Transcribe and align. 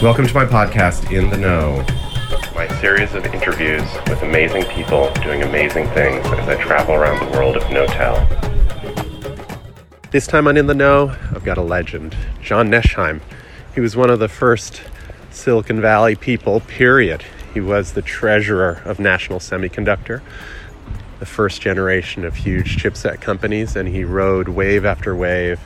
Welcome 0.00 0.28
to 0.28 0.34
my 0.34 0.44
podcast, 0.44 1.10
In 1.10 1.28
the 1.28 1.36
Know, 1.36 1.84
my 2.54 2.68
series 2.80 3.14
of 3.14 3.26
interviews 3.26 3.82
with 4.08 4.22
amazing 4.22 4.62
people 4.66 5.12
doing 5.14 5.42
amazing 5.42 5.88
things 5.88 6.24
as 6.24 6.48
I 6.48 6.54
travel 6.62 6.94
around 6.94 7.18
the 7.18 7.36
world 7.36 7.56
of 7.56 7.64
Knotel. 7.64 8.14
This 10.12 10.28
time 10.28 10.46
on 10.46 10.56
In 10.56 10.68
the 10.68 10.74
Know, 10.74 11.16
I've 11.34 11.44
got 11.44 11.58
a 11.58 11.62
legend, 11.62 12.16
John 12.40 12.70
Nesheim. 12.70 13.20
He 13.74 13.80
was 13.80 13.96
one 13.96 14.08
of 14.08 14.20
the 14.20 14.28
first 14.28 14.82
Silicon 15.30 15.80
Valley 15.80 16.14
people, 16.14 16.60
period. 16.60 17.24
He 17.52 17.60
was 17.60 17.94
the 17.94 18.02
treasurer 18.02 18.82
of 18.84 19.00
National 19.00 19.40
Semiconductor, 19.40 20.22
the 21.18 21.26
first 21.26 21.60
generation 21.60 22.24
of 22.24 22.36
huge 22.36 22.76
chipset 22.76 23.20
companies, 23.20 23.74
and 23.74 23.88
he 23.88 24.04
rode 24.04 24.46
wave 24.46 24.84
after 24.84 25.16
wave 25.16 25.58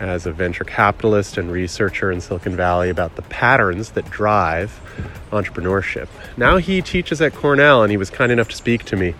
as 0.00 0.24
a 0.24 0.32
venture 0.32 0.64
capitalist 0.64 1.36
and 1.36 1.52
researcher 1.52 2.10
in 2.10 2.20
Silicon 2.20 2.56
Valley 2.56 2.88
about 2.88 3.16
the 3.16 3.22
patterns 3.22 3.90
that 3.90 4.10
drive 4.10 4.80
entrepreneurship. 5.30 6.08
Now 6.36 6.56
he 6.56 6.80
teaches 6.80 7.20
at 7.20 7.34
Cornell, 7.34 7.82
and 7.82 7.90
he 7.90 7.96
was 7.96 8.08
kind 8.08 8.32
enough 8.32 8.48
to 8.48 8.56
speak 8.56 8.84
to 8.86 8.96
me. 8.96 9.14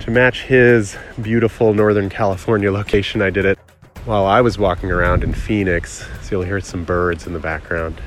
To 0.00 0.10
match 0.10 0.44
his 0.44 0.96
beautiful 1.20 1.74
Northern 1.74 2.08
California 2.08 2.72
location, 2.72 3.20
I 3.20 3.30
did 3.30 3.44
it 3.44 3.58
while 4.06 4.24
I 4.24 4.40
was 4.40 4.58
walking 4.58 4.90
around 4.90 5.22
in 5.22 5.34
Phoenix, 5.34 6.08
so 6.22 6.36
you'll 6.36 6.46
hear 6.46 6.60
some 6.60 6.84
birds 6.84 7.26
in 7.26 7.34
the 7.34 7.38
background. 7.38 8.00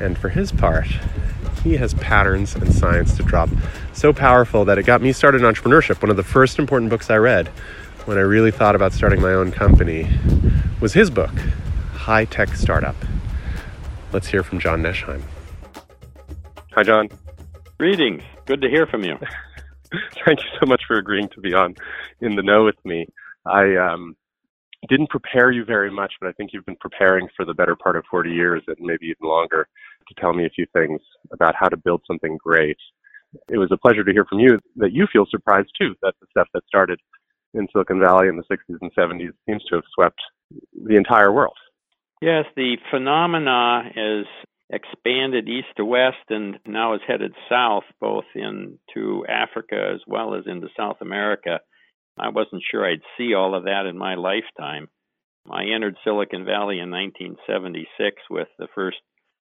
And 0.00 0.18
for 0.18 0.28
his 0.28 0.50
part, 0.50 0.88
he 1.62 1.76
has 1.76 1.94
patterns 1.94 2.56
and 2.56 2.74
science 2.74 3.16
to 3.16 3.22
drop 3.22 3.48
so 3.92 4.12
powerful 4.12 4.64
that 4.64 4.78
it 4.78 4.82
got 4.84 5.00
me 5.00 5.12
started 5.12 5.42
in 5.42 5.46
entrepreneurship. 5.46 6.02
One 6.02 6.10
of 6.10 6.16
the 6.16 6.24
first 6.24 6.58
important 6.58 6.90
books 6.90 7.10
I 7.10 7.16
read 7.16 7.48
when 8.06 8.18
I 8.18 8.22
really 8.22 8.50
thought 8.50 8.74
about 8.74 8.92
starting 8.92 9.22
my 9.22 9.32
own 9.32 9.52
company 9.52 10.10
was 10.84 10.92
his 10.92 11.08
book, 11.08 11.32
High 11.94 12.26
Tech 12.26 12.50
Startup. 12.50 12.94
Let's 14.12 14.26
hear 14.26 14.42
from 14.42 14.58
John 14.58 14.82
Nesheim. 14.82 15.22
Hi, 16.72 16.82
John. 16.82 17.08
Greetings. 17.78 18.22
Good 18.44 18.60
to 18.60 18.68
hear 18.68 18.86
from 18.86 19.02
you. 19.02 19.16
Thank 20.26 20.40
you 20.40 20.50
so 20.60 20.66
much 20.66 20.82
for 20.86 20.98
agreeing 20.98 21.30
to 21.30 21.40
be 21.40 21.54
on 21.54 21.74
in 22.20 22.36
the 22.36 22.42
know 22.42 22.66
with 22.66 22.76
me. 22.84 23.06
I 23.46 23.76
um, 23.76 24.14
didn't 24.90 25.08
prepare 25.08 25.50
you 25.50 25.64
very 25.64 25.90
much, 25.90 26.12
but 26.20 26.28
I 26.28 26.32
think 26.32 26.50
you've 26.52 26.66
been 26.66 26.76
preparing 26.76 27.28
for 27.34 27.46
the 27.46 27.54
better 27.54 27.76
part 27.76 27.96
of 27.96 28.04
40 28.10 28.28
years 28.28 28.62
and 28.66 28.76
maybe 28.78 29.06
even 29.06 29.26
longer 29.26 29.66
to 30.06 30.14
tell 30.20 30.34
me 30.34 30.44
a 30.44 30.50
few 30.50 30.66
things 30.74 31.00
about 31.32 31.54
how 31.58 31.70
to 31.70 31.78
build 31.78 32.02
something 32.06 32.36
great. 32.44 32.76
It 33.48 33.56
was 33.56 33.70
a 33.72 33.78
pleasure 33.78 34.04
to 34.04 34.12
hear 34.12 34.26
from 34.26 34.40
you 34.40 34.58
that 34.76 34.92
you 34.92 35.06
feel 35.10 35.24
surprised 35.30 35.70
too 35.80 35.94
that 36.02 36.12
the 36.20 36.26
stuff 36.28 36.48
that 36.52 36.66
started 36.66 37.00
in 37.54 37.68
Silicon 37.72 38.00
Valley 38.00 38.28
in 38.28 38.36
the 38.36 38.44
60s 38.54 38.76
and 38.82 38.94
70s 38.94 39.32
seems 39.48 39.64
to 39.70 39.76
have 39.76 39.84
swept 39.94 40.20
the 40.50 40.96
entire 40.96 41.32
world. 41.32 41.56
Yes, 42.20 42.44
the 42.56 42.76
phenomena 42.90 43.90
is 43.94 44.26
expanded 44.70 45.48
east 45.48 45.68
to 45.76 45.84
west 45.84 46.24
and 46.30 46.58
now 46.66 46.94
is 46.94 47.00
headed 47.06 47.34
south, 47.48 47.84
both 48.00 48.24
into 48.34 49.26
Africa 49.28 49.92
as 49.94 50.00
well 50.06 50.34
as 50.34 50.44
into 50.46 50.68
South 50.76 50.96
America. 51.00 51.60
I 52.18 52.28
wasn't 52.28 52.62
sure 52.70 52.84
I'd 52.84 53.02
see 53.18 53.34
all 53.34 53.54
of 53.54 53.64
that 53.64 53.86
in 53.86 53.98
my 53.98 54.14
lifetime. 54.14 54.88
I 55.50 55.64
entered 55.74 55.96
Silicon 56.04 56.44
Valley 56.44 56.78
in 56.78 56.90
1976 56.90 58.16
with 58.30 58.48
the 58.58 58.68
first 58.74 58.96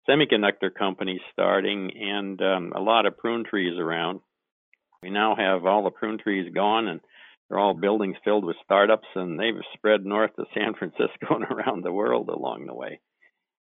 semiconductor 0.09 0.75
company 0.77 1.21
starting 1.33 1.91
and 1.95 2.41
um, 2.41 2.73
a 2.75 2.81
lot 2.81 3.07
of 3.07 3.19
prune 3.19 3.45
trees 3.45 3.79
around. 3.79 4.21
We 5.03 5.11
now 5.11 5.37
have 5.37 5.67
all 5.67 5.85
the 5.85 5.91
prune 5.91 6.19
trees 6.19 6.51
gone 6.55 6.89
and 6.89 7.01
they're 7.53 7.61
all 7.61 7.75
buildings 7.75 8.17
filled 8.25 8.47
with 8.47 8.57
startups 8.65 9.07
and 9.15 9.39
they've 9.39 9.61
spread 9.75 10.07
north 10.07 10.35
to 10.37 10.47
San 10.55 10.73
Francisco 10.73 11.27
and 11.31 11.45
around 11.45 11.85
the 11.85 11.93
world 11.93 12.31
along 12.31 12.65
the 12.65 12.75
way. 12.75 12.99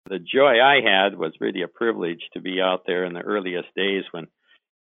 The 0.10 0.20
joy 0.20 0.62
I 0.62 0.76
had 0.76 1.18
was 1.18 1.34
really 1.42 1.64
a 1.64 1.68
privilege 1.68 2.22
to 2.34 2.40
be 2.40 2.62
out 2.62 2.84
there 2.88 3.04
in 3.04 3.14
the 3.14 3.20
earliest 3.20 3.68
days 3.76 4.06
when 4.12 4.28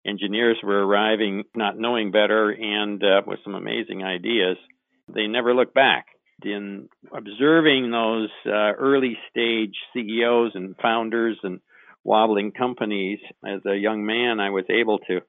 engineers 0.05 0.57
were 0.63 0.85
arriving 0.85 1.43
not 1.53 1.77
knowing 1.77 2.11
better 2.11 2.49
and 2.49 3.03
uh, 3.03 3.21
with 3.27 3.39
some 3.43 3.55
amazing 3.55 4.05
ideas. 4.05 4.55
They 5.13 5.27
never 5.27 5.53
look 5.53 5.73
back. 5.73 6.05
In 6.45 6.87
observing 7.13 7.91
those 7.91 8.29
uh, 8.45 8.71
early 8.79 9.17
stage 9.29 9.75
CEOs 9.93 10.53
and 10.55 10.75
founders 10.81 11.37
and 11.43 11.59
wobbling 12.05 12.53
companies 12.53 13.19
as 13.45 13.59
a 13.65 13.75
young 13.75 14.05
man, 14.05 14.39
I 14.39 14.49
was 14.49 14.65
able 14.69 14.99
to 14.99 15.21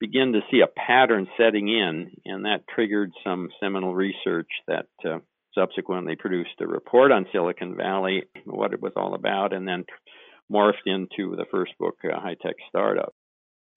begin 0.00 0.32
to 0.32 0.40
see 0.50 0.60
a 0.60 0.66
pattern 0.66 1.26
setting 1.36 1.68
in, 1.68 2.10
and 2.24 2.44
that 2.44 2.64
triggered 2.74 3.12
some 3.24 3.48
seminal 3.60 3.94
research 3.94 4.50
that 4.68 4.86
uh, 5.04 5.18
subsequently 5.54 6.16
produced 6.16 6.60
a 6.60 6.66
report 6.66 7.12
on 7.12 7.26
Silicon 7.32 7.76
Valley, 7.76 8.24
what 8.44 8.72
it 8.72 8.82
was 8.82 8.92
all 8.96 9.14
about, 9.14 9.52
and 9.52 9.66
then 9.66 9.84
morphed 10.52 10.86
into 10.86 11.34
the 11.36 11.46
first 11.50 11.72
book, 11.78 11.96
uh, 12.04 12.20
High 12.20 12.36
Tech 12.40 12.56
Startup. 12.68 13.12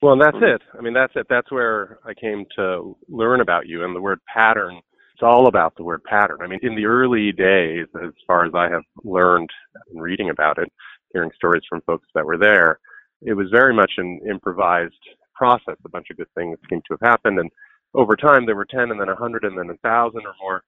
Well, 0.02 0.13
and 0.13 0.22
that's 0.22 0.38
it. 0.41 0.62
I 0.78 0.81
mean, 0.81 0.94
that's 0.94 1.13
it. 1.16 1.28
That's 1.30 1.52
where 1.52 2.00
I 2.06 2.13
came 2.13 2.46
to 2.56 2.96
learn 3.09 3.41
about 3.41 3.68
you 3.68 3.84
and 3.84 3.96
the 3.96 4.01
word 4.01 4.19
pattern. 4.34 4.78
It's 5.13 5.24
all 5.24 5.47
about 5.47 5.74
the 5.75 5.84
word 5.84 6.03
pattern. 6.03 6.38
I 6.41 6.47
mean, 6.47 6.59
in 6.62 6.75
the 6.75 6.86
early 6.86 7.34
days, 7.34 7.88
as 8.01 8.13
far 8.25 8.46
as 8.46 8.53
I 8.56 8.69
have 8.69 8.84
learned 9.03 9.50
and 9.91 10.01
reading 10.01 10.30
about 10.30 10.57
it, 10.57 10.72
hearing 11.12 11.31
stories 11.36 11.63
from 11.68 11.81
folks 11.81 12.07
that 12.16 12.25
were 12.25 12.38
there, 12.38 12.80
it 13.22 13.34
was 13.34 13.47
very 13.51 13.74
much 13.74 13.91
an 13.97 14.22
improvised 14.30 14.94
process. 15.39 15.77
A 15.85 15.89
bunch 15.89 16.07
of 16.11 16.17
good 16.17 16.27
things 16.35 16.57
seemed 16.69 16.83
to 16.88 16.97
have 17.00 17.09
happened. 17.09 17.39
And 17.39 17.50
over 17.94 18.16
time, 18.16 18.45
there 18.45 18.55
were 18.55 18.66
10 18.66 18.91
and 18.91 19.00
then 19.00 19.07
100 19.07 19.45
and 19.45 19.57
then 19.57 19.67
1,000 19.67 20.22
or 20.25 20.33
more 20.41 20.61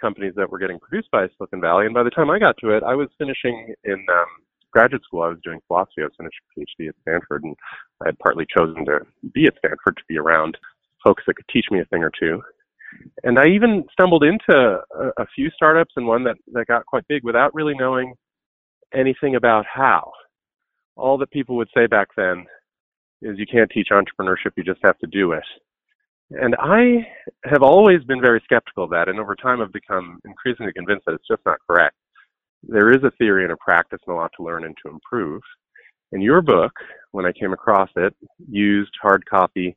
companies 0.00 0.32
that 0.36 0.50
were 0.50 0.58
getting 0.58 0.80
produced 0.80 1.10
by 1.10 1.28
Silicon 1.36 1.60
Valley. 1.60 1.84
And 1.84 1.94
by 1.94 2.02
the 2.02 2.10
time 2.10 2.30
I 2.30 2.38
got 2.38 2.56
to 2.58 2.70
it, 2.70 2.82
I 2.82 2.94
was 2.94 3.08
finishing 3.18 3.74
in 3.84 4.06
um, 4.10 4.26
graduate 4.72 5.04
school, 5.04 5.22
I 5.22 5.28
was 5.28 5.38
doing 5.44 5.60
philosophy. 5.68 6.02
I 6.02 6.04
was 6.04 6.12
finishing 6.16 6.44
a 6.56 6.60
PhD 6.60 6.88
at 6.88 6.94
Stanford, 7.02 7.44
and 7.44 7.54
I 8.02 8.08
had 8.08 8.18
partly 8.18 8.46
chosen 8.56 8.84
to 8.86 9.00
be 9.32 9.46
at 9.46 9.54
Stanford 9.58 9.96
to 9.96 10.02
be 10.08 10.18
around 10.18 10.56
folks 11.04 11.22
that 11.26 11.36
could 11.36 11.48
teach 11.52 11.66
me 11.70 11.80
a 11.80 11.84
thing 11.86 12.02
or 12.02 12.10
two. 12.18 12.42
And 13.24 13.38
I 13.38 13.46
even 13.48 13.84
stumbled 13.92 14.24
into 14.24 14.52
a, 14.52 15.22
a 15.22 15.26
few 15.34 15.50
startups 15.50 15.94
and 15.96 16.06
one 16.06 16.24
that, 16.24 16.36
that 16.52 16.66
got 16.66 16.86
quite 16.86 17.06
big 17.08 17.24
without 17.24 17.54
really 17.54 17.74
knowing 17.74 18.14
anything 18.94 19.36
about 19.36 19.64
how. 19.66 20.12
All 20.96 21.18
that 21.18 21.30
people 21.30 21.56
would 21.56 21.68
say 21.76 21.86
back 21.86 22.08
then 22.16 22.46
is 23.24 23.38
you 23.38 23.46
can't 23.46 23.70
teach 23.70 23.88
entrepreneurship, 23.90 24.52
you 24.56 24.62
just 24.62 24.80
have 24.84 24.98
to 24.98 25.06
do 25.08 25.32
it. 25.32 25.44
And 26.30 26.54
I 26.58 27.06
have 27.44 27.62
always 27.62 28.02
been 28.04 28.20
very 28.20 28.40
skeptical 28.44 28.84
of 28.84 28.90
that, 28.90 29.08
and 29.08 29.18
over 29.18 29.34
time 29.34 29.60
I've 29.60 29.72
become 29.72 30.20
increasingly 30.24 30.72
convinced 30.72 31.04
that 31.06 31.14
it's 31.14 31.28
just 31.28 31.42
not 31.44 31.58
correct 31.68 31.96
there 32.68 32.90
is 32.90 33.02
a 33.04 33.10
theory 33.12 33.44
and 33.44 33.52
a 33.52 33.56
practice 33.56 34.00
and 34.06 34.14
a 34.14 34.16
lot 34.16 34.30
to 34.36 34.42
learn 34.42 34.64
and 34.64 34.76
to 34.84 34.90
improve. 34.90 35.42
And 36.12 36.22
your 36.22 36.42
book, 36.42 36.72
when 37.12 37.26
I 37.26 37.32
came 37.32 37.52
across 37.52 37.90
it, 37.96 38.14
used 38.48 38.92
hard 39.00 39.24
copy, 39.26 39.76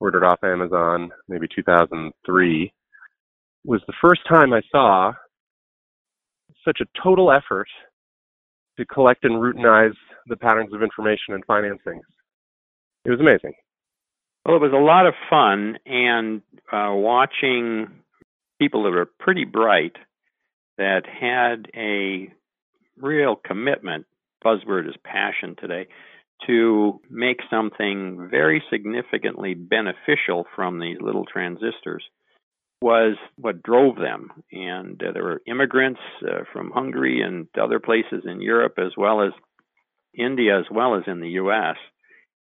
ordered 0.00 0.24
off 0.24 0.42
Amazon, 0.42 1.10
maybe 1.28 1.46
2003, 1.54 2.72
was 3.64 3.80
the 3.86 3.92
first 4.00 4.20
time 4.28 4.52
I 4.52 4.62
saw 4.70 5.12
such 6.64 6.80
a 6.80 7.02
total 7.02 7.30
effort 7.30 7.68
to 8.78 8.84
collect 8.86 9.24
and 9.24 9.34
routinize 9.34 9.94
the 10.26 10.36
patterns 10.36 10.72
of 10.74 10.82
information 10.82 11.34
and 11.34 11.44
financing. 11.46 12.00
It 13.06 13.10
was 13.10 13.20
amazing. 13.20 13.52
Well, 14.44 14.56
it 14.56 14.60
was 14.60 14.72
a 14.72 14.76
lot 14.76 15.06
of 15.06 15.14
fun, 15.30 15.78
and 15.86 16.42
uh, 16.72 16.92
watching 16.92 17.86
people 18.58 18.82
that 18.82 18.90
were 18.90 19.08
pretty 19.20 19.44
bright 19.44 19.94
that 20.76 21.02
had 21.06 21.68
a 21.76 22.32
real 23.00 23.36
commitment, 23.36 24.06
buzzword 24.44 24.88
is 24.88 24.96
passion 25.04 25.54
today, 25.56 25.86
to 26.48 27.00
make 27.08 27.38
something 27.48 28.28
very 28.28 28.62
significantly 28.70 29.54
beneficial 29.54 30.44
from 30.56 30.80
these 30.80 30.98
little 31.00 31.24
transistors 31.24 32.04
was 32.82 33.16
what 33.36 33.62
drove 33.62 33.96
them. 33.96 34.30
And 34.50 35.00
uh, 35.00 35.12
there 35.12 35.24
were 35.24 35.42
immigrants 35.46 36.00
uh, 36.22 36.42
from 36.52 36.72
Hungary 36.72 37.22
and 37.22 37.46
other 37.60 37.78
places 37.78 38.24
in 38.24 38.42
Europe, 38.42 38.74
as 38.78 38.92
well 38.96 39.22
as 39.22 39.32
India, 40.12 40.58
as 40.58 40.66
well 40.70 40.96
as 40.96 41.04
in 41.06 41.20
the 41.20 41.38
US. 41.40 41.76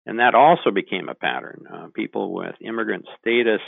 And 0.06 0.19
that 0.19 0.36
also 0.36 0.71
became 0.71 1.09
a 1.09 1.15
pattern. 1.15 1.65
Uh, 1.71 1.88
people 1.94 2.33
with 2.33 2.56
immigrant 2.62 3.06
status 3.19 3.62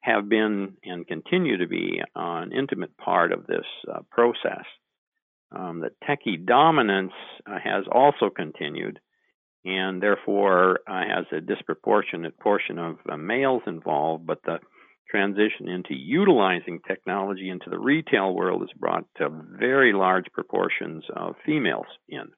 have 0.00 0.28
been 0.28 0.76
and 0.84 1.06
continue 1.06 1.56
to 1.58 1.66
be 1.66 2.00
an 2.14 2.52
intimate 2.52 2.96
part 2.98 3.32
of 3.32 3.46
this 3.46 3.64
uh, 3.92 4.00
process. 4.10 4.64
Um, 5.50 5.80
the 5.80 5.90
techie 6.08 6.44
dominance 6.44 7.12
uh, 7.46 7.58
has 7.62 7.84
also 7.90 8.28
continued 8.28 9.00
and 9.64 10.02
therefore 10.02 10.80
uh, 10.86 11.02
has 11.08 11.24
a 11.32 11.40
disproportionate 11.40 12.38
portion 12.38 12.78
of 12.78 12.98
uh, 13.10 13.16
males 13.16 13.62
involved, 13.66 14.26
but 14.26 14.42
the 14.44 14.58
transition 15.10 15.68
into 15.68 15.94
utilizing 15.94 16.80
technology 16.86 17.48
into 17.48 17.70
the 17.70 17.78
retail 17.78 18.34
world 18.34 18.60
has 18.60 18.70
brought 18.78 19.06
very 19.58 19.92
large 19.92 20.26
proportions 20.32 21.04
of 21.16 21.34
females 21.46 21.86
in. 22.08 22.28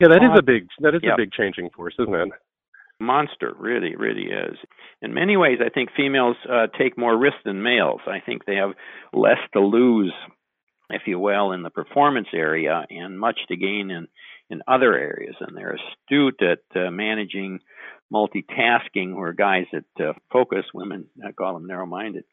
Yeah, 0.00 0.08
that 0.08 0.22
is 0.22 0.38
a 0.38 0.42
big 0.42 0.68
that 0.80 0.94
is 0.94 1.02
a 1.02 1.16
big 1.16 1.32
changing 1.32 1.70
force, 1.70 1.94
isn't 1.98 2.14
it? 2.14 2.28
Monster, 3.00 3.54
really, 3.58 3.96
really 3.96 4.26
is. 4.26 4.56
In 5.02 5.14
many 5.14 5.36
ways, 5.36 5.58
I 5.64 5.70
think 5.70 5.90
females 5.96 6.36
uh, 6.48 6.66
take 6.78 6.98
more 6.98 7.16
risk 7.16 7.36
than 7.44 7.62
males. 7.62 8.00
I 8.06 8.20
think 8.24 8.44
they 8.44 8.56
have 8.56 8.72
less 9.12 9.38
to 9.54 9.60
lose, 9.60 10.12
if 10.90 11.02
you 11.06 11.18
will, 11.18 11.52
in 11.52 11.62
the 11.62 11.70
performance 11.70 12.28
area 12.34 12.84
and 12.90 13.18
much 13.18 13.38
to 13.48 13.56
gain 13.56 13.90
in, 13.90 14.08
in 14.50 14.62
other 14.68 14.94
areas, 14.94 15.36
and 15.40 15.56
they're 15.56 15.76
astute 15.76 16.40
at 16.42 16.80
uh, 16.80 16.90
managing 16.90 17.60
multitasking, 18.12 19.14
where 19.14 19.32
guys 19.32 19.66
that 19.72 20.04
uh, 20.04 20.12
focus, 20.32 20.64
women, 20.74 21.06
I 21.24 21.32
call 21.32 21.54
them 21.54 21.66
narrow-minded, 21.66 22.24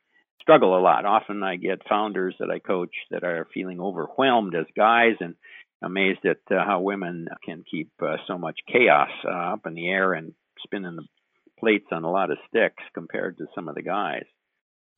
struggle 0.42 0.78
a 0.78 0.81
lot. 0.81 1.06
Often 1.06 1.44
I 1.44 1.58
get 1.58 1.88
founders 1.88 2.36
that 2.40 2.50
I 2.50 2.60
coach 2.60 2.96
that 3.12 3.24
are 3.24 3.48
feeling 3.54 3.80
overwhelmed 3.80 4.56
as 4.56 4.66
guys 4.75 5.16
and 5.20 5.36
amazed 5.84 6.25
at 6.25 6.38
uh, 6.50 6.66
how 6.66 6.80
women 6.80 7.28
can 7.46 7.63
keep 7.70 7.92
uh, 8.02 8.16
so 8.28 8.38
much 8.38 8.58
chaos 8.72 9.10
uh, 9.24 9.54
up 9.54 9.66
in 9.68 9.75
the 9.75 9.88
air 9.88 10.13
and 10.13 10.34
spinning 10.63 10.95
the 10.95 11.06
plates 11.59 11.88
on 11.92 12.04
a 12.04 12.12
lot 12.12 12.31
of 12.31 12.38
sticks 12.48 12.83
compared 12.94 13.38
to 13.38 13.45
some 13.56 13.68
of 13.68 13.75
the 13.75 13.81
guys. 13.81 14.24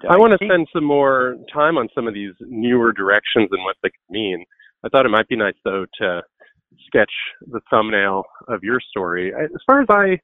I 0.09 0.17
want 0.17 0.31
to 0.39 0.45
spend 0.45 0.67
some 0.73 0.85
more 0.85 1.35
time 1.53 1.77
on 1.77 1.89
some 1.93 2.07
of 2.07 2.13
these 2.13 2.33
newer 2.41 2.93
directions 2.93 3.49
and 3.51 3.63
what 3.63 3.75
they 3.83 3.89
mean. 4.09 4.45
I 4.85 4.89
thought 4.89 5.05
it 5.05 5.09
might 5.09 5.27
be 5.27 5.35
nice 5.35 5.55
though 5.65 5.85
to 5.99 6.21
sketch 6.85 7.11
the 7.47 7.59
thumbnail 7.69 8.23
of 8.47 8.63
your 8.63 8.79
story. 8.79 9.33
As 9.33 9.49
far 9.65 9.81
as 9.81 9.87
I 9.89 10.19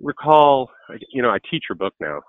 recall, 0.00 0.70
you 1.10 1.22
know, 1.22 1.30
I 1.30 1.38
teach 1.50 1.64
your 1.68 1.76
book 1.76 1.94
now 2.00 2.20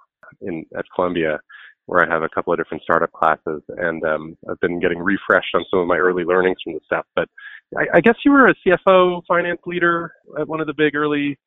in 0.41 0.65
at 0.77 0.85
Columbia, 0.93 1.39
where 1.85 2.03
I 2.03 2.13
have 2.13 2.23
a 2.23 2.29
couple 2.29 2.51
of 2.51 2.59
different 2.59 2.83
startup 2.83 3.11
classes, 3.11 3.61
and 3.77 4.03
um, 4.03 4.37
I've 4.49 4.59
been 4.59 4.79
getting 4.79 4.99
refreshed 4.99 5.53
on 5.53 5.63
some 5.69 5.79
of 5.79 5.87
my 5.87 5.97
early 5.97 6.23
learnings 6.23 6.57
from 6.63 6.73
the 6.73 6.79
stuff. 6.85 7.05
But 7.15 7.29
I, 7.77 7.97
I 7.97 8.01
guess 8.01 8.15
you 8.25 8.31
were 8.31 8.47
a 8.47 8.55
CFO, 8.65 9.21
finance 9.27 9.61
leader 9.65 10.13
at 10.39 10.47
one 10.47 10.59
of 10.59 10.67
the 10.67 10.73
big 10.73 10.95
early 10.95 11.37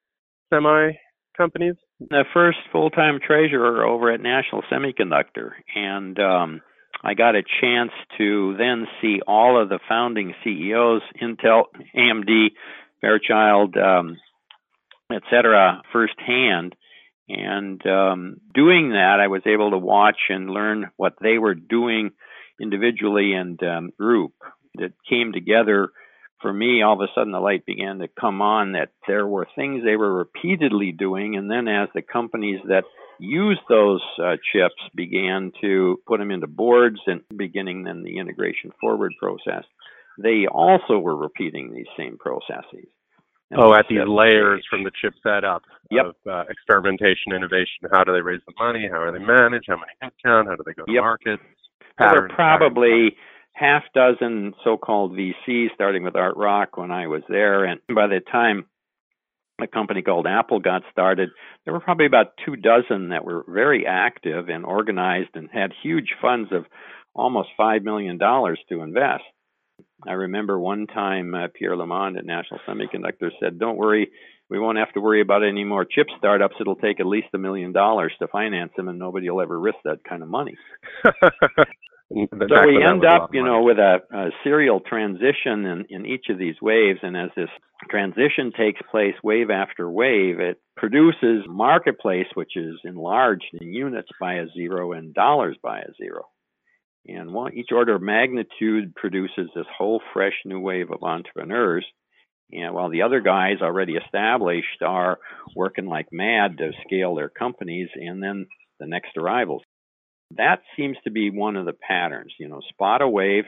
semi 0.51 0.93
companies. 1.37 1.75
The 2.01 2.25
first 2.35 2.59
full-time 2.73 3.21
treasurer 3.25 3.85
over 3.85 4.13
at 4.13 4.21
National 4.21 4.63
Semiconductor, 4.71 5.53
and 5.75 6.19
um, 6.19 6.61
I 7.03 7.15
got 7.15 7.37
a 7.37 7.43
chance 7.61 7.93
to 8.19 8.55
then 8.59 8.87
see 9.01 9.21
all 9.27 9.61
of 9.61 9.69
the 9.69 9.79
founding 9.89 10.35
CEOs, 10.45 11.03
Intel, 11.23 11.65
AMD, 11.97 12.49
Fairchild, 13.01 13.77
um, 13.77 14.17
et 15.13 15.23
cetera, 15.31 15.83
firsthand. 15.93 16.75
And 17.29 17.85
um, 17.87 18.37
doing 18.55 18.91
that, 18.91 19.19
I 19.21 19.29
was 19.29 19.43
able 19.47 19.71
to 19.71 19.79
watch 19.79 20.19
and 20.29 20.51
learn 20.51 20.91
what 20.97 21.15
they 21.21 21.39
were 21.39 21.55
doing 21.55 22.11
individually 22.61 23.33
and 23.35 23.61
um, 23.63 23.91
group 23.99 24.33
that 24.77 24.93
came 25.09 25.33
together. 25.33 25.91
For 26.41 26.53
me, 26.53 26.83
all 26.83 26.95
of 26.95 27.01
a 27.01 27.13
sudden 27.15 27.33
the 27.33 27.41
light 27.41 27.65
began 27.65 27.99
to 27.99 28.09
come 28.09 28.43
on 28.43 28.73
that 28.73 28.91
there 29.07 29.27
were 29.27 29.47
things 29.57 29.83
they 29.83 29.97
were 29.97 30.13
repeatedly 30.13 30.93
doing. 30.93 31.37
And 31.37 31.51
then 31.51 31.67
as 31.67 31.89
the 31.95 32.03
companies 32.03 32.61
that 32.69 32.85
use 33.19 33.59
those 33.69 34.03
uh, 34.23 34.37
chips 34.53 34.75
began 34.95 35.53
to 35.63 35.99
put 36.07 36.19
them 36.19 36.31
into 36.31 36.47
boards 36.47 37.01
and 37.07 37.23
beginning 37.35 37.85
then 37.85 38.03
the 38.03 38.19
integration 38.19 38.71
forward 38.81 39.13
process, 39.19 39.65
they 40.19 40.47
also 40.47 40.99
were 40.99 41.17
repeating 41.17 41.73
these 41.73 41.87
same 41.97 42.19
processes. 42.19 42.87
And 43.51 43.61
oh, 43.61 43.75
at 43.75 43.87
these 43.89 44.07
layers 44.07 44.67
from 44.69 44.83
the 44.83 44.91
chip 45.01 45.15
setup 45.23 45.63
yep. 45.91 46.07
of 46.07 46.15
uh, 46.29 46.45
experimentation, 46.51 47.33
innovation. 47.35 47.87
How 47.93 48.03
do 48.03 48.13
they 48.13 48.21
raise 48.21 48.41
the 48.47 48.53
money? 48.59 48.89
How 48.91 49.01
are 49.01 49.13
they 49.13 49.25
managed? 49.25 49.67
How 49.69 49.77
many 49.77 49.93
headcount? 50.03 50.49
How 50.49 50.57
do 50.57 50.65
they 50.67 50.73
go 50.73 50.85
to 50.85 50.93
yep. 50.93 51.03
market? 51.03 51.39
There 51.99 52.23
were 52.23 52.29
probably 52.29 53.17
half 53.57 53.85
dozen 53.95 54.53
so-called 54.63 55.13
VCs, 55.13 55.69
starting 55.75 56.03
with 56.03 56.15
Art 56.15 56.37
Rock 56.37 56.77
when 56.77 56.91
I 56.91 57.07
was 57.07 57.23
there, 57.29 57.65
and 57.65 57.81
by 57.89 58.07
the 58.07 58.21
time 58.21 58.67
a 59.61 59.67
company 59.67 60.03
called 60.03 60.27
Apple 60.27 60.61
got 60.61 60.83
started, 60.93 61.31
there 61.65 61.73
were 61.73 61.81
probably 61.81 62.05
about 62.05 62.35
two 62.45 62.57
dozen 62.57 63.09
that 63.09 63.25
were 63.25 63.45
very 63.49 63.87
active 63.87 64.51
and 64.51 64.67
organized 64.67 65.31
and 65.35 65.49
had 65.51 65.73
huge 65.83 66.15
funds 66.21 66.51
of 66.53 66.67
almost 67.15 67.49
$5 67.59 67.83
million 67.83 68.19
to 68.19 68.83
invest. 68.83 69.25
I 70.07 70.13
remember 70.13 70.59
one 70.61 70.87
time 70.87 71.35
uh, 71.35 71.49
Pierre 71.55 71.77
Lamond 71.77 72.19
at 72.19 72.27
National 72.27 72.61
Semiconductor 72.69 73.31
said, 73.41 73.59
Don't 73.59 73.79
worry, 73.79 74.11
we 74.51 74.59
won't 74.59 74.77
have 74.77 74.93
to 74.93 75.01
worry 75.01 75.23
about 75.23 75.43
any 75.43 75.65
more 75.65 75.87
chip 75.87 76.09
startups. 76.19 76.57
It'll 76.61 76.77
take 76.77 77.01
at 77.01 77.07
least 77.07 77.29
a 77.35 77.39
million 77.39 77.73
dollars 77.73 78.13
to 78.19 78.29
finance 78.29 78.73
them, 78.77 78.89
and 78.89 78.99
nobody 78.99 79.31
will 79.31 79.41
ever 79.41 79.59
risk 79.59 79.79
that 79.85 80.05
kind 80.07 80.23
of 80.23 80.29
money. 80.29 80.57
so 82.13 82.67
we 82.67 82.85
end 82.85 83.05
up, 83.05 83.31
you 83.33 83.45
know, 83.45 83.63
with 83.63 83.79
a, 83.79 83.99
a 84.13 84.31
serial 84.45 84.81
transition 84.81 85.65
in, 85.65 85.85
in 85.91 86.07
each 86.07 86.27
of 86.31 86.39
these 86.39 86.55
waves, 86.63 87.01
and 87.03 87.17
as 87.17 87.31
this 87.37 87.49
transition 87.91 88.53
takes 88.57 88.81
place 88.91 89.15
wave 89.25 89.51
after 89.51 89.91
wave, 89.91 90.39
it 90.39 90.61
produces 90.77 91.45
marketplace 91.49 92.27
which 92.35 92.57
is 92.57 92.77
enlarged 92.85 93.47
in 93.61 93.73
units 93.73 94.09
by 94.21 94.35
a 94.35 94.47
zero 94.57 94.93
and 94.93 95.15
dollars 95.15 95.57
by 95.63 95.81
a 95.81 95.93
zero. 96.01 96.27
And 97.09 97.33
one, 97.33 97.55
each 97.55 97.71
order 97.73 97.97
of 97.97 98.03
magnitude 98.03 98.95
produces 98.95 99.49
this 99.55 99.67
whole 99.77 100.01
fresh 100.13 100.35
new 100.45 100.61
wave 100.61 100.91
of 100.91 101.03
entrepreneurs. 101.03 101.87
And 102.53 102.75
while 102.75 102.91
the 102.91 103.03
other 103.03 103.21
guys 103.21 103.57
already 103.63 103.95
established 103.95 104.83
are 104.85 105.19
working 105.57 105.87
like 105.87 106.07
mad 106.13 106.59
to 106.59 106.73
scale 106.87 107.17
their 107.17 107.29
companies, 107.29 107.89
and 107.95 108.23
then 108.23 108.47
the 108.79 108.87
next 108.87 109.17
arrivals. 109.17 109.63
That 110.37 110.61
seems 110.77 110.97
to 111.05 111.11
be 111.11 111.31
one 111.31 111.57
of 111.57 111.67
the 111.67 111.73
patterns. 111.73 112.35
You 112.39 112.49
know, 112.49 112.61
spot 112.71 113.03
a 113.03 113.09
wave, 113.09 113.45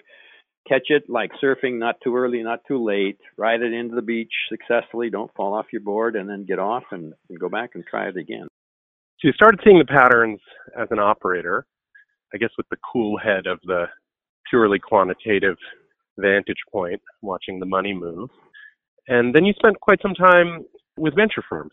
catch 0.69 0.87
it 0.89 1.05
like 1.09 1.31
surfing, 1.43 1.79
not 1.79 1.97
too 2.03 2.17
early, 2.17 2.43
not 2.43 2.61
too 2.69 2.85
late, 2.85 3.19
ride 3.37 3.63
it 3.63 3.73
into 3.73 3.95
the 3.95 4.03
beach 4.03 4.33
successfully, 4.49 5.11
don't 5.11 5.35
fall 5.35 5.55
off 5.55 5.67
your 5.73 5.83
board, 5.83 6.15
and 6.17 6.29
then 6.29 6.45
get 6.45 6.59
off 6.59 6.85
and, 6.91 7.13
and 7.29 7.41
go 7.41 7.49
back 7.49 7.71
and 7.75 7.85
try 7.87 8.09
it 8.09 8.17
again. 8.17 8.47
So 9.21 9.29
you 9.29 9.33
started 9.33 9.61
seeing 9.65 9.79
the 9.79 9.85
patterns 9.85 10.41
as 10.79 10.89
an 10.91 11.01
operator, 11.01 11.67
I 12.33 12.37
guess 12.37 12.51
with 12.57 12.69
the 12.71 12.77
cool 12.93 13.19
head 13.19 13.47
of 13.47 13.59
the 13.65 13.87
purely 14.49 14.79
quantitative 14.79 15.57
vantage 16.19 16.63
point, 16.71 17.01
watching 17.23 17.59
the 17.59 17.67
money 17.67 17.93
move. 17.93 18.31
And 19.09 19.35
then 19.35 19.45
you 19.45 19.55
spent 19.55 19.81
quite 19.81 20.01
some 20.03 20.15
time 20.15 20.65
with 20.97 21.17
venture 21.17 21.43
firms. 21.49 21.73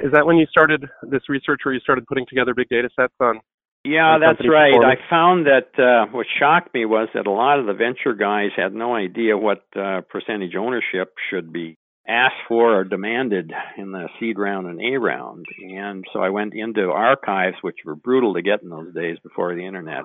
Is 0.00 0.12
that 0.12 0.26
when 0.26 0.36
you 0.36 0.46
started 0.46 0.84
this 1.02 1.22
research 1.28 1.60
where 1.64 1.74
you 1.74 1.80
started 1.80 2.06
putting 2.06 2.26
together 2.28 2.52
big 2.54 2.68
data 2.68 2.88
sets 2.98 3.14
on 3.20 3.40
yeah, 3.84 4.18
that's 4.18 4.46
right. 4.48 4.72
I 4.72 4.96
found 5.10 5.46
that 5.46 5.78
uh, 5.78 6.10
what 6.10 6.26
shocked 6.38 6.72
me 6.72 6.86
was 6.86 7.08
that 7.14 7.26
a 7.26 7.30
lot 7.30 7.58
of 7.58 7.66
the 7.66 7.74
venture 7.74 8.14
guys 8.14 8.50
had 8.56 8.74
no 8.74 8.94
idea 8.94 9.36
what 9.36 9.64
uh, 9.76 10.00
percentage 10.08 10.54
ownership 10.56 11.14
should 11.30 11.52
be 11.52 11.76
asked 12.06 12.42
for 12.48 12.80
or 12.80 12.84
demanded 12.84 13.52
in 13.78 13.92
the 13.92 14.08
seed 14.18 14.38
round 14.38 14.66
and 14.66 14.80
A 14.80 14.98
round. 14.98 15.46
And 15.58 16.04
so 16.12 16.20
I 16.20 16.30
went 16.30 16.54
into 16.54 16.90
archives, 16.90 17.56
which 17.62 17.78
were 17.84 17.94
brutal 17.94 18.34
to 18.34 18.42
get 18.42 18.62
in 18.62 18.68
those 18.68 18.94
days 18.94 19.18
before 19.22 19.54
the 19.54 19.66
internet. 19.66 20.04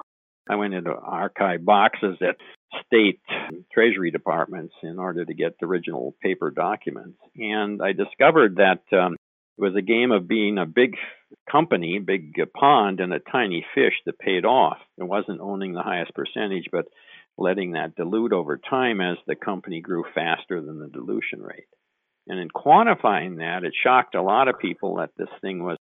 I 0.50 0.56
went 0.56 0.74
into 0.74 0.92
archive 0.92 1.64
boxes 1.64 2.18
at 2.22 2.38
state 2.86 3.22
treasury 3.72 4.12
departments 4.12 4.74
in 4.84 4.98
order 4.98 5.24
to 5.24 5.34
get 5.34 5.60
the 5.60 5.68
original 5.68 6.16
paper 6.22 6.52
documents. 6.52 7.20
And 7.36 7.82
I 7.82 7.94
discovered 7.94 8.56
that 8.56 8.82
um, 8.98 9.16
it 9.58 9.62
was 9.62 9.76
a 9.78 9.82
game 9.82 10.12
of 10.12 10.28
being 10.28 10.58
a 10.58 10.66
big 10.66 10.96
company, 11.50 12.00
big 12.00 12.36
pond, 12.54 13.00
and 13.00 13.14
a 13.14 13.20
tiny 13.20 13.66
fish 13.76 13.94
that 14.06 14.20
paid 14.20 14.46
off. 14.46 14.78
It 14.98 15.04
wasn't 15.04 15.42
owning 15.42 15.74
the 15.74 15.84
highest 15.84 16.14
percentage, 16.14 16.66
but 16.72 16.86
letting 17.38 17.72
that 17.72 17.96
dilute 17.96 18.34
over 18.34 18.58
time 18.58 19.02
as 19.02 19.18
the 19.26 19.36
company 19.36 19.82
grew 19.82 20.04
faster 20.14 20.62
than 20.62 20.80
the 20.80 20.88
dilution 20.88 21.42
rate. 21.42 21.68
And 22.28 22.40
in 22.40 22.50
quantifying 22.50 23.38
that, 23.38 23.64
it 23.64 23.74
shocked 23.82 24.16
a 24.16 24.22
lot 24.22 24.48
of 24.48 24.60
people 24.60 24.98
that 24.98 25.12
this 25.18 25.30
thing 25.42 25.64
was 25.64 25.78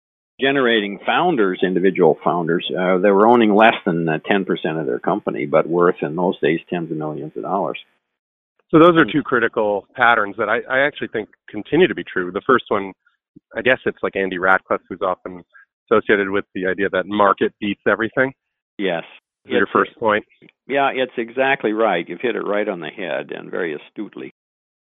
generating 0.41 0.99
founders, 1.05 1.59
individual 1.63 2.17
founders, 2.23 2.69
uh, 2.69 2.97
that 2.97 3.13
were 3.13 3.27
owning 3.27 3.53
less 3.53 3.75
than 3.85 4.09
uh, 4.09 4.17
10% 4.29 4.45
of 4.79 4.85
their 4.85 4.99
company, 4.99 5.45
but 5.45 5.67
worth 5.67 5.95
in 6.01 6.15
those 6.15 6.39
days 6.39 6.59
tens 6.69 6.91
of 6.91 6.97
millions 6.97 7.31
of 7.37 7.43
dollars. 7.43 7.79
So 8.71 8.79
those 8.79 8.97
are 8.97 9.05
two 9.05 9.21
critical 9.21 9.87
patterns 9.95 10.35
that 10.37 10.49
I, 10.49 10.61
I 10.69 10.87
actually 10.87 11.09
think 11.09 11.29
continue 11.47 11.87
to 11.87 11.95
be 11.95 12.03
true. 12.03 12.31
The 12.31 12.41
first 12.41 12.65
one 12.69 12.93
I 13.55 13.61
guess 13.61 13.79
it's 13.85 13.97
like 14.01 14.15
Andy 14.15 14.37
Rachleff, 14.37 14.79
who's 14.89 15.01
often 15.01 15.43
associated 15.89 16.29
with 16.29 16.45
the 16.55 16.67
idea 16.67 16.89
that 16.89 17.05
market 17.05 17.53
beats 17.59 17.81
everything. 17.87 18.33
Yes. 18.77 19.03
Your 19.45 19.67
first 19.73 19.91
point. 19.99 20.23
Yeah, 20.67 20.91
it's 20.93 21.11
exactly 21.17 21.73
right. 21.73 22.07
You've 22.07 22.21
hit 22.21 22.35
it 22.35 22.47
right 22.47 22.67
on 22.67 22.79
the 22.79 22.87
head 22.87 23.31
and 23.31 23.51
very 23.51 23.75
astutely. 23.75 24.31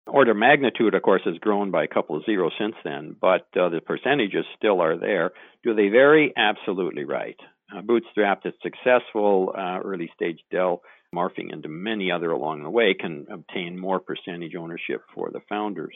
Order 0.08 0.34
magnitude, 0.34 0.96
of 0.96 1.04
course, 1.04 1.22
has 1.26 1.38
grown 1.38 1.70
by 1.70 1.84
a 1.84 1.88
couple 1.88 2.16
of 2.16 2.26
zeros 2.26 2.54
since 2.60 2.74
then, 2.84 3.16
but 3.22 3.48
uh, 3.56 3.70
the 3.70 3.80
percentages 3.80 4.46
still 4.58 4.82
are 4.82 4.98
there. 4.98 5.32
Do 5.64 5.76
they 5.76 5.90
vary? 5.90 6.34
Absolutely 6.36 7.04
right. 7.06 7.36
Uh, 7.72 7.82
bootstrapped 7.82 8.46
is 8.46 8.54
successful. 8.64 9.54
Uh, 9.56 9.80
early 9.84 10.10
stage 10.16 10.40
Dell, 10.50 10.82
morphing 11.14 11.54
into 11.54 11.70
many 11.70 12.12
other 12.12 12.32
along 12.32 12.64
the 12.64 12.72
way, 12.72 12.96
can 13.00 13.28
obtain 13.32 13.78
more 13.78 14.00
percentage 14.00 14.56
ownership 14.56 15.04
for 15.14 15.30
the 15.32 15.42
founders. 15.48 15.96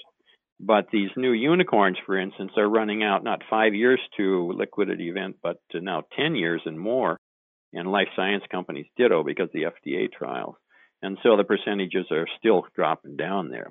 But 0.60 0.88
these 0.91 1.10
new 1.17 1.31
unicorns, 1.31 1.98
for 2.05 2.17
instance, 2.17 2.51
are 2.57 2.69
running 2.69 3.03
out 3.03 3.24
not 3.24 3.41
five 3.50 3.74
years 3.74 4.00
to 4.17 4.53
liquidity 4.55 5.10
event, 5.10 5.38
but 5.41 5.57
to 5.72 5.81
now 5.81 6.03
10 6.17 6.36
years 6.36 6.62
and 6.65 6.79
more. 6.79 7.19
And 7.74 7.91
life 7.91 8.07
science 8.15 8.43
companies 8.51 8.86
ditto 8.95 9.24
because 9.24 9.50
the 9.51 9.63
FDA 9.63 10.12
trials. 10.12 10.55
And 11.01 11.17
so 11.24 11.36
the 11.36 11.43
percentages 11.43 12.05
are 12.12 12.27
still 12.38 12.65
dropping 12.75 13.17
down 13.17 13.50
there. 13.50 13.67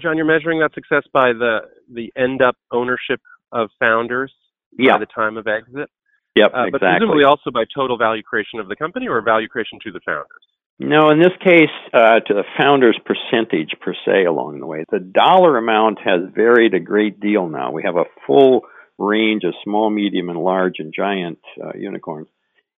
John, 0.00 0.16
you're 0.16 0.26
measuring 0.26 0.60
that 0.60 0.74
success 0.74 1.02
by 1.12 1.32
the 1.32 1.60
the 1.92 2.12
end 2.16 2.40
up 2.40 2.56
ownership 2.70 3.20
of 3.50 3.68
founders 3.78 4.32
yeah. 4.78 4.92
by 4.92 5.00
the 5.00 5.06
time 5.06 5.36
of 5.36 5.46
exit. 5.46 5.90
Yep, 6.34 6.52
uh, 6.54 6.64
exactly. 6.64 6.70
But 6.70 6.80
presumably 6.80 7.24
also 7.24 7.50
by 7.50 7.64
total 7.74 7.98
value 7.98 8.22
creation 8.22 8.58
of 8.58 8.68
the 8.68 8.76
company 8.76 9.08
or 9.08 9.20
value 9.20 9.48
creation 9.48 9.78
to 9.84 9.92
the 9.92 10.00
founders. 10.04 10.44
No, 10.84 11.10
in 11.10 11.18
this 11.18 11.36
case, 11.42 11.70
uh, 11.92 12.20
to 12.26 12.34
the 12.34 12.44
founder's 12.58 12.98
percentage 13.04 13.70
per 13.80 13.94
se 14.04 14.24
along 14.24 14.58
the 14.58 14.66
way. 14.66 14.84
The 14.90 14.98
dollar 14.98 15.56
amount 15.56 16.00
has 16.04 16.22
varied 16.34 16.74
a 16.74 16.80
great 16.80 17.20
deal 17.20 17.48
now. 17.48 17.70
We 17.70 17.84
have 17.84 17.96
a 17.96 18.10
full 18.26 18.62
range 18.98 19.44
of 19.44 19.54
small, 19.62 19.90
medium, 19.90 20.28
and 20.28 20.38
large 20.38 20.74
and 20.78 20.92
giant 20.94 21.38
uh, 21.62 21.72
unicorns 21.78 22.26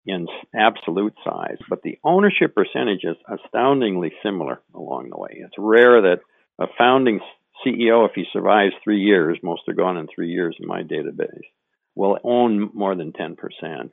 in 0.05 0.27
absolute 0.53 1.13
size, 1.23 1.57
but 1.69 1.81
the 1.81 1.97
ownership 2.03 2.53
percentage 2.53 3.03
is 3.03 3.15
astoundingly 3.27 4.11
similar 4.21 4.61
along 4.75 5.09
the 5.09 5.17
way. 5.17 5.29
It's 5.35 5.55
rare 5.57 6.01
that 6.01 6.19
a 6.59 6.67
founding 6.77 7.21
CEO, 7.65 8.05
if 8.05 8.11
he 8.15 8.25
survives 8.33 8.73
three 8.83 8.99
years, 8.99 9.39
most 9.41 9.61
are 9.69 9.73
gone 9.73 9.97
in 9.97 10.07
three 10.13 10.29
years 10.29 10.57
in 10.59 10.67
my 10.67 10.83
database, 10.83 11.47
will 11.95 12.17
own 12.23 12.69
more 12.73 12.95
than 12.95 13.13
10%. 13.13 13.37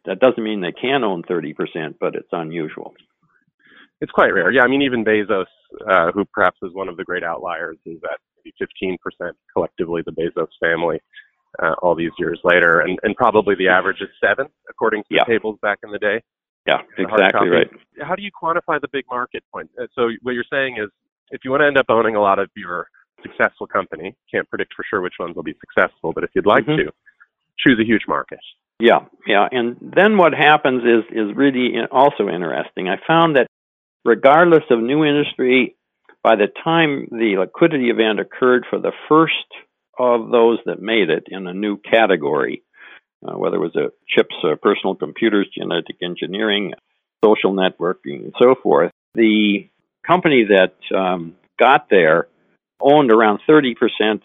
That 0.04 0.18
doesn't 0.18 0.42
mean 0.42 0.60
they 0.60 0.72
can 0.72 1.04
own 1.04 1.22
30%, 1.22 1.54
but 2.00 2.16
it's 2.16 2.28
unusual. 2.32 2.94
It's 4.00 4.12
quite 4.12 4.32
rare. 4.32 4.50
Yeah, 4.50 4.62
I 4.62 4.68
mean, 4.68 4.82
even 4.82 5.04
Bezos, 5.04 5.46
uh, 5.88 6.10
who 6.12 6.24
perhaps 6.32 6.58
is 6.62 6.72
one 6.72 6.88
of 6.88 6.96
the 6.96 7.04
great 7.04 7.22
outliers, 7.22 7.76
is 7.84 7.98
at 8.04 8.18
maybe 8.44 8.54
15% 8.60 8.96
collectively, 9.52 10.02
the 10.04 10.12
Bezos 10.12 10.48
family, 10.58 11.00
uh, 11.62 11.74
all 11.82 11.94
these 11.94 12.12
years 12.18 12.40
later. 12.44 12.80
And, 12.80 12.98
and 13.02 13.14
probably 13.16 13.54
the 13.56 13.68
average 13.68 14.00
is 14.00 14.08
seven, 14.22 14.46
according 14.68 15.02
to 15.02 15.08
yeah. 15.10 15.24
the 15.26 15.34
tables 15.34 15.58
back 15.60 15.78
in 15.82 15.90
the 15.90 15.98
day. 15.98 16.22
Yeah, 16.66 16.78
exactly 16.98 17.48
right. 17.48 17.68
How 18.02 18.14
do 18.14 18.22
you 18.22 18.30
quantify 18.30 18.80
the 18.80 18.88
big 18.92 19.04
market 19.10 19.42
point? 19.52 19.70
Uh, 19.80 19.86
so 19.94 20.10
what 20.22 20.32
you're 20.32 20.44
saying 20.52 20.76
is 20.76 20.90
if 21.30 21.40
you 21.44 21.50
want 21.50 21.62
to 21.62 21.66
end 21.66 21.78
up 21.78 21.86
owning 21.88 22.16
a 22.16 22.20
lot 22.20 22.38
of 22.38 22.50
your 22.54 22.86
successful 23.22 23.66
company, 23.66 24.14
can't 24.30 24.48
predict 24.48 24.74
for 24.74 24.84
sure 24.88 25.00
which 25.00 25.14
ones 25.18 25.36
will 25.36 25.42
be 25.42 25.54
successful, 25.60 26.12
but 26.12 26.22
if 26.22 26.30
you'd 26.34 26.46
like 26.46 26.64
mm-hmm. 26.64 26.86
to, 26.86 26.92
choose 27.58 27.78
a 27.78 27.84
huge 27.84 28.04
market. 28.08 28.38
Yeah, 28.78 29.00
yeah. 29.26 29.46
And 29.52 29.76
then 29.80 30.16
what 30.16 30.32
happens 30.32 30.82
is 30.82 31.04
is 31.10 31.36
really 31.36 31.74
also 31.92 32.28
interesting. 32.28 32.88
I 32.88 32.96
found 33.06 33.36
that 33.36 33.46
regardless 34.04 34.64
of 34.70 34.80
new 34.80 35.04
industry, 35.04 35.76
by 36.22 36.36
the 36.36 36.48
time 36.62 37.08
the 37.10 37.36
liquidity 37.38 37.90
event 37.90 38.20
occurred 38.20 38.64
for 38.68 38.78
the 38.78 38.92
first 39.08 39.34
of 39.98 40.30
those 40.30 40.58
that 40.66 40.80
made 40.80 41.10
it 41.10 41.24
in 41.28 41.46
a 41.46 41.54
new 41.54 41.76
category, 41.78 42.62
uh, 43.26 43.36
whether 43.36 43.56
it 43.56 43.60
was 43.60 43.76
a 43.76 43.90
chips, 44.08 44.34
uh, 44.44 44.56
personal 44.56 44.94
computers, 44.94 45.48
genetic 45.56 45.96
engineering, 46.02 46.72
social 47.24 47.52
networking, 47.52 48.24
and 48.24 48.34
so 48.38 48.54
forth, 48.62 48.90
the 49.14 49.68
company 50.06 50.46
that 50.48 50.74
um, 50.96 51.36
got 51.58 51.88
there 51.90 52.28
owned 52.80 53.12
around 53.12 53.40
30% 53.48 53.74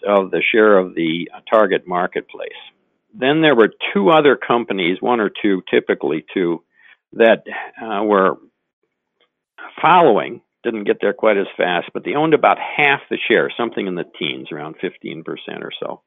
of 0.02 0.30
the 0.30 0.42
share 0.52 0.78
of 0.78 0.94
the 0.94 1.30
target 1.50 1.86
marketplace. 1.86 2.52
Then 3.12 3.42
there 3.42 3.54
were 3.54 3.70
two 3.92 4.10
other 4.10 4.36
companies, 4.36 4.98
one 5.00 5.20
or 5.20 5.30
two, 5.30 5.62
typically 5.70 6.24
two, 6.32 6.62
that 7.12 7.44
uh, 7.82 8.02
were 8.02 8.38
following, 9.80 10.42
didn't 10.62 10.84
get 10.84 10.98
there 11.00 11.12
quite 11.12 11.36
as 11.36 11.46
fast, 11.56 11.90
but 11.94 12.04
they 12.04 12.14
owned 12.14 12.34
about 12.34 12.58
half 12.58 13.00
the 13.08 13.18
share, 13.30 13.50
something 13.56 13.86
in 13.86 13.94
the 13.94 14.04
teens, 14.18 14.48
around 14.50 14.76
15% 14.82 15.24
or 15.62 15.70
so. 15.80 16.02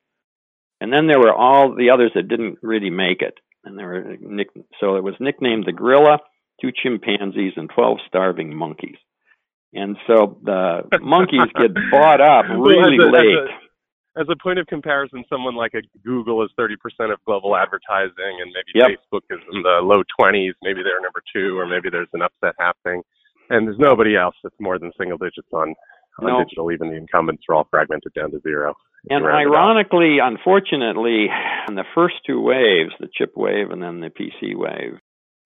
And 0.81 0.93
then 0.93 1.07
there 1.07 1.19
were 1.19 1.33
all 1.33 1.75
the 1.75 1.89
others 1.91 2.11
that 2.15 2.27
didn't 2.27 2.59
really 2.61 2.89
make 2.89 3.21
it. 3.21 3.35
And 3.63 3.77
there 3.77 3.87
were 3.87 4.17
nick- 4.19 4.49
so 4.79 4.95
it 4.95 5.03
was 5.03 5.15
nicknamed 5.19 5.65
the 5.65 5.73
gorilla, 5.73 6.19
two 6.61 6.71
chimpanzees, 6.71 7.53
and 7.55 7.69
12 7.69 7.99
starving 8.07 8.55
monkeys. 8.55 8.97
And 9.73 9.97
so 10.07 10.39
the 10.43 10.83
monkeys 11.01 11.41
get 11.57 11.71
bought 11.91 12.21
up 12.21 12.45
really 12.49 12.97
well, 12.97 13.09
as 13.09 13.23
a, 13.23 13.23
late. 13.23 13.37
As 13.37 13.49
a, 14.17 14.21
as 14.21 14.27
a, 14.29 14.35
point 14.41 14.59
of 14.59 14.67
comparison, 14.67 15.23
someone 15.29 15.55
like 15.55 15.73
a 15.73 15.81
Google 16.03 16.43
is 16.43 16.49
30% 16.59 16.75
of 17.13 17.19
global 17.25 17.55
advertising, 17.55 18.39
and 18.41 18.51
maybe 18.51 18.73
yep. 18.75 18.89
Facebook 18.89 19.21
is 19.29 19.39
in 19.53 19.61
the 19.61 19.79
low 19.83 20.01
20s. 20.19 20.53
Maybe 20.63 20.81
they're 20.81 21.01
number 21.01 21.21
two, 21.33 21.59
or 21.59 21.67
maybe 21.67 21.89
there's 21.89 22.09
an 22.13 22.21
upset 22.21 22.55
happening. 22.57 23.03
And 23.49 23.67
there's 23.67 23.79
nobody 23.79 24.15
else 24.15 24.35
that's 24.43 24.55
more 24.59 24.77
than 24.77 24.91
single 24.97 25.17
digits 25.17 25.47
on, 25.53 25.73
on 26.19 26.27
no. 26.27 26.43
digital. 26.43 26.71
Even 26.71 26.89
the 26.89 26.97
incumbents 26.97 27.43
are 27.49 27.55
all 27.55 27.67
fragmented 27.69 28.13
down 28.13 28.31
to 28.31 28.39
zero. 28.41 28.75
And 29.09 29.25
ironically, 29.25 30.17
unfortunately, 30.21 31.27
in 31.67 31.75
the 31.75 31.85
first 31.95 32.15
two 32.25 32.41
waves, 32.41 32.91
the 32.99 33.07
chip 33.13 33.31
wave 33.35 33.71
and 33.71 33.81
then 33.81 34.01
the 34.01 34.09
PC 34.09 34.55
wave, 34.55 34.99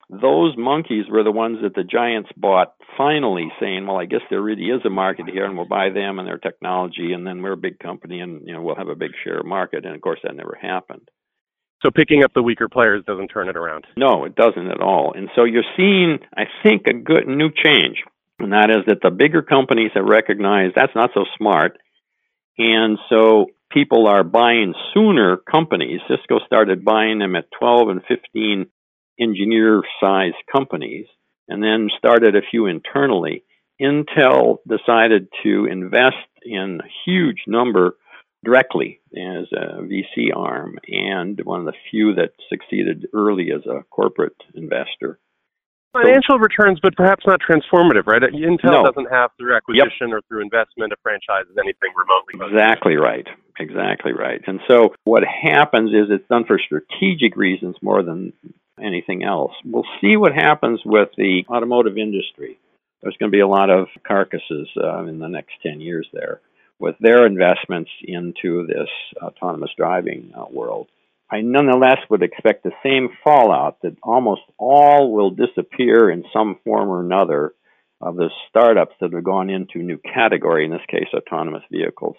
those 0.10 0.56
monkeys 0.58 1.06
were 1.10 1.24
the 1.24 1.32
ones 1.32 1.60
that 1.62 1.76
the 1.76 1.84
giants 1.84 2.30
bought 2.36 2.74
finally 2.98 3.48
saying 3.60 3.88
well 3.88 4.00
i 4.00 4.06
guess 4.06 4.22
there 4.30 4.42
really 4.42 4.66
is 4.66 4.82
a 4.86 4.90
market 4.90 5.26
here 5.32 5.46
and 5.46 5.56
we'll 5.56 5.68
buy 5.68 5.90
them 5.90 6.20
and 6.20 6.28
their 6.28 6.38
technology 6.38 7.14
and 7.14 7.26
then 7.26 7.42
we're 7.42 7.54
a 7.54 7.58
big 7.58 7.80
company 7.80 8.20
and 8.20 8.46
you 8.46 8.54
know 8.54 8.62
we'll 8.62 8.76
have 8.76 8.90
a 8.90 8.96
big 8.96 9.12
share 9.24 9.40
of 9.40 9.46
market 9.46 9.86
and 9.86 9.96
of 9.96 10.02
course 10.02 10.20
that 10.24 10.36
never 10.36 10.58
happened 10.62 11.08
so 11.84 11.92
picking 11.92 12.24
up 12.24 12.34
the 12.34 12.42
weaker 12.42 12.70
players 12.70 13.04
doesn't 13.06 13.28
turn 13.28 13.50
it 13.50 13.58
around. 13.58 13.86
No 13.98 14.26
it 14.26 14.36
doesn't 14.36 14.72
at 14.72 14.82
all. 14.82 15.14
And 15.16 15.30
so 15.36 15.44
you're 15.44 15.64
seeing 15.78 16.20
i 16.36 16.44
think 16.64 16.88
a 16.88 16.94
good 16.94 17.28
new 17.28 17.50
change. 17.52 17.98
And 18.40 18.54
that 18.54 18.70
is 18.70 18.86
that 18.88 19.02
the 19.02 19.12
bigger 19.12 19.42
companies 19.42 19.92
have 19.94 20.06
recognized 20.06 20.76
that's 20.76 20.96
not 20.96 21.12
so 21.14 21.26
smart. 21.38 21.78
And 22.58 22.98
so 23.10 23.48
people 23.72 24.08
are 24.08 24.24
buying 24.24 24.74
sooner 24.94 25.38
companies. 25.38 26.00
Cisco 26.08 26.40
started 26.46 26.86
buying 26.86 27.20
them 27.20 27.36
at 27.36 27.52
12 27.60 27.90
and 27.90 28.02
15 28.08 28.68
engineer 29.20 29.82
sized 30.00 30.36
companies 30.52 31.08
and 31.48 31.62
then 31.62 31.90
started 31.98 32.36
a 32.36 32.42
few 32.50 32.68
internally. 32.68 33.44
Intel 33.82 34.58
decided 34.68 35.28
to 35.44 35.66
invest 35.66 36.16
in 36.44 36.80
a 36.82 36.90
huge 37.06 37.44
number 37.48 37.96
directly 38.44 39.00
as 39.14 39.48
a 39.54 39.82
VC 39.82 40.36
arm 40.36 40.78
and 40.88 41.40
one 41.44 41.62
of 41.62 41.66
the 41.66 41.74
few 41.90 42.16
that 42.16 42.32
succeeded 42.50 43.08
early 43.14 43.52
as 43.52 43.66
a 43.66 43.84
corporate 43.90 44.36
investor. 44.56 45.20
Financial 45.94 46.38
so, 46.38 46.40
returns, 46.40 46.80
but 46.82 46.96
perhaps 46.96 47.24
not 47.28 47.40
transformative, 47.40 48.08
right? 48.08 48.22
Intel 48.22 48.82
no. 48.82 48.84
doesn't 48.84 49.12
have 49.12 49.30
through 49.38 49.56
acquisition 49.56 50.10
yep. 50.10 50.18
or 50.18 50.22
through 50.28 50.42
investment 50.42 50.92
of 50.92 50.98
franchises 51.04 51.56
anything 51.58 51.94
remotely. 51.96 52.52
Exactly 52.52 52.96
right. 52.96 53.28
Exactly 53.60 54.12
right. 54.12 54.42
And 54.48 54.60
so 54.68 54.96
what 55.04 55.24
happens 55.24 55.92
is 55.92 56.08
it's 56.10 56.28
done 56.28 56.46
for 56.46 56.60
strategic 56.60 57.36
reasons 57.36 57.76
more 57.84 58.02
than 58.02 58.34
anything 58.82 59.24
else. 59.24 59.52
We'll 59.64 59.86
see 60.02 60.18
what 60.18 60.34
happens 60.34 60.82
with 60.84 61.10
the 61.16 61.44
automotive 61.48 62.00
industry. 62.00 62.58
There's 63.04 63.16
going 63.18 63.32
to 63.32 63.36
be 63.36 63.42
a 63.42 63.48
lot 63.48 63.70
of 63.70 63.86
carcasses 64.08 64.68
uh, 64.84 65.06
in 65.06 65.20
the 65.20 65.28
next 65.28 65.54
10 65.62 65.80
years 65.80 66.08
there 66.12 66.42
with 66.84 66.96
their 67.00 67.26
investments 67.26 67.90
into 68.04 68.68
this 68.68 68.90
autonomous 69.22 69.72
driving 69.78 70.34
uh, 70.38 70.44
world. 70.52 70.90
I 71.32 71.40
nonetheless 71.40 72.00
would 72.10 72.22
expect 72.22 72.64
the 72.64 72.74
same 72.84 73.08
fallout 73.24 73.78
that 73.84 73.96
almost 74.04 74.42
all 74.58 75.14
will 75.14 75.30
disappear 75.30 76.12
in 76.12 76.26
some 76.34 76.60
form 76.66 76.90
or 76.90 77.00
another 77.00 77.54
of 78.02 78.18
the 78.18 78.30
startups 78.50 78.96
that 79.00 79.14
have 79.14 79.24
gone 79.24 79.50
into 79.50 79.78
new 79.78 79.98
category, 79.98 80.66
in 80.66 80.72
this 80.72 80.86
case, 80.90 81.08
autonomous 81.14 81.64
vehicles. 81.72 82.18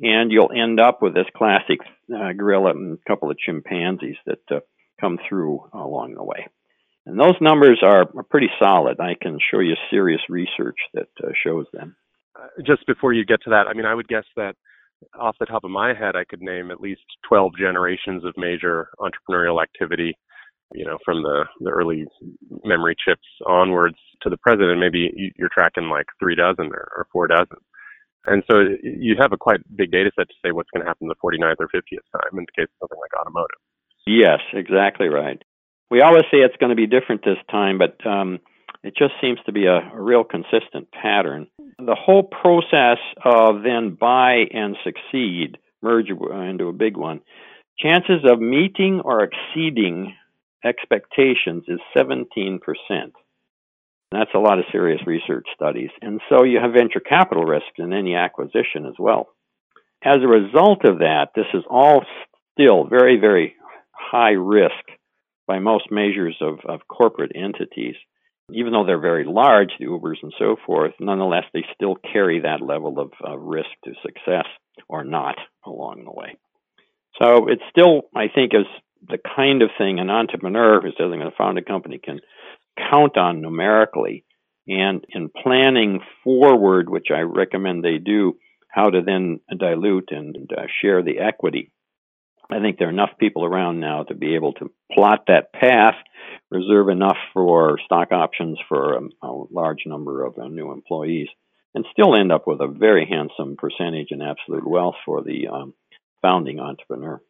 And 0.00 0.32
you'll 0.32 0.50
end 0.50 0.80
up 0.80 1.00
with 1.00 1.14
this 1.14 1.30
classic 1.36 1.78
uh, 2.12 2.32
gorilla 2.32 2.70
and 2.70 2.98
a 2.98 3.08
couple 3.08 3.30
of 3.30 3.38
chimpanzees 3.38 4.16
that 4.26 4.42
uh, 4.50 4.60
come 5.00 5.20
through 5.28 5.70
along 5.72 6.14
the 6.14 6.24
way. 6.24 6.48
And 7.06 7.16
those 7.16 7.40
numbers 7.40 7.78
are, 7.84 8.04
pretty 8.28 8.50
solid. 8.58 8.98
I 8.98 9.14
can 9.14 9.38
show 9.38 9.60
you 9.60 9.74
serious 9.90 10.22
research 10.28 10.78
that 10.92 11.08
uh, 11.22 11.28
shows 11.44 11.66
them. 11.72 11.94
Uh, 12.38 12.48
just 12.66 12.86
before 12.86 13.12
you 13.12 13.24
get 13.24 13.42
to 13.42 13.50
that, 13.50 13.66
I 13.68 13.74
mean, 13.74 13.86
I 13.86 13.94
would 13.94 14.08
guess 14.08 14.24
that 14.36 14.54
off 15.18 15.36
the 15.38 15.46
top 15.46 15.64
of 15.64 15.70
my 15.70 15.94
head, 15.94 16.16
I 16.16 16.24
could 16.24 16.40
name 16.40 16.70
at 16.70 16.80
least 16.80 17.02
12 17.28 17.52
generations 17.58 18.24
of 18.24 18.34
major 18.36 18.88
entrepreneurial 19.00 19.62
activity, 19.62 20.16
you 20.72 20.84
know, 20.84 20.98
from 21.04 21.22
the, 21.22 21.44
the 21.60 21.70
early 21.70 22.06
memory 22.64 22.96
chips 23.04 23.26
onwards 23.46 23.96
to 24.22 24.30
the 24.30 24.36
present. 24.38 24.70
And 24.70 24.80
maybe 24.80 25.32
you're 25.36 25.50
tracking 25.52 25.88
like 25.88 26.06
three 26.18 26.34
dozen 26.34 26.66
or, 26.66 26.88
or 26.96 27.06
four 27.12 27.26
dozen. 27.26 27.58
And 28.24 28.42
so 28.48 28.60
you 28.82 29.16
have 29.18 29.32
a 29.32 29.36
quite 29.36 29.60
big 29.76 29.90
data 29.90 30.10
set 30.16 30.28
to 30.28 30.34
say 30.44 30.52
what's 30.52 30.70
going 30.70 30.84
to 30.84 30.88
happen 30.88 31.08
the 31.08 31.14
49th 31.16 31.56
or 31.58 31.68
50th 31.68 32.06
time 32.12 32.38
in 32.38 32.46
the 32.46 32.62
case 32.62 32.70
of 32.70 32.86
something 32.88 32.98
like 33.00 33.20
automotive. 33.20 33.58
Yes, 34.06 34.40
exactly 34.52 35.08
right. 35.08 35.42
We 35.90 36.00
always 36.00 36.24
say 36.30 36.38
it's 36.38 36.56
going 36.56 36.70
to 36.70 36.76
be 36.76 36.86
different 36.86 37.24
this 37.24 37.38
time, 37.50 37.78
but 37.78 38.04
um, 38.06 38.38
it 38.82 38.94
just 38.96 39.14
seems 39.20 39.38
to 39.46 39.52
be 39.52 39.66
a, 39.66 39.78
a 39.78 40.00
real 40.00 40.24
consistent 40.24 40.88
pattern. 40.92 41.48
The 41.78 41.96
whole 41.96 42.22
process 42.22 42.98
of 43.24 43.62
then 43.62 43.96
buy 43.98 44.44
and 44.52 44.76
succeed, 44.84 45.58
merge 45.80 46.10
into 46.10 46.68
a 46.68 46.72
big 46.72 46.96
one, 46.96 47.20
chances 47.78 48.24
of 48.24 48.40
meeting 48.40 49.00
or 49.04 49.22
exceeding 49.24 50.14
expectations 50.64 51.64
is 51.68 51.80
17%. 51.96 52.60
That's 54.12 54.30
a 54.34 54.38
lot 54.38 54.58
of 54.58 54.66
serious 54.70 55.00
research 55.06 55.46
studies. 55.54 55.90
And 56.02 56.20
so 56.28 56.44
you 56.44 56.60
have 56.60 56.72
venture 56.72 57.00
capital 57.00 57.44
risk 57.44 57.66
in 57.78 57.92
any 57.92 58.14
acquisition 58.14 58.86
as 58.86 58.94
well. 58.98 59.28
As 60.04 60.16
a 60.16 60.28
result 60.28 60.84
of 60.84 60.98
that, 60.98 61.28
this 61.34 61.46
is 61.54 61.64
all 61.68 62.04
still 62.52 62.84
very, 62.84 63.18
very 63.18 63.54
high 63.92 64.32
risk 64.32 64.84
by 65.46 65.58
most 65.58 65.90
measures 65.90 66.36
of, 66.40 66.58
of 66.68 66.86
corporate 66.88 67.32
entities. 67.34 67.94
Even 68.54 68.72
though 68.72 68.84
they're 68.86 68.98
very 68.98 69.24
large, 69.24 69.70
the 69.78 69.86
Ubers 69.86 70.22
and 70.22 70.32
so 70.38 70.56
forth, 70.66 70.92
nonetheless, 71.00 71.44
they 71.52 71.64
still 71.74 71.96
carry 72.12 72.40
that 72.40 72.60
level 72.60 72.98
of 72.98 73.12
uh, 73.26 73.36
risk 73.36 73.70
to 73.84 73.92
success 74.02 74.46
or 74.88 75.04
not 75.04 75.36
along 75.64 76.04
the 76.04 76.12
way. 76.12 76.36
So 77.20 77.48
it 77.48 77.60
still, 77.70 78.02
I 78.14 78.28
think, 78.34 78.52
is 78.54 78.66
the 79.06 79.18
kind 79.36 79.62
of 79.62 79.70
thing 79.76 79.98
an 79.98 80.10
entrepreneur 80.10 80.80
who's 80.80 80.94
going 80.98 81.20
to 81.20 81.30
found 81.36 81.58
a 81.58 81.62
company 81.62 81.98
can 82.02 82.20
count 82.78 83.16
on 83.16 83.42
numerically 83.42 84.24
and 84.68 85.04
in 85.08 85.28
planning 85.42 86.00
forward, 86.22 86.88
which 86.88 87.08
I 87.14 87.20
recommend 87.20 87.82
they 87.82 87.98
do, 87.98 88.34
how 88.68 88.90
to 88.90 89.02
then 89.04 89.40
dilute 89.58 90.10
and 90.10 90.50
uh, 90.56 90.62
share 90.80 91.02
the 91.02 91.18
equity. 91.18 91.70
I 92.52 92.60
think 92.60 92.78
there 92.78 92.88
are 92.88 92.92
enough 92.92 93.10
people 93.18 93.44
around 93.44 93.80
now 93.80 94.02
to 94.04 94.14
be 94.14 94.34
able 94.34 94.52
to 94.54 94.70
plot 94.92 95.24
that 95.28 95.52
path, 95.52 95.94
reserve 96.50 96.88
enough 96.88 97.16
for 97.32 97.78
stock 97.84 98.12
options 98.12 98.58
for 98.68 98.94
a, 98.94 99.26
a 99.26 99.44
large 99.50 99.84
number 99.86 100.24
of 100.24 100.38
uh, 100.38 100.48
new 100.48 100.70
employees, 100.72 101.28
and 101.74 101.86
still 101.92 102.14
end 102.14 102.30
up 102.30 102.46
with 102.46 102.60
a 102.60 102.66
very 102.66 103.06
handsome 103.08 103.56
percentage 103.56 104.08
in 104.10 104.20
absolute 104.20 104.68
wealth 104.68 104.96
for 105.06 105.22
the 105.22 105.48
um, 105.48 105.72
founding 106.20 106.60
entrepreneur. 106.60 107.20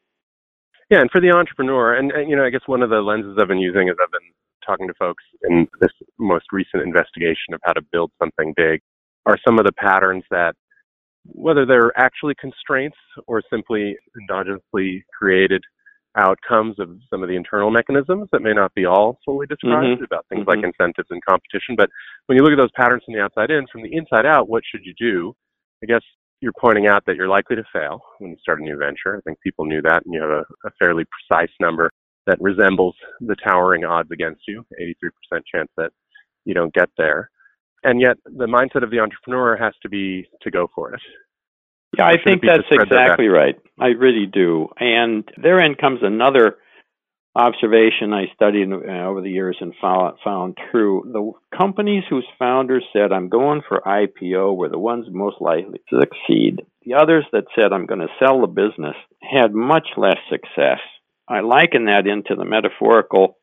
Yeah, 0.91 1.01
and 1.01 1.11
for 1.11 1.21
the 1.21 1.31
entrepreneur, 1.31 1.95
and, 1.95 2.11
and 2.11 2.29
you 2.29 2.37
know, 2.37 2.45
I 2.45 2.51
guess 2.51 2.67
one 2.67 2.83
of 2.83 2.91
the 2.91 3.01
lenses 3.01 3.39
I've 3.41 3.49
been 3.49 3.59
using 3.59 3.89
is 3.89 3.95
I've 4.03 4.11
been 4.11 4.33
talking 4.67 4.89
to 4.89 4.95
folks 4.99 5.25
in 5.49 5.69
this 5.81 5.93
most 6.19 6.47
recent 6.53 6.83
investigation 6.83 7.55
of 7.55 7.61
how 7.65 7.73
to 7.73 7.83
build 7.93 8.11
something 8.21 8.53
big 8.57 8.81
are 9.27 9.39
some 9.47 9.59
of 9.59 9.65
the 9.65 9.73
patterns 9.73 10.25
that 10.31 10.55
whether 11.25 11.65
they're 11.65 11.97
actually 11.99 12.35
constraints 12.41 12.97
or 13.27 13.43
simply 13.51 13.97
endogenously 14.19 15.03
created 15.17 15.63
outcomes 16.17 16.79
of 16.79 16.91
some 17.09 17.23
of 17.23 17.29
the 17.29 17.37
internal 17.37 17.71
mechanisms 17.71 18.29
that 18.33 18.43
may 18.43 18.53
not 18.53 18.75
be 18.75 18.85
all 18.85 19.19
fully 19.25 19.47
described 19.47 19.87
mm-hmm. 19.87 20.05
about 20.05 20.27
things 20.29 20.43
mm-hmm. 20.43 20.51
like 20.51 20.65
incentives 20.65 21.09
and 21.11 21.25
competition. 21.25 21.75
But 21.77 21.89
when 22.27 22.37
you 22.37 22.45
look 22.45 22.53
at 22.53 22.57
those 22.57 22.71
patterns 22.77 23.03
from 23.05 23.15
the 23.15 23.21
outside 23.21 23.51
in, 23.51 23.67
from 23.73 23.83
the 23.83 23.95
inside 23.95 24.27
out, 24.27 24.49
what 24.49 24.63
should 24.71 24.85
you 24.85 24.95
do? 24.99 25.35
I 25.83 25.87
guess 25.87 26.03
you're 26.41 26.53
pointing 26.61 26.87
out 26.87 27.05
that 27.07 27.17
you're 27.17 27.29
likely 27.29 27.57
to 27.57 27.65
fail 27.73 28.03
when 28.19 28.33
you 28.33 28.37
start 28.41 28.61
a 28.61 28.65
new 28.65 28.77
venture. 28.77 29.17
I 29.17 29.21
think 29.21 29.41
people 29.41 29.65
knew 29.65 29.81
that, 29.83 30.05
and 30.05 30.13
you 30.13 30.21
have 30.21 30.31
a, 30.31 30.45
a 30.67 30.71
fairly 30.79 31.05
precise 31.05 31.53
number 31.61 31.91
that 32.27 32.41
resembles 32.41 32.95
the 33.21 33.37
towering 33.37 33.85
odds 33.85 34.11
against 34.13 34.43
you 34.47 34.65
83% 34.81 35.43
chance 35.53 35.69
that 35.77 35.93
you 36.45 36.55
don't 36.55 36.75
get 36.75 36.89
there. 36.99 37.31
And 37.85 38.01
yet, 38.01 38.17
the 38.25 38.47
mindset 38.47 38.85
of 38.85 38.91
the 38.91 39.01
entrepreneur 39.01 39.57
has 39.57 39.75
to 39.83 39.89
be 39.89 40.29
to 40.43 40.51
go 40.51 40.71
for 40.75 40.95
it. 40.95 41.01
Yeah, 41.97 42.07
I 42.07 42.17
think 42.25 42.43
that's 42.43 42.69
exactly 42.71 43.29
right. 43.29 43.57
I 43.79 43.89
really 43.89 44.27
do. 44.27 44.69
And 44.79 45.29
therein 45.37 45.75
comes 45.75 46.01
another 46.03 46.57
observation 47.35 48.13
I 48.13 48.27
studied 48.35 48.71
uh, 48.73 49.07
over 49.07 49.21
the 49.21 49.31
years 49.31 49.57
and 49.61 49.75
found, 49.81 50.19
found 50.25 50.59
true. 50.71 51.03
The 51.13 51.57
companies 51.57 52.05
whose 52.09 52.27
founders 52.39 52.85
said, 52.93 53.13
I'm 53.13 53.29
going 53.29 53.63
for 53.67 53.81
IPO, 53.87 54.57
were 54.57 54.69
the 54.69 54.79
ones 54.79 55.07
most 55.11 55.37
likely 55.41 55.81
to 55.91 56.01
succeed. 56.01 56.63
The 56.85 56.95
others 56.95 57.25
that 57.33 57.45
said, 57.55 57.73
I'm 57.73 57.87
going 57.87 58.01
to 58.01 58.09
sell 58.19 58.41
the 58.41 58.47
business, 58.47 58.97
had 59.21 59.55
much 59.55 59.89
less 59.97 60.19
success. 60.31 60.81
I 61.29 61.41
liken 61.41 61.87
that 61.87 62.07
into 62.07 62.35
the 62.37 62.45
metaphorical 62.45 63.39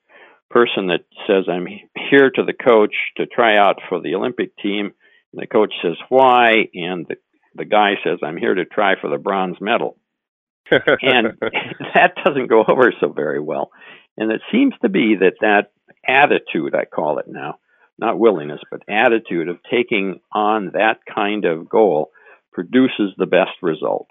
person 0.50 0.88
that 0.88 1.06
says, 1.28 1.46
I'm 1.48 1.68
here 2.10 2.30
to 2.30 2.44
the 2.44 2.54
coach 2.54 2.94
to 3.18 3.26
try 3.26 3.58
out 3.58 3.78
for 3.88 4.02
the 4.02 4.16
Olympic 4.16 4.56
team. 4.58 4.92
And 5.32 5.42
the 5.42 5.48
coach 5.48 5.74
says, 5.82 5.98
Why? 6.10 6.70
And 6.74 7.06
the, 7.08 7.16
the 7.56 7.66
guy 7.66 7.94
says, 8.04 8.20
I'm 8.24 8.38
here 8.38 8.56
to 8.56 8.66
try 8.66 8.96
for 9.00 9.10
the 9.10 9.18
bronze 9.18 9.58
medal. 9.62 9.98
and 10.72 11.38
that 11.94 12.14
doesn't 12.24 12.48
go 12.48 12.64
over 12.68 12.94
so 13.00 13.10
very 13.12 13.40
well. 13.40 13.72
And 14.18 14.32
it 14.32 14.42
seems 14.52 14.74
to 14.82 14.90
be 14.90 15.16
that 15.20 15.36
that 15.42 15.72
attitude, 16.08 16.76
I 16.76 16.86
call 16.86 17.20
it 17.20 17.26
now, 17.28 17.60
not 17.98 18.20
willingness, 18.20 18.62
but 18.70 18.82
attitude 18.88 19.50
of 19.50 19.58
taking 19.70 20.20
on 20.32 20.72
that 20.74 21.00
kind 21.14 21.46
of 21.46 21.70
goal 21.70 22.12
produces 22.54 23.14
the 23.18 23.26
best 23.26 23.52
result. 23.62 24.08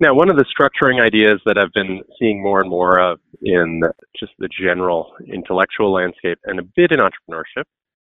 Now, 0.00 0.12
one 0.14 0.28
of 0.28 0.36
the 0.36 0.44
structuring 0.44 1.00
ideas 1.00 1.40
that 1.46 1.56
I've 1.56 1.72
been 1.72 2.00
seeing 2.18 2.42
more 2.42 2.60
and 2.60 2.68
more 2.68 2.98
of 2.98 3.20
in 3.42 3.80
just 4.18 4.32
the 4.38 4.48
general 4.48 5.12
intellectual 5.32 5.92
landscape 5.92 6.38
and 6.44 6.58
a 6.58 6.64
bit 6.76 6.90
in 6.90 6.98
entrepreneurship, 6.98 7.64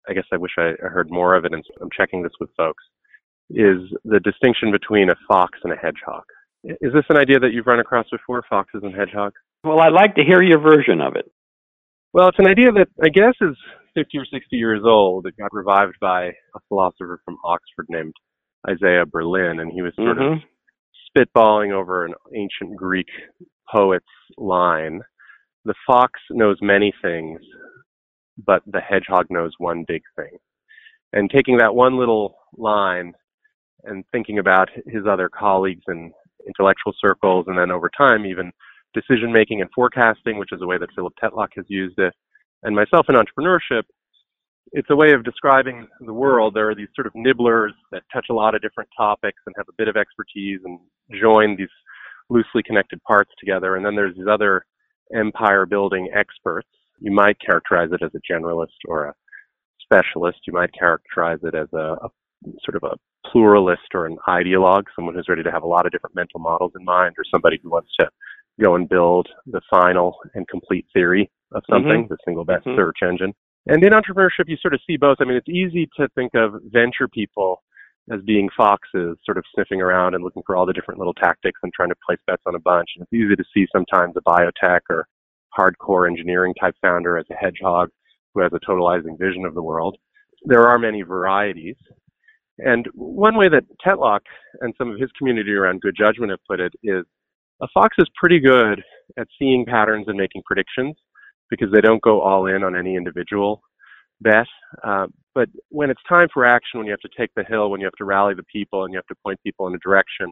I 0.10 0.14
guess 0.14 0.26
I 0.32 0.38
wish 0.38 0.52
I 0.58 0.74
heard 0.80 1.12
more 1.12 1.36
of 1.36 1.46
it, 1.46 1.54
and 1.54 1.64
I'm 1.82 1.90
checking 1.96 2.24
this 2.24 2.34
with 2.40 2.50
folks, 2.58 2.84
is 3.50 3.82
the 4.04 4.20
distinction 4.20 4.72
between 4.72 5.10
a 5.10 5.16
fox 5.28 5.60
and 5.64 5.74
a 5.74 5.76
hedgehog. 5.76 6.24
Is 6.64 6.94
this 6.94 7.06
an 7.10 7.18
idea 7.18 7.40
that 7.40 7.54
you've 7.54 7.68
run 7.68 7.80
across 7.80 8.08
before, 8.12 8.44
foxes 8.50 8.82
and 8.84 8.96
hedgehogs? 8.96 9.36
Well, 9.64 9.80
I'd 9.80 9.94
like 9.94 10.16
to 10.16 10.24
hear 10.24 10.42
your 10.42 10.60
version 10.60 11.00
of 11.02 11.16
it. 11.16 11.32
Well, 12.14 12.30
it's 12.30 12.40
an 12.40 12.48
idea 12.48 12.72
that 12.72 12.88
I 13.04 13.10
guess 13.10 13.34
is 13.42 13.56
50 13.94 14.18
or 14.18 14.26
60 14.26 14.56
years 14.56 14.82
old. 14.84 15.28
It 15.28 15.38
got 15.38 15.54
revived 15.54 15.96
by 16.02 16.26
a 16.26 16.60
philosopher 16.68 17.20
from 17.24 17.38
Oxford 17.44 17.86
named 17.90 18.14
Isaiah 18.68 19.06
Berlin, 19.06 19.60
and 19.60 19.72
he 19.72 19.82
was 19.82 19.94
sort 19.96 20.18
mm-hmm. 20.18 20.34
of 20.34 20.40
spitballing 21.16 21.72
over 21.72 22.06
an 22.06 22.14
ancient 22.36 22.76
Greek 22.76 23.08
poet's 23.72 24.06
line. 24.38 25.02
The 25.66 25.74
fox 25.88 26.20
knows 26.32 26.58
many 26.62 26.94
things, 27.02 27.40
but 28.46 28.62
the 28.68 28.82
hedgehog 28.82 29.28
knows 29.30 29.54
one 29.58 29.86
big 29.88 30.02
thing. 30.16 30.38
And 31.14 31.30
taking 31.30 31.58
that 31.58 31.76
one 31.76 31.98
little 31.98 32.36
line 32.58 33.14
and 33.86 34.04
thinking 34.12 34.40
about 34.40 34.70
his 34.88 35.04
other 35.10 35.30
colleagues 35.30 35.84
in 35.88 36.12
intellectual 36.46 36.94
circles, 37.00 37.46
and 37.48 37.58
then 37.58 37.72
over 37.72 37.90
time, 37.96 38.26
even 38.26 38.52
decision 38.94 39.32
making 39.32 39.62
and 39.62 39.70
forecasting, 39.74 40.38
which 40.38 40.52
is 40.52 40.62
a 40.62 40.68
way 40.68 40.78
that 40.78 40.90
Philip 40.96 41.14
Tetlock 41.22 41.50
has 41.56 41.66
used 41.68 41.98
it, 42.00 42.14
and 42.64 42.76
myself 42.76 43.08
in 43.10 43.16
entrepreneurship, 43.16 43.84
it's 44.72 44.90
a 44.90 44.96
way 44.96 45.12
of 45.14 45.24
describing 45.24 45.88
the 46.02 46.14
world. 46.14 46.54
There 46.54 46.70
are 46.70 46.76
these 46.76 46.90
sort 46.96 47.08
of 47.08 47.14
nibblers 47.16 47.74
that 47.92 48.04
touch 48.12 48.28
a 48.30 48.34
lot 48.34 48.56
of 48.56 48.62
different 48.62 48.90
topics 48.98 49.42
and 49.46 49.56
have 49.58 49.68
a 49.70 49.76
bit 49.78 49.88
of 49.88 49.96
expertise 49.96 50.60
and 50.64 50.80
join 51.22 51.56
these 51.56 51.70
loosely 52.30 52.64
connected 52.64 53.02
parts 53.04 53.32
together. 53.40 53.76
And 53.76 53.86
then 53.86 53.96
there's 53.96 54.16
these 54.16 54.28
other 54.30 54.66
empire 55.16 55.66
building 55.66 56.10
experts. 56.16 56.68
You 57.00 57.12
might 57.12 57.38
characterize 57.40 57.90
it 57.92 58.04
as 58.04 58.12
a 58.16 58.34
generalist 58.34 58.80
or 58.88 59.06
a 59.06 59.14
specialist. 59.82 60.40
You 60.48 60.54
might 60.54 60.74
characterize 60.74 61.40
it 61.44 61.54
as 61.54 61.68
a, 61.74 61.98
a 62.04 62.10
sort 62.64 62.76
of 62.76 62.84
a 62.84 63.30
pluralist 63.30 63.94
or 63.94 64.06
an 64.06 64.18
ideologue, 64.28 64.84
someone 64.96 65.16
who's 65.16 65.30
ready 65.30 65.44
to 65.44 65.52
have 65.52 65.64
a 65.64 65.68
lot 65.68 65.86
of 65.86 65.92
different 65.92 66.16
mental 66.16 66.40
models 66.40 66.72
in 66.78 66.84
mind, 66.84 67.16
or 67.18 67.24
somebody 67.32 67.60
who 67.62 67.70
wants 67.70 67.90
to 68.00 68.10
go 68.62 68.76
and 68.76 68.90
build 68.90 69.28
the 69.48 69.62
final 69.70 70.18
and 70.34 70.48
complete 70.48 70.86
theory 70.94 71.30
of 71.54 71.64
something, 71.70 72.04
mm-hmm. 72.04 72.14
the 72.14 72.18
single 72.26 72.46
best 72.46 72.66
mm-hmm. 72.66 72.78
search 72.78 72.98
engine. 73.04 73.34
And 73.68 73.84
in 73.84 73.94
entrepreneurship, 73.94 74.48
you 74.48 74.58
sort 74.62 74.74
of 74.74 74.82
see 74.86 74.98
both. 74.98 75.18
I 75.20 75.26
mean, 75.26 75.38
it's 75.38 75.50
easy 75.50 75.90
to 75.98 76.08
think 76.16 76.34
of 76.36 76.54
venture 76.66 77.08
people 77.08 77.64
as 78.12 78.22
being 78.26 78.50
foxes, 78.56 79.18
sort 79.26 79.38
of 79.38 79.44
sniffing 79.54 79.82
around 79.82 80.14
and 80.14 80.24
looking 80.24 80.44
for 80.46 80.56
all 80.56 80.66
the 80.66 80.74
different 80.74 81.00
little 81.00 81.14
tactics 81.16 81.60
and 81.64 81.74
trying 81.74 81.90
to 81.90 81.96
place 82.08 82.20
bets 82.28 82.44
on 82.46 82.54
a 82.54 82.60
bunch. 82.60 82.90
And 82.96 83.04
it's 83.04 83.14
easy 83.14 83.36
to 83.36 83.44
see 83.54 83.66
sometimes 83.72 84.14
a 84.16 84.22
biotech 84.22 84.82
or 84.90 85.08
hardcore 85.58 86.08
engineering 86.08 86.54
type 86.60 86.76
founder 86.82 87.18
as 87.18 87.26
a 87.32 87.36
hedgehog 87.36 87.90
who 88.34 88.42
has 88.42 88.52
a 88.54 88.60
totalizing 88.70 89.18
vision 89.18 89.46
of 89.46 89.56
the 89.56 89.64
world. 89.64 89.98
There 90.44 90.68
are 90.68 90.78
many 90.78 91.02
varieties. 91.02 91.78
And 92.60 92.86
one 92.94 93.36
way 93.36 93.50
that 93.50 93.64
Tetlock 93.86 94.22
and 94.62 94.74
some 94.78 94.92
of 94.92 95.00
his 95.00 95.10
community 95.18 95.54
around 95.54 95.82
good 95.82 95.96
judgment 95.98 96.30
have 96.32 96.40
put 96.48 96.60
it 96.60 96.74
is 96.84 97.06
a 97.62 97.68
fox 97.74 97.96
is 97.98 98.08
pretty 98.16 98.40
good 98.40 98.84
at 99.18 99.28
seeing 99.40 99.66
patterns 99.66 100.06
and 100.08 100.18
making 100.18 100.44
predictions 100.46 100.96
because 101.50 101.72
they 101.72 101.82
don't 101.82 102.02
go 102.02 102.22
all 102.22 102.48
in 102.48 102.64
on 102.64 102.76
any 102.76 102.96
individual 102.96 103.62
bet. 104.22 104.48
Uh, 104.84 105.08
but 105.34 105.50
when 105.70 105.90
it's 105.90 106.02
time 106.08 106.28
for 106.34 106.46
action, 106.46 106.80
when 106.80 106.88
you 106.88 106.92
have 106.92 107.00
to 107.02 107.18
take 107.18 107.32
the 107.36 107.44
hill, 107.44 107.70
when 107.70 107.82
you 107.82 107.86
have 107.86 107.94
to 107.96 108.06
rally 108.06 108.34
the 108.34 108.44
people 108.44 108.84
and 108.84 108.94
you 108.94 108.98
have 108.98 109.08
to 109.08 109.16
point 109.24 109.40
people 109.44 109.68
in 109.68 109.76
a 109.76 109.80
direction, 109.80 110.32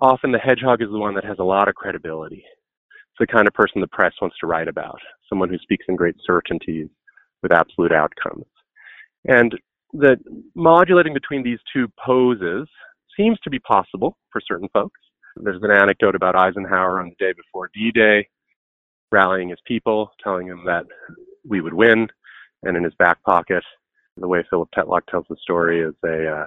often 0.00 0.32
the 0.32 0.38
hedgehog 0.38 0.82
is 0.82 0.90
the 0.90 0.98
one 0.98 1.14
that 1.14 1.24
has 1.24 1.38
a 1.38 1.44
lot 1.44 1.68
of 1.68 1.74
credibility. 1.74 2.44
It's 2.44 3.18
the 3.18 3.26
kind 3.26 3.48
of 3.48 3.54
person 3.54 3.80
the 3.80 3.88
press 3.88 4.12
wants 4.20 4.36
to 4.40 4.46
write 4.46 4.68
about, 4.68 5.00
someone 5.28 5.48
who 5.48 5.58
speaks 5.58 5.86
in 5.88 5.96
great 5.96 6.16
certainties 6.26 6.88
with 7.42 7.52
absolute 7.52 7.92
outcomes. 7.92 8.44
And 9.24 9.58
that 9.94 10.18
modulating 10.54 11.14
between 11.14 11.42
these 11.42 11.58
two 11.72 11.88
poses 12.04 12.68
seems 13.16 13.38
to 13.40 13.50
be 13.50 13.58
possible 13.58 14.16
for 14.30 14.40
certain 14.46 14.68
folks. 14.72 15.00
There's 15.36 15.62
an 15.62 15.70
anecdote 15.70 16.14
about 16.14 16.36
Eisenhower 16.36 17.00
on 17.00 17.10
the 17.10 17.24
day 17.24 17.32
before 17.32 17.70
D-Day 17.74 18.28
rallying 19.12 19.48
his 19.48 19.58
people, 19.66 20.10
telling 20.22 20.48
them 20.48 20.62
that 20.66 20.84
we 21.46 21.60
would 21.60 21.74
win, 21.74 22.08
and 22.62 22.76
in 22.76 22.84
his 22.84 22.94
back 22.98 23.22
pocket, 23.22 23.64
the 24.16 24.28
way 24.28 24.44
Philip 24.50 24.68
Tetlock 24.76 25.06
tells 25.10 25.24
the 25.28 25.36
story 25.42 25.80
is 25.80 25.94
a 26.04 26.40
uh, 26.40 26.46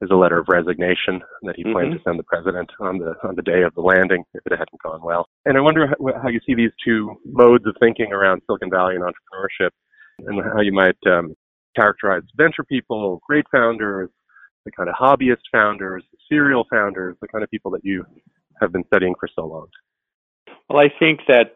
is 0.00 0.10
a 0.10 0.16
letter 0.16 0.38
of 0.38 0.48
resignation 0.48 1.20
that 1.42 1.54
he 1.56 1.62
planned 1.62 1.90
mm-hmm. 1.90 1.98
to 1.98 2.02
send 2.04 2.18
the 2.18 2.24
president 2.24 2.68
on 2.80 2.98
the 2.98 3.14
on 3.22 3.36
the 3.36 3.42
day 3.42 3.62
of 3.62 3.74
the 3.74 3.80
landing 3.80 4.24
if 4.34 4.42
it 4.46 4.52
hadn't 4.52 4.82
gone 4.82 5.00
well. 5.02 5.28
And 5.44 5.56
I 5.56 5.60
wonder 5.60 5.86
how, 5.86 6.22
how 6.22 6.28
you 6.28 6.40
see 6.46 6.54
these 6.54 6.72
two 6.84 7.14
modes 7.24 7.66
of 7.66 7.76
thinking 7.80 8.12
around 8.12 8.42
Silicon 8.46 8.70
Valley 8.70 8.96
and 8.96 9.04
entrepreneurship, 9.04 9.70
and 10.26 10.42
how 10.52 10.60
you 10.60 10.72
might 10.72 10.96
um, 11.06 11.34
characterize 11.76 12.22
venture 12.36 12.64
people, 12.64 13.20
great 13.26 13.46
founders, 13.52 14.10
the 14.64 14.72
kind 14.72 14.88
of 14.88 14.94
hobbyist 14.94 15.42
founders, 15.52 16.04
serial 16.28 16.66
founders, 16.70 17.16
the 17.20 17.28
kind 17.28 17.44
of 17.44 17.50
people 17.50 17.70
that 17.70 17.84
you 17.84 18.04
have 18.60 18.72
been 18.72 18.84
studying 18.86 19.14
for 19.18 19.28
so 19.34 19.46
long. 19.46 19.66
Well, 20.68 20.78
I 20.78 20.88
think 20.98 21.20
that 21.28 21.52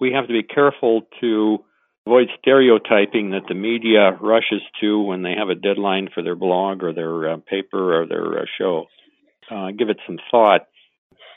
we 0.00 0.12
have 0.12 0.26
to 0.26 0.32
be 0.32 0.42
careful 0.42 1.02
to 1.20 1.64
avoid 2.06 2.28
stereotyping 2.38 3.30
that 3.30 3.42
the 3.48 3.54
media 3.54 4.12
rushes 4.20 4.62
to 4.80 5.00
when 5.00 5.22
they 5.22 5.34
have 5.36 5.48
a 5.48 5.54
deadline 5.54 6.08
for 6.12 6.22
their 6.22 6.36
blog 6.36 6.82
or 6.82 6.92
their 6.92 7.32
uh, 7.32 7.36
paper 7.48 8.00
or 8.00 8.06
their 8.06 8.40
uh, 8.40 8.44
show. 8.58 8.84
Uh, 9.50 9.70
give 9.76 9.88
it 9.88 9.98
some 10.06 10.18
thought. 10.30 10.66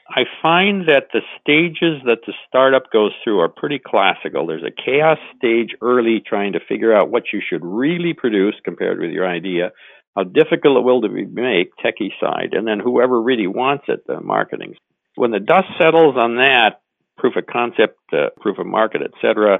I 0.09 0.23
find 0.41 0.87
that 0.87 1.09
the 1.13 1.21
stages 1.39 2.01
that 2.05 2.21
the 2.25 2.33
startup 2.47 2.91
goes 2.91 3.11
through 3.23 3.39
are 3.41 3.49
pretty 3.49 3.79
classical. 3.79 4.47
There's 4.47 4.63
a 4.63 4.71
chaos 4.71 5.19
stage 5.37 5.75
early, 5.81 6.19
trying 6.25 6.53
to 6.53 6.59
figure 6.67 6.95
out 6.95 7.11
what 7.11 7.25
you 7.31 7.41
should 7.47 7.63
really 7.63 8.13
produce 8.13 8.55
compared 8.63 8.99
with 8.99 9.11
your 9.11 9.27
idea, 9.27 9.71
how 10.15 10.23
difficult 10.23 10.77
it 10.77 10.83
will 10.83 11.01
to 11.01 11.09
be 11.09 11.25
make, 11.25 11.69
techie 11.77 12.11
side, 12.19 12.53
and 12.53 12.67
then 12.67 12.79
whoever 12.79 13.21
really 13.21 13.45
wants 13.45 13.85
it, 13.87 14.05
the 14.07 14.19
marketing. 14.19 14.73
When 15.13 15.29
the 15.29 15.39
dust 15.39 15.67
settles 15.79 16.15
on 16.17 16.37
that, 16.37 16.81
proof 17.19 17.35
of 17.35 17.45
concept, 17.45 17.99
uh, 18.13 18.29
proof 18.39 18.57
of 18.57 18.65
market, 18.65 19.01
etc., 19.01 19.59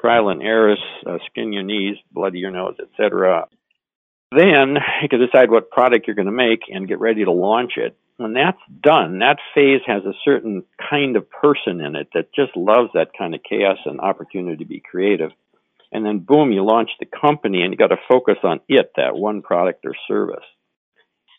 trial 0.00 0.30
and 0.30 0.42
errors, 0.42 0.80
uh, 1.06 1.18
skin 1.30 1.52
your 1.52 1.62
knees, 1.62 1.96
blood 2.12 2.34
your 2.34 2.50
nose, 2.50 2.76
etc. 2.80 3.46
Then 4.34 4.76
you 5.02 5.08
can 5.08 5.20
decide 5.20 5.50
what 5.50 5.70
product 5.70 6.06
you're 6.06 6.16
going 6.16 6.26
to 6.26 6.32
make 6.32 6.60
and 6.68 6.88
get 6.88 7.00
ready 7.00 7.24
to 7.24 7.32
launch 7.32 7.72
it 7.76 7.96
when 8.20 8.34
that's 8.34 8.60
done, 8.82 9.20
that 9.20 9.38
phase 9.54 9.80
has 9.86 10.04
a 10.04 10.12
certain 10.24 10.62
kind 10.90 11.16
of 11.16 11.30
person 11.30 11.80
in 11.80 11.96
it 11.96 12.08
that 12.12 12.34
just 12.34 12.54
loves 12.54 12.90
that 12.92 13.12
kind 13.16 13.34
of 13.34 13.40
chaos 13.42 13.78
and 13.86 13.98
opportunity 13.98 14.58
to 14.58 14.68
be 14.68 14.80
creative. 14.80 15.30
And 15.90 16.04
then, 16.04 16.18
boom, 16.18 16.52
you 16.52 16.62
launch 16.62 16.90
the 17.00 17.06
company 17.06 17.62
and 17.62 17.72
you 17.72 17.78
got 17.78 17.88
to 17.88 17.96
focus 18.10 18.36
on 18.44 18.60
it, 18.68 18.92
that 18.96 19.16
one 19.16 19.40
product 19.40 19.86
or 19.86 19.94
service. 20.06 20.44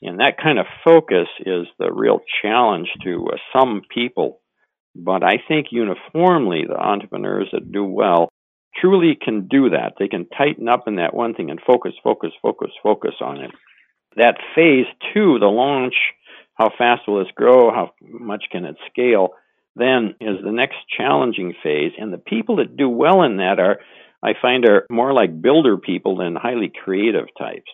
And 0.01 0.19
that 0.19 0.41
kind 0.41 0.57
of 0.57 0.65
focus 0.83 1.27
is 1.41 1.67
the 1.77 1.93
real 1.93 2.19
challenge 2.41 2.89
to 3.03 3.27
uh, 3.31 3.37
some 3.53 3.83
people. 3.93 4.39
But 4.95 5.23
I 5.23 5.41
think 5.47 5.67
uniformly, 5.71 6.65
the 6.67 6.77
entrepreneurs 6.77 7.49
that 7.53 7.71
do 7.71 7.83
well 7.85 8.29
truly 8.75 9.17
can 9.21 9.47
do 9.47 9.69
that. 9.69 9.93
They 9.99 10.07
can 10.07 10.27
tighten 10.29 10.67
up 10.67 10.87
in 10.87 10.95
that 10.95 11.13
one 11.13 11.33
thing 11.33 11.49
and 11.49 11.59
focus, 11.65 11.93
focus, 12.03 12.31
focus, 12.41 12.71
focus 12.83 13.15
on 13.21 13.37
it. 13.41 13.51
That 14.17 14.37
phase 14.55 14.85
two, 15.13 15.39
the 15.39 15.47
launch, 15.47 15.95
how 16.55 16.69
fast 16.77 17.07
will 17.07 17.19
this 17.19 17.31
grow? 17.35 17.71
How 17.71 17.91
much 18.01 18.45
can 18.51 18.65
it 18.65 18.75
scale? 18.89 19.29
Then 19.75 20.15
is 20.19 20.37
the 20.43 20.51
next 20.51 20.77
challenging 20.97 21.53
phase. 21.63 21.93
And 21.97 22.11
the 22.11 22.17
people 22.17 22.57
that 22.57 22.75
do 22.75 22.89
well 22.89 23.23
in 23.23 23.37
that 23.37 23.59
are, 23.59 23.79
I 24.23 24.33
find, 24.41 24.65
are 24.65 24.85
more 24.89 25.13
like 25.13 25.41
builder 25.41 25.77
people 25.77 26.17
than 26.17 26.35
highly 26.35 26.71
creative 26.83 27.27
types. 27.37 27.71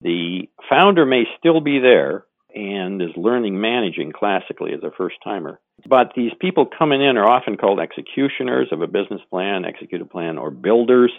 The 0.00 0.48
founder 0.68 1.04
may 1.04 1.24
still 1.38 1.60
be 1.60 1.80
there 1.80 2.24
and 2.54 3.00
is 3.00 3.10
learning 3.16 3.60
managing 3.60 4.12
classically 4.12 4.72
as 4.72 4.82
a 4.82 4.90
first 4.96 5.16
timer. 5.22 5.60
But 5.88 6.12
these 6.14 6.32
people 6.40 6.66
coming 6.66 7.02
in 7.02 7.16
are 7.16 7.30
often 7.30 7.56
called 7.56 7.80
executioners 7.80 8.68
of 8.72 8.82
a 8.82 8.86
business 8.86 9.20
plan, 9.30 9.64
execute 9.64 10.02
a 10.02 10.06
plan, 10.06 10.38
or 10.38 10.50
builders, 10.50 11.12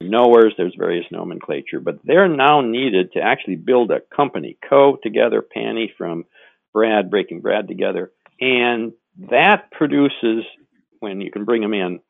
knowers. 0.00 0.54
There's 0.56 0.74
various 0.78 1.06
nomenclature, 1.10 1.80
but 1.80 1.98
they're 2.04 2.28
now 2.28 2.60
needed 2.60 3.12
to 3.12 3.20
actually 3.20 3.56
build 3.56 3.90
a 3.90 4.00
company. 4.14 4.56
Co 4.68 4.96
together, 5.02 5.42
Panny 5.42 5.92
from 5.96 6.24
Brad, 6.72 7.10
breaking 7.10 7.40
Brad 7.40 7.68
together. 7.68 8.12
And 8.40 8.92
that 9.30 9.70
produces, 9.72 10.44
when 11.00 11.20
you 11.20 11.30
can 11.30 11.44
bring 11.44 11.62
them 11.62 11.74
in, 11.74 12.00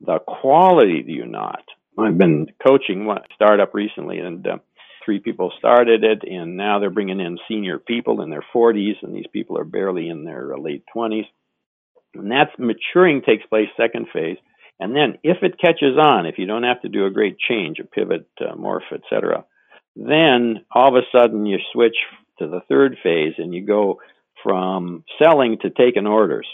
the 0.00 0.18
quality 0.20 1.02
do 1.02 1.12
you 1.12 1.26
not. 1.26 1.62
I've 1.98 2.18
been 2.18 2.46
coaching 2.64 3.06
one 3.06 3.22
startup 3.34 3.74
recently, 3.74 4.20
and 4.20 4.46
uh, 4.46 4.58
three 5.08 5.20
people 5.20 5.50
started 5.58 6.04
it, 6.04 6.22
and 6.30 6.58
now 6.58 6.78
they're 6.78 6.90
bringing 6.90 7.18
in 7.18 7.38
senior 7.48 7.78
people 7.78 8.20
in 8.20 8.28
their 8.28 8.44
40s, 8.54 9.02
and 9.02 9.16
these 9.16 9.26
people 9.32 9.56
are 9.56 9.64
barely 9.64 10.10
in 10.10 10.22
their 10.22 10.52
uh, 10.52 10.60
late 10.60 10.84
20s. 10.94 11.24
And 12.12 12.30
that's 12.30 12.50
maturing 12.58 13.22
takes 13.22 13.46
place 13.46 13.68
second 13.74 14.08
phase. 14.12 14.36
And 14.78 14.94
then 14.94 15.14
if 15.22 15.38
it 15.42 15.58
catches 15.58 15.96
on, 15.98 16.26
if 16.26 16.36
you 16.36 16.44
don't 16.44 16.64
have 16.64 16.82
to 16.82 16.90
do 16.90 17.06
a 17.06 17.10
great 17.10 17.38
change, 17.38 17.78
a 17.78 17.84
pivot, 17.84 18.28
uh, 18.38 18.54
morph, 18.54 18.92
etc., 18.92 19.46
then 19.96 20.66
all 20.70 20.94
of 20.94 21.02
a 21.02 21.18
sudden 21.18 21.46
you 21.46 21.56
switch 21.72 21.96
to 22.38 22.46
the 22.46 22.60
third 22.68 22.98
phase 23.02 23.32
and 23.38 23.54
you 23.54 23.64
go 23.64 24.00
from 24.42 25.04
selling 25.18 25.56
to 25.62 25.70
taking 25.70 26.06
orders. 26.06 26.46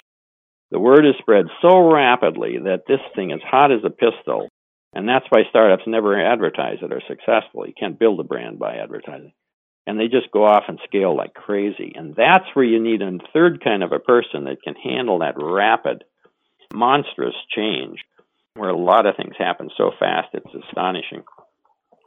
The 0.71 0.79
word 0.79 1.05
is 1.05 1.15
spread 1.19 1.47
so 1.61 1.93
rapidly 1.93 2.59
that 2.65 2.85
this 2.87 3.01
thing 3.17 3.33
is 3.33 3.41
hot 3.45 3.73
as 3.73 3.81
a 3.85 3.91
pistol. 3.91 4.49
And 4.95 5.09
that's 5.09 5.27
why 5.29 5.43
startups 5.51 5.85
never 5.87 6.21
advertise 6.21 6.79
that 6.81 6.93
are 6.93 7.03
successful. 7.09 7.67
You 7.67 7.75
can't 7.79 7.99
build 7.99 8.21
a 8.21 8.25
brand 8.25 8.59
by 8.59 8.77
advertising. 8.77 9.33
And 9.87 10.01
they 10.01 10.07
just 10.07 10.31
go 10.33 10.45
off 10.45 10.65
and 10.69 10.79
scale 10.85 11.17
like 11.17 11.35
crazy. 11.35 11.93
And 11.95 12.15
that's 12.15 12.47
where 12.55 12.65
you 12.65 12.81
need 12.81 13.03
a 13.03 13.19
third 13.33 13.63
kind 13.63 13.83
of 13.83 13.93
a 13.93 13.99
person 13.99 14.45
that 14.45 14.63
can 14.63 14.75
handle 14.75 15.19
that 15.19 15.35
rapid, 15.37 16.05
monstrous 16.73 17.35
change, 17.55 17.99
where 18.55 18.71
a 18.71 18.79
lot 18.79 19.07
of 19.07 19.17
things 19.17 19.35
happen 19.37 19.69
so 19.77 19.91
fast 19.99 20.29
it's 20.33 20.65
astonishing. 20.67 21.25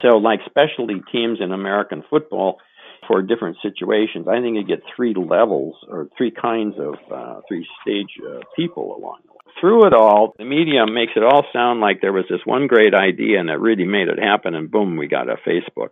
So, 0.01 0.17
like 0.17 0.39
specialty 0.45 1.01
teams 1.11 1.39
in 1.41 1.51
American 1.51 2.03
football, 2.09 2.59
for 3.07 3.21
different 3.21 3.57
situations. 3.61 4.27
I 4.27 4.41
think 4.41 4.55
you 4.55 4.63
get 4.63 4.83
three 4.95 5.13
levels 5.13 5.75
or 5.87 6.07
three 6.17 6.31
kinds 6.31 6.75
of 6.79 6.95
uh, 7.11 7.41
three 7.47 7.67
stage 7.81 8.19
uh, 8.25 8.39
people 8.55 8.95
along 8.95 9.19
the 9.25 9.31
way. 9.31 9.36
Through 9.59 9.87
it 9.87 9.93
all, 9.93 10.35
the 10.37 10.45
media 10.45 10.85
makes 10.85 11.13
it 11.15 11.23
all 11.23 11.45
sound 11.51 11.79
like 11.79 12.01
there 12.01 12.13
was 12.13 12.25
this 12.29 12.45
one 12.45 12.67
great 12.67 12.93
idea 12.93 13.39
and 13.39 13.49
it 13.49 13.59
really 13.59 13.85
made 13.85 14.07
it 14.07 14.19
happen, 14.19 14.53
and 14.53 14.69
boom, 14.69 14.97
we 14.97 15.07
got 15.07 15.29
a 15.29 15.37
Facebook. 15.47 15.91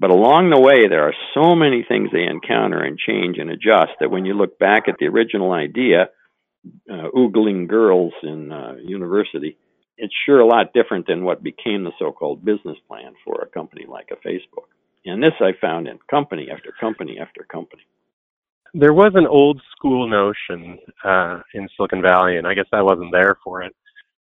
But 0.00 0.10
along 0.10 0.50
the 0.50 0.60
way, 0.60 0.88
there 0.88 1.04
are 1.04 1.14
so 1.34 1.54
many 1.54 1.84
things 1.86 2.10
they 2.12 2.24
encounter 2.24 2.82
and 2.82 2.98
change 2.98 3.38
and 3.38 3.50
adjust 3.50 3.92
that 4.00 4.10
when 4.10 4.24
you 4.24 4.34
look 4.34 4.58
back 4.58 4.88
at 4.88 4.96
the 4.98 5.06
original 5.06 5.52
idea, 5.52 6.10
uh, 6.90 7.08
oogling 7.14 7.68
girls 7.68 8.12
in 8.22 8.52
uh, 8.52 8.74
university, 8.82 9.56
it's 9.96 10.14
sure 10.24 10.40
a 10.40 10.46
lot 10.46 10.72
different 10.72 11.06
than 11.06 11.24
what 11.24 11.42
became 11.42 11.84
the 11.84 11.92
so 11.98 12.12
called 12.12 12.44
business 12.44 12.78
plan 12.86 13.14
for 13.24 13.42
a 13.42 13.46
company 13.46 13.86
like 13.88 14.10
a 14.12 14.28
Facebook. 14.28 14.68
And 15.04 15.22
this 15.22 15.32
I 15.40 15.52
found 15.60 15.88
in 15.88 15.98
company 16.08 16.48
after 16.50 16.72
company 16.78 17.18
after 17.20 17.42
company. 17.42 17.82
There 18.74 18.92
was 18.92 19.12
an 19.14 19.26
old 19.26 19.60
school 19.72 20.08
notion 20.08 20.78
uh, 21.04 21.40
in 21.54 21.68
Silicon 21.76 22.02
Valley, 22.02 22.36
and 22.36 22.46
I 22.46 22.54
guess 22.54 22.66
I 22.72 22.82
wasn't 22.82 23.12
there 23.12 23.36
for 23.42 23.62
it, 23.62 23.74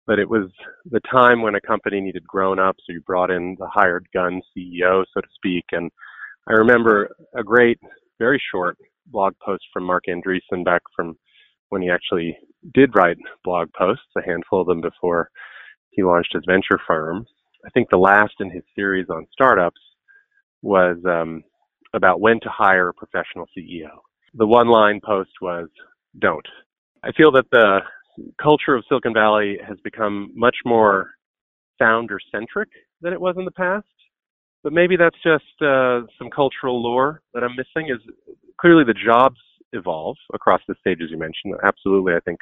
but 0.08 0.20
it 0.20 0.30
was 0.30 0.50
the 0.90 1.02
time 1.12 1.42
when 1.42 1.56
a 1.56 1.62
company 1.62 2.00
needed 2.00 2.26
grown 2.26 2.58
ups, 2.58 2.84
so 2.88 2.94
you 2.94 3.02
brought 3.02 3.30
in 3.30 3.58
the 3.60 3.68
hired 3.68 4.08
gun 4.14 4.42
CEO, 4.56 5.04
so 5.14 5.20
to 5.22 5.28
speak. 5.36 5.66
And 5.74 5.92
I 6.48 6.54
remember 6.54 7.10
a 7.36 7.44
great, 7.44 7.78
very 8.20 8.42
short 8.52 8.78
blog 9.08 9.34
post 9.46 9.64
from 9.74 9.84
Marc 9.84 10.06
Andreessen 10.08 10.64
back 10.64 10.82
from 10.96 11.18
when 11.70 11.82
he 11.82 11.90
actually 11.90 12.38
did 12.74 12.96
write 12.96 13.18
blog 13.44 13.70
posts, 13.74 14.06
a 14.18 14.22
handful 14.26 14.62
of 14.62 14.68
them 14.68 14.80
before 14.82 15.30
he 15.90 16.04
launched 16.04 16.34
his 16.34 16.44
venture 16.48 16.80
firm. 16.88 17.26
I 17.66 17.70
think 17.72 17.90
the 17.90 17.98
last 17.98 18.34
in 18.40 18.50
his 18.50 18.64
series 18.76 19.08
on 19.10 19.28
startups 19.34 19.82
was 20.62 20.98
um, 21.06 21.44
about 21.94 22.22
when 22.22 22.40
to 22.42 22.50
hire 22.50 22.90
a 22.90 22.94
professional 22.94 23.48
CEO. 23.58 23.90
The 24.34 24.48
one 24.48 24.68
line 24.68 25.00
post 25.04 25.32
was, 25.42 25.68
don't. 26.20 26.46
I 27.04 27.12
feel 27.12 27.32
that 27.34 27.50
the 27.52 27.80
culture 28.42 28.76
of 28.76 28.84
Silicon 28.88 29.14
Valley 29.14 29.58
has 29.68 29.78
become 29.84 30.32
much 30.36 30.56
more 30.66 31.12
founder 31.80 32.20
centric 32.32 32.70
than 33.02 33.14
it 33.14 33.20
was 33.20 33.36
in 33.38 33.46
the 33.46 33.52
past. 33.52 33.86
But 34.64 34.74
maybe 34.74 34.96
that's 34.96 35.18
just 35.24 35.62
uh, 35.62 36.02
some 36.18 36.30
cultural 36.34 36.82
lore 36.82 37.22
that 37.34 37.44
I'm 37.44 37.56
missing. 37.56 37.90
Is 37.90 38.00
clearly 38.60 38.84
the 38.84 38.94
jobs 38.94 39.40
evolve 39.74 40.18
across 40.34 40.62
the 40.68 40.76
stages 40.80 41.10
you 41.10 41.18
mentioned. 41.18 41.56
Absolutely, 41.64 42.14
I 42.14 42.20
think 42.20 42.40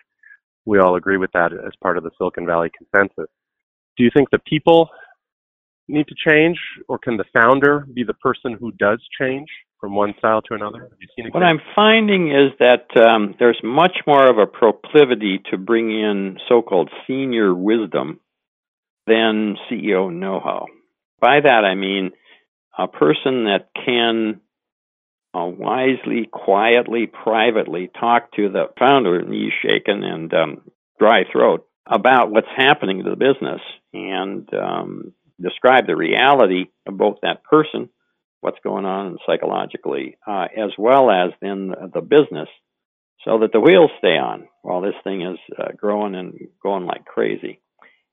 we 0.65 0.79
all 0.79 0.95
agree 0.95 1.17
with 1.17 1.31
that 1.33 1.53
as 1.53 1.71
part 1.81 1.97
of 1.97 2.03
the 2.03 2.11
Silicon 2.17 2.45
Valley 2.45 2.69
consensus. 2.77 3.31
Do 3.97 4.03
you 4.03 4.09
think 4.13 4.29
the 4.29 4.39
people 4.39 4.89
need 5.89 6.07
to 6.07 6.15
change, 6.15 6.57
or 6.87 6.97
can 6.97 7.17
the 7.17 7.25
founder 7.33 7.85
be 7.93 8.03
the 8.03 8.13
person 8.13 8.57
who 8.59 8.71
does 8.71 8.99
change 9.19 9.47
from 9.79 9.95
one 9.95 10.13
style 10.17 10.41
to 10.43 10.53
another? 10.53 10.89
what 11.31 11.43
I'm 11.43 11.61
finding 11.75 12.31
is 12.31 12.51
that 12.59 12.85
um, 12.97 13.35
there's 13.39 13.59
much 13.63 13.97
more 14.05 14.29
of 14.29 14.37
a 14.37 14.45
proclivity 14.45 15.41
to 15.51 15.57
bring 15.57 15.89
in 15.89 16.37
so-called 16.47 16.89
senior 17.07 17.53
wisdom 17.53 18.19
than 19.07 19.57
CEO 19.69 20.13
know-how. 20.13 20.67
By 21.19 21.39
that 21.41 21.65
I 21.65 21.75
mean 21.75 22.11
a 22.77 22.87
person 22.87 23.45
that 23.45 23.69
can 23.85 24.41
uh, 25.33 25.45
wisely, 25.45 26.27
quietly, 26.31 27.07
privately 27.07 27.89
talk 27.99 28.31
to 28.33 28.49
the 28.49 28.65
founder, 28.77 29.21
knees 29.21 29.53
shaken 29.61 30.03
and 30.03 30.33
um, 30.33 30.61
dry 30.99 31.23
throat, 31.31 31.67
about 31.85 32.31
what's 32.31 32.47
happening 32.55 33.03
to 33.03 33.09
the 33.09 33.15
business 33.15 33.61
and 33.93 34.47
um, 34.53 35.13
describe 35.41 35.87
the 35.87 35.95
reality 35.95 36.65
of 36.87 36.97
both 36.97 37.17
that 37.21 37.43
person, 37.43 37.89
what's 38.41 38.59
going 38.63 38.85
on 38.85 39.17
psychologically, 39.25 40.17
uh, 40.27 40.47
as 40.55 40.71
well 40.77 41.09
as 41.11 41.31
then 41.41 41.73
the 41.93 42.01
business, 42.01 42.49
so 43.25 43.39
that 43.39 43.51
the 43.51 43.59
wheels 43.59 43.91
stay 43.97 44.17
on 44.17 44.47
while 44.61 44.81
this 44.81 44.95
thing 45.03 45.21
is 45.21 45.37
uh, 45.57 45.71
growing 45.75 46.15
and 46.15 46.47
going 46.63 46.85
like 46.85 47.05
crazy. 47.05 47.59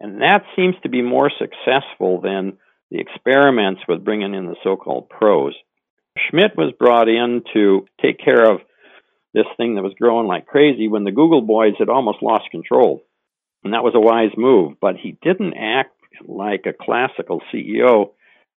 And 0.01 0.21
that 0.21 0.43
seems 0.57 0.75
to 0.83 0.89
be 0.89 1.03
more 1.03 1.31
successful 1.31 2.21
than 2.21 2.59
the 2.91 3.01
experiments 3.01 3.83
with 3.89 4.05
bringing 4.05 4.35
in 4.35 4.47
the 4.47 4.57
so 4.63 4.77
called 4.77 5.09
pros. 5.09 5.55
Schmidt 6.19 6.57
was 6.57 6.73
brought 6.79 7.09
in 7.09 7.43
to 7.55 7.87
take 8.01 8.19
care 8.19 8.51
of 8.51 8.61
this 9.35 9.47
thing 9.57 9.75
that 9.75 9.83
was 9.83 9.95
growing 9.99 10.27
like 10.27 10.47
crazy 10.47 10.89
when 10.89 11.05
the 11.05 11.13
Google 11.13 11.43
boys 11.43 11.75
had 11.79 11.89
almost 11.89 12.23
lost 12.23 12.51
control. 12.51 13.03
And 13.65 13.75
that 13.75 13.85
was 13.85 13.95
a 13.95 14.01
wise 14.01 14.31
move, 14.37 14.75
but 14.81 14.97
he 14.97 15.19
didn't 15.23 15.55
act 15.55 15.96
like 16.25 16.67
a 16.67 16.73
classical 16.73 17.41
CEO. 17.53 18.11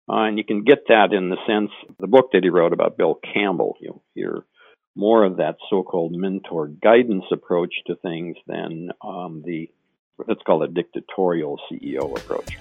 Uh, 0.09 0.23
and 0.23 0.37
you 0.37 0.43
can 0.43 0.63
get 0.63 0.87
that 0.87 1.11
in 1.11 1.29
the 1.29 1.37
sense 1.45 1.71
the 1.99 2.07
book 2.07 2.29
that 2.31 2.43
he 2.43 2.49
wrote 2.49 2.73
about 2.73 2.97
Bill 2.97 3.19
Campbell. 3.33 3.75
You'll 3.81 4.03
hear 4.15 4.43
more 4.95 5.23
of 5.23 5.37
that 5.37 5.57
so-called 5.69 6.13
mentor 6.13 6.67
guidance 6.67 7.25
approach 7.31 7.73
to 7.85 7.95
things 7.97 8.35
than 8.47 8.89
um, 9.01 9.43
the 9.45 9.69
let's 10.27 10.41
call 10.43 10.63
it 10.63 10.73
dictatorial 10.73 11.59
CEO 11.69 12.17
approach. 12.17 12.57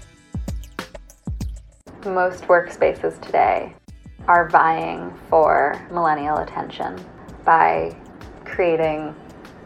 Most 2.05 2.45
workspaces 2.45 3.21
today 3.23 3.75
are 4.29 4.49
vying 4.49 5.17
for 5.31 5.87
millennial 5.91 6.39
attention 6.39 7.03
by 7.45 7.97
creating 8.45 9.15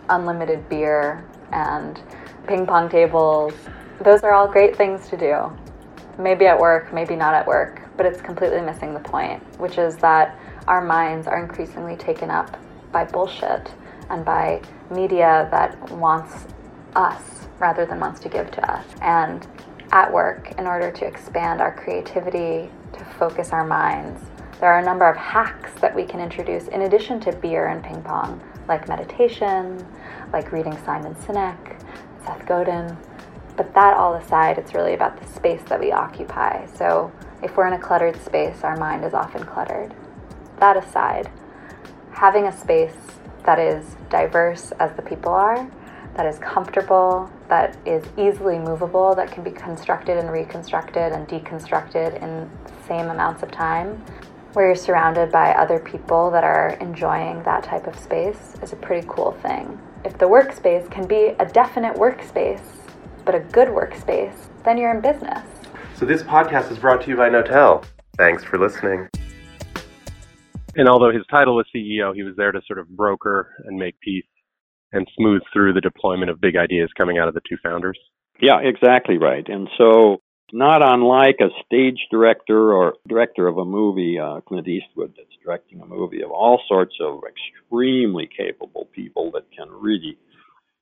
unlimited 0.09 0.69
beer 0.69 1.27
and 1.53 2.01
ping 2.47 2.66
pong 2.66 2.88
tables. 2.88 3.53
Those 4.03 4.23
are 4.23 4.33
all 4.33 4.49
great 4.49 4.77
things 4.77 5.09
to 5.11 5.17
do. 5.17 5.53
Maybe 6.19 6.47
at 6.47 6.59
work, 6.59 6.93
maybe 6.93 7.17
not 7.17 7.35
at 7.35 7.47
work, 7.47 7.83
but 7.99 8.07
it's 8.07 8.23
completely 8.23 8.63
missing 8.63 8.95
the 8.95 9.01
point, 9.01 9.43
which 9.61 9.77
is 9.77 9.97
that 9.99 10.39
our 10.67 10.81
minds 10.81 11.27
are 11.27 11.43
increasingly 11.43 11.97
taken 11.97 12.31
up 12.31 12.57
by 12.93 13.05
bullshit 13.05 13.71
and 14.09 14.25
by 14.25 14.63
media 14.91 15.49
that 15.51 15.79
wants 15.93 16.47
us 16.97 17.47
rather 17.59 17.85
than 17.85 18.01
wants 18.01 18.21
to 18.21 18.31
give 18.31 18.51
to 18.53 18.73
us. 18.73 18.87
And 19.03 19.47
at 19.93 20.11
work, 20.11 20.53
in 20.59 20.67
order 20.67 20.91
to 20.91 21.05
expand 21.05 21.61
our 21.61 21.75
creativity, 21.75 22.71
to 22.95 23.05
focus 23.19 23.51
our 23.51 23.67
minds, 23.67 24.23
there 24.61 24.73
are 24.73 24.79
a 24.79 24.85
number 24.85 25.09
of 25.09 25.17
hacks 25.17 25.73
that 25.81 25.95
we 25.95 26.05
can 26.05 26.21
introduce 26.21 26.69
in 26.69 26.83
addition 26.83 27.21
to 27.21 27.33
beer 27.33 27.69
and 27.69 27.85
ping 27.85 28.03
pong, 28.03 28.43
like 28.67 28.89
meditation, 28.89 29.87
like 30.33 30.53
reading 30.53 30.77
Simon 30.85 31.15
Sinek, 31.17 31.79
Seth 32.25 32.47
Godin. 32.47 32.97
But 33.57 33.75
that 33.75 33.97
all 33.97 34.15
aside, 34.15 34.59
it's 34.59 34.75
really 34.75 34.95
about 34.95 35.21
the 35.21 35.27
space 35.27 35.63
that 35.69 35.79
we 35.79 35.93
occupy. 35.93 36.67
So 36.67 37.13
if 37.43 37.57
we're 37.57 37.67
in 37.67 37.75
a 37.75 37.79
cluttered 37.79 38.21
space, 38.23 38.63
our 38.63 38.77
mind 38.77 39.05
is 39.05 39.15
often 39.15 39.45
cluttered. 39.45 39.95
That 40.59 40.77
aside, 40.77 41.31
having 42.13 42.47
a 42.47 42.57
space 42.57 42.97
that 43.45 43.59
is 43.59 43.97
diverse 44.11 44.73
as 44.79 44.95
the 44.97 45.03
people 45.03 45.33
are, 45.33 45.71
that 46.15 46.27
is 46.27 46.39
comfortable, 46.39 47.31
that 47.49 47.77
is 47.87 48.05
easily 48.19 48.59
movable, 48.59 49.15
that 49.15 49.31
can 49.31 49.43
be 49.43 49.51
constructed 49.51 50.19
and 50.19 50.31
reconstructed 50.31 51.13
and 51.13 51.27
deconstructed 51.29 52.21
in 52.21 52.51
the 52.65 52.87
same 52.87 53.11
amounts 53.11 53.43
of 53.43 53.51
time, 53.51 54.03
where 54.53 54.67
you're 54.67 54.75
surrounded 54.75 55.31
by 55.31 55.53
other 55.53 55.79
people 55.79 56.31
that 56.31 56.45
are 56.45 56.71
enjoying 56.81 57.43
that 57.45 57.63
type 57.63 57.87
of 57.87 57.99
space 57.99 58.57
is 58.63 58.73
a 58.73 58.77
pretty 58.77 59.07
cool 59.09 59.33
thing. 59.43 59.81
If 60.05 60.19
the 60.19 60.27
workspace 60.27 60.91
can 60.91 61.07
be 61.07 61.35
a 61.39 61.47
definite 61.47 61.95
workspace, 61.95 62.61
but 63.31 63.40
a 63.40 63.45
good 63.53 63.69
workspace, 63.69 64.35
then 64.64 64.77
you're 64.77 64.93
in 64.93 65.01
business. 65.01 65.47
So 65.95 66.05
this 66.05 66.23
podcast 66.23 66.73
is 66.73 66.79
brought 66.79 67.03
to 67.03 67.11
you 67.11 67.16
by 67.16 67.29
Knotel. 67.29 67.85
Thanks 68.16 68.43
for 68.43 68.59
listening. 68.59 69.09
And 70.75 70.88
although 70.88 71.12
his 71.12 71.23
title 71.31 71.55
was 71.55 71.66
CEO, 71.75 72.12
he 72.12 72.25
was 72.25 72.35
there 72.37 72.51
to 72.51 72.61
sort 72.66 72.81
of 72.81 72.88
broker 72.88 73.55
and 73.66 73.79
make 73.79 74.01
peace 74.01 74.25
and 74.93 75.07
smooth 75.16 75.43
through 75.53 75.75
the 75.75 75.81
deployment 75.81 76.29
of 76.29 76.40
big 76.40 76.57
ideas 76.57 76.90
coming 76.97 77.19
out 77.19 77.29
of 77.29 77.35
the 77.35 77.40
two 77.49 77.57
founders. 77.62 77.99
Yeah, 78.40 78.59
exactly 78.61 79.16
right. 79.16 79.49
And 79.49 79.69
so 79.79 80.23
not 80.53 80.83
unlike 80.83 81.37
a 81.40 81.51
stage 81.64 82.09
director 82.11 82.73
or 82.73 82.95
director 83.07 83.47
of 83.47 83.59
a 83.59 83.64
movie, 83.64 84.19
uh, 84.19 84.40
Clint 84.40 84.66
Eastwood, 84.66 85.14
that's 85.16 85.29
directing 85.45 85.81
a 85.81 85.87
movie 85.87 86.23
of 86.23 86.33
all 86.33 86.61
sorts 86.66 86.97
of 87.01 87.21
extremely 87.29 88.29
capable 88.37 88.88
people 88.93 89.31
that 89.35 89.45
can 89.57 89.69
really 89.71 90.19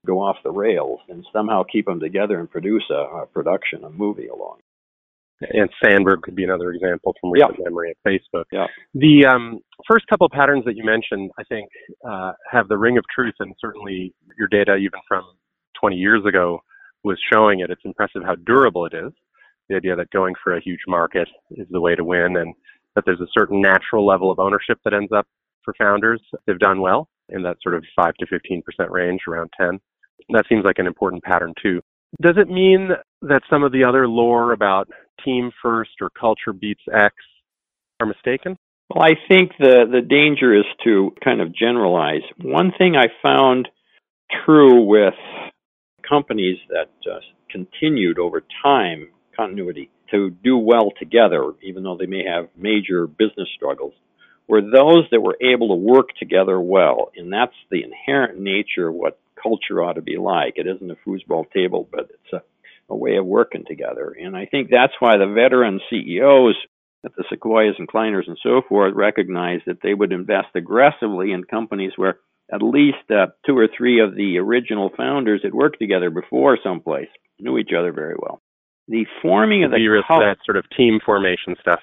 go 0.06 0.20
off 0.20 0.36
the 0.44 0.50
rails 0.50 1.00
and 1.08 1.26
somehow 1.32 1.62
keep 1.64 1.86
them 1.86 2.00
together 2.00 2.38
and 2.38 2.50
produce 2.50 2.84
a, 2.90 3.22
a 3.22 3.26
production, 3.26 3.84
a 3.84 3.90
movie 3.90 4.28
along. 4.28 4.58
And 5.40 5.70
Sandberg 5.82 6.22
could 6.22 6.34
be 6.34 6.42
another 6.42 6.72
example 6.72 7.14
from 7.20 7.30
recent 7.30 7.56
yeah. 7.58 7.64
memory 7.64 7.90
at 7.90 7.96
Facebook. 8.06 8.44
Yeah. 8.50 8.66
The 8.94 9.26
um, 9.26 9.60
first 9.88 10.06
couple 10.08 10.26
of 10.26 10.32
patterns 10.32 10.64
that 10.64 10.74
you 10.74 10.84
mentioned, 10.84 11.30
I 11.38 11.44
think, 11.44 11.68
uh, 12.08 12.32
have 12.50 12.66
the 12.66 12.76
ring 12.76 12.98
of 12.98 13.04
truth, 13.14 13.34
and 13.38 13.54
certainly 13.60 14.12
your 14.36 14.48
data, 14.48 14.74
even 14.74 14.98
from 15.06 15.22
20 15.80 15.94
years 15.94 16.24
ago, 16.26 16.60
was 17.04 17.18
showing 17.32 17.60
it. 17.60 17.70
It's 17.70 17.82
impressive 17.84 18.22
how 18.24 18.34
durable 18.34 18.86
it 18.86 18.94
is 18.94 19.12
the 19.68 19.76
idea 19.76 19.96
that 19.96 20.10
going 20.10 20.34
for 20.42 20.56
a 20.56 20.60
huge 20.60 20.80
market 20.88 21.28
is 21.50 21.66
the 21.70 21.80
way 21.80 21.94
to 21.94 22.04
win 22.04 22.36
and 22.36 22.54
that 22.94 23.04
there's 23.04 23.20
a 23.20 23.26
certain 23.32 23.60
natural 23.60 24.06
level 24.06 24.30
of 24.30 24.38
ownership 24.38 24.78
that 24.84 24.94
ends 24.94 25.12
up 25.14 25.26
for 25.64 25.74
founders. 25.78 26.20
They've 26.46 26.58
done 26.58 26.80
well 26.80 27.08
in 27.30 27.42
that 27.42 27.56
sort 27.62 27.74
of 27.74 27.84
5 27.96 28.14
to 28.14 28.26
15% 28.26 28.62
range, 28.90 29.20
around 29.28 29.50
10. 29.60 29.78
That 30.30 30.44
seems 30.48 30.64
like 30.64 30.78
an 30.78 30.86
important 30.86 31.22
pattern 31.22 31.54
too. 31.62 31.80
Does 32.20 32.36
it 32.36 32.48
mean 32.48 32.90
that 33.22 33.42
some 33.50 33.62
of 33.62 33.72
the 33.72 33.84
other 33.84 34.08
lore 34.08 34.52
about 34.52 34.88
team 35.24 35.50
first 35.62 35.90
or 36.00 36.10
culture 36.10 36.52
beats 36.52 36.82
X 36.92 37.14
are 38.00 38.06
mistaken? 38.06 38.56
Well, 38.88 39.04
I 39.04 39.14
think 39.28 39.52
the, 39.58 39.84
the 39.90 40.00
danger 40.00 40.56
is 40.56 40.64
to 40.84 41.14
kind 41.22 41.40
of 41.40 41.54
generalize. 41.54 42.22
One 42.42 42.72
thing 42.78 42.96
I 42.96 43.06
found 43.22 43.68
true 44.44 44.84
with 44.84 45.14
companies 46.08 46.58
that 46.70 46.90
uh, 47.10 47.20
continued 47.50 48.18
over 48.18 48.42
time 48.62 49.08
continuity 49.36 49.90
to 50.10 50.30
do 50.42 50.56
well 50.56 50.90
together, 50.98 51.52
even 51.62 51.82
though 51.82 51.96
they 51.96 52.06
may 52.06 52.24
have 52.24 52.48
major 52.56 53.06
business 53.06 53.48
struggles, 53.54 53.92
were 54.48 54.62
those 54.62 55.04
that 55.10 55.20
were 55.20 55.36
able 55.40 55.68
to 55.68 55.74
work 55.74 56.08
together 56.18 56.58
well. 56.60 57.10
And 57.16 57.32
that's 57.32 57.54
the 57.70 57.82
inherent 57.82 58.38
nature 58.38 58.88
of 58.88 58.94
what 58.94 59.20
culture 59.40 59.82
ought 59.82 59.94
to 59.94 60.02
be 60.02 60.16
like. 60.16 60.54
It 60.56 60.66
isn't 60.66 60.90
a 60.90 60.96
foosball 61.06 61.50
table, 61.52 61.88
but 61.90 62.10
it's 62.10 62.32
a, 62.32 62.42
a 62.88 62.96
way 62.96 63.16
of 63.16 63.26
working 63.26 63.64
together. 63.66 64.16
And 64.18 64.36
I 64.36 64.46
think 64.46 64.70
that's 64.70 64.94
why 64.98 65.16
the 65.16 65.26
veteran 65.26 65.80
CEOs 65.90 66.56
at 67.04 67.14
the 67.14 67.24
Sequoias 67.30 67.76
and 67.78 67.86
Kleiners 67.86 68.26
and 68.26 68.38
so 68.42 68.62
forth 68.68 68.94
recognized 68.94 69.64
that 69.66 69.82
they 69.82 69.94
would 69.94 70.12
invest 70.12 70.48
aggressively 70.54 71.32
in 71.32 71.44
companies 71.44 71.92
where 71.96 72.18
at 72.52 72.62
least 72.62 73.10
uh, 73.10 73.26
two 73.46 73.56
or 73.56 73.68
three 73.68 74.00
of 74.00 74.16
the 74.16 74.38
original 74.38 74.90
founders 74.96 75.42
had 75.44 75.54
worked 75.54 75.78
together 75.78 76.10
before 76.10 76.58
someplace, 76.64 77.08
knew 77.38 77.58
each 77.58 77.70
other 77.78 77.92
very 77.92 78.16
well 78.18 78.40
the 78.88 79.06
forming 79.22 79.64
of 79.64 79.70
the 79.70 79.86
risk 79.86 80.08
that 80.08 80.38
sort 80.44 80.56
of 80.56 80.64
team 80.76 80.98
formation 81.04 81.54
stuff. 81.60 81.80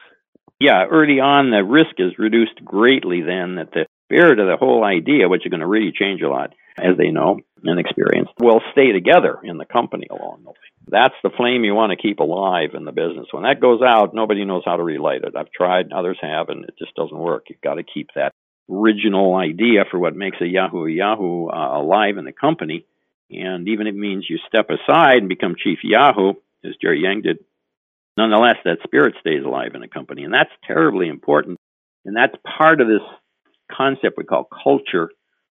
Yeah, 0.66 0.86
early 0.90 1.20
on 1.20 1.52
the 1.52 1.64
risk 1.64 2.00
is 2.00 2.18
reduced 2.18 2.66
greatly. 2.66 3.22
Then 3.22 3.58
that 3.58 3.70
the 3.72 3.86
spirit 4.08 4.40
of 4.40 4.48
the 4.48 4.58
whole 4.58 4.84
idea, 4.84 5.30
which 5.30 5.46
is 5.46 5.52
going 5.52 5.60
to 5.60 5.68
really 5.68 5.92
change 5.92 6.24
a 6.24 6.28
lot, 6.28 6.54
as 6.76 6.98
they 6.98 7.12
know 7.12 7.40
and 7.64 7.80
experience, 7.80 8.30
will 8.40 8.62
stay 8.72 8.92
together 8.92 9.38
in 9.44 9.60
the 9.60 9.66
company 9.66 10.08
along 10.10 10.40
the 10.44 10.50
way. 10.50 10.56
That's 10.88 11.14
the 11.22 11.30
flame 11.38 11.66
you 11.66 11.76
want 11.76 11.92
to 11.92 12.02
keep 12.02 12.18
alive 12.18 12.72
in 12.74 12.84
the 12.84 12.92
business. 12.92 13.28
When 13.30 13.44
that 13.44 13.62
goes 13.62 13.82
out, 13.86 14.16
nobody 14.16 14.44
knows 14.44 14.64
how 14.66 14.78
to 14.78 14.84
relight 14.84 15.24
it. 15.24 15.36
I've 15.36 15.52
tried, 15.52 15.94
others 15.94 16.18
have, 16.24 16.50
and 16.50 16.66
it 16.66 16.74
just 16.80 16.96
doesn't 16.96 17.16
work. 17.16 17.46
You've 17.50 17.62
got 17.62 17.76
to 17.76 17.84
keep 17.84 18.10
that 18.16 18.34
original 18.68 19.36
idea 19.36 19.86
for 19.92 20.00
what 20.00 20.16
makes 20.16 20.42
a 20.42 20.48
Yahoo 20.48 20.88
a 20.88 20.92
Yahoo 20.92 21.48
uh, 21.50 21.80
alive 21.80 22.18
in 22.18 22.26
the 22.26 22.32
company. 22.32 22.86
And 23.30 23.68
even 23.70 23.86
if 23.86 23.94
it 23.94 24.00
means 24.00 24.26
you 24.28 24.40
step 24.48 24.70
aside 24.72 25.18
and 25.18 25.30
become 25.30 25.54
chief 25.64 25.80
Yahoo, 25.84 26.34
as 26.64 26.74
Jerry 26.82 27.04
Yang 27.04 27.22
did. 27.22 27.38
Nonetheless, 28.18 28.58
that 28.64 28.78
spirit 28.84 29.16
stays 29.20 29.44
alive 29.46 29.72
in 29.76 29.84
a 29.84 29.88
company, 29.88 30.24
and 30.24 30.34
that's 30.34 30.52
terribly 30.66 31.08
important. 31.10 31.58
And 32.06 32.16
that's 32.16 32.36
part 32.58 32.80
of 32.82 32.88
this 32.88 33.02
concept 33.72 34.18
we 34.18 34.24
call 34.24 34.48
culture 34.64 35.10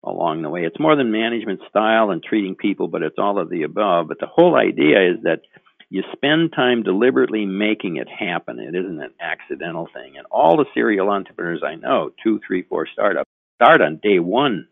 along 0.03 0.41
the 0.41 0.49
way. 0.49 0.61
It's 0.61 0.79
more 0.79 0.95
than 0.95 1.11
management 1.11 1.61
style 1.69 2.09
and 2.11 2.23
treating 2.23 2.55
people, 2.55 2.87
but 2.87 3.03
it's 3.03 3.17
all 3.17 3.39
of 3.39 3.49
the 3.49 3.63
above. 3.63 4.07
But 4.07 4.19
the 4.19 4.27
whole 4.27 4.55
idea 4.55 5.11
is 5.11 5.23
that 5.23 5.41
you 5.89 6.03
spend 6.13 6.53
time 6.53 6.83
deliberately 6.83 7.45
making 7.45 7.97
it 7.97 8.07
happen. 8.07 8.59
It 8.59 8.75
isn't 8.75 9.01
an 9.01 9.13
accidental 9.19 9.87
thing. 9.93 10.17
And 10.17 10.25
all 10.31 10.57
the 10.57 10.65
serial 10.73 11.09
entrepreneurs 11.09 11.63
I 11.65 11.75
know, 11.75 12.11
two, 12.23 12.39
three, 12.45 12.63
four 12.63 12.87
startups, 12.91 13.29
start 13.55 13.81
on 13.81 13.99
day 14.01 14.19
one 14.19 14.67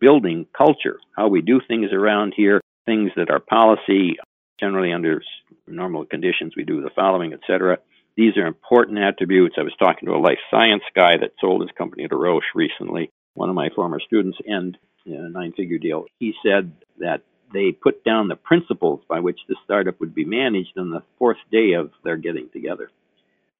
building 0.00 0.46
culture, 0.56 0.98
how 1.16 1.28
we 1.28 1.42
do 1.42 1.60
things 1.66 1.92
around 1.92 2.34
here, 2.36 2.60
things 2.86 3.10
that 3.16 3.30
are 3.30 3.40
policy, 3.40 4.16
generally 4.60 4.92
under 4.92 5.22
normal 5.66 6.04
conditions, 6.04 6.54
we 6.56 6.64
do 6.64 6.82
the 6.82 6.90
following, 6.94 7.32
etc. 7.32 7.78
These 8.16 8.36
are 8.36 8.46
important 8.46 8.98
attributes. 8.98 9.56
I 9.58 9.62
was 9.62 9.74
talking 9.78 10.06
to 10.06 10.14
a 10.14 10.18
life 10.18 10.38
science 10.50 10.82
guy 10.94 11.16
that 11.16 11.32
sold 11.40 11.62
his 11.62 11.70
company 11.76 12.06
to 12.06 12.16
Roche 12.16 12.54
recently, 12.54 13.10
one 13.34 13.48
of 13.48 13.54
my 13.54 13.70
former 13.74 14.00
students, 14.00 14.38
and 14.46 14.76
a 15.06 15.28
nine 15.28 15.52
figure 15.52 15.78
deal. 15.78 16.04
He 16.18 16.34
said 16.44 16.72
that 16.98 17.22
they 17.52 17.72
put 17.72 18.04
down 18.04 18.28
the 18.28 18.36
principles 18.36 19.00
by 19.08 19.20
which 19.20 19.40
the 19.48 19.56
startup 19.64 19.98
would 20.00 20.14
be 20.14 20.24
managed 20.24 20.78
on 20.78 20.90
the 20.90 21.02
fourth 21.18 21.38
day 21.50 21.72
of 21.72 21.90
their 22.04 22.16
getting 22.16 22.48
together. 22.50 22.90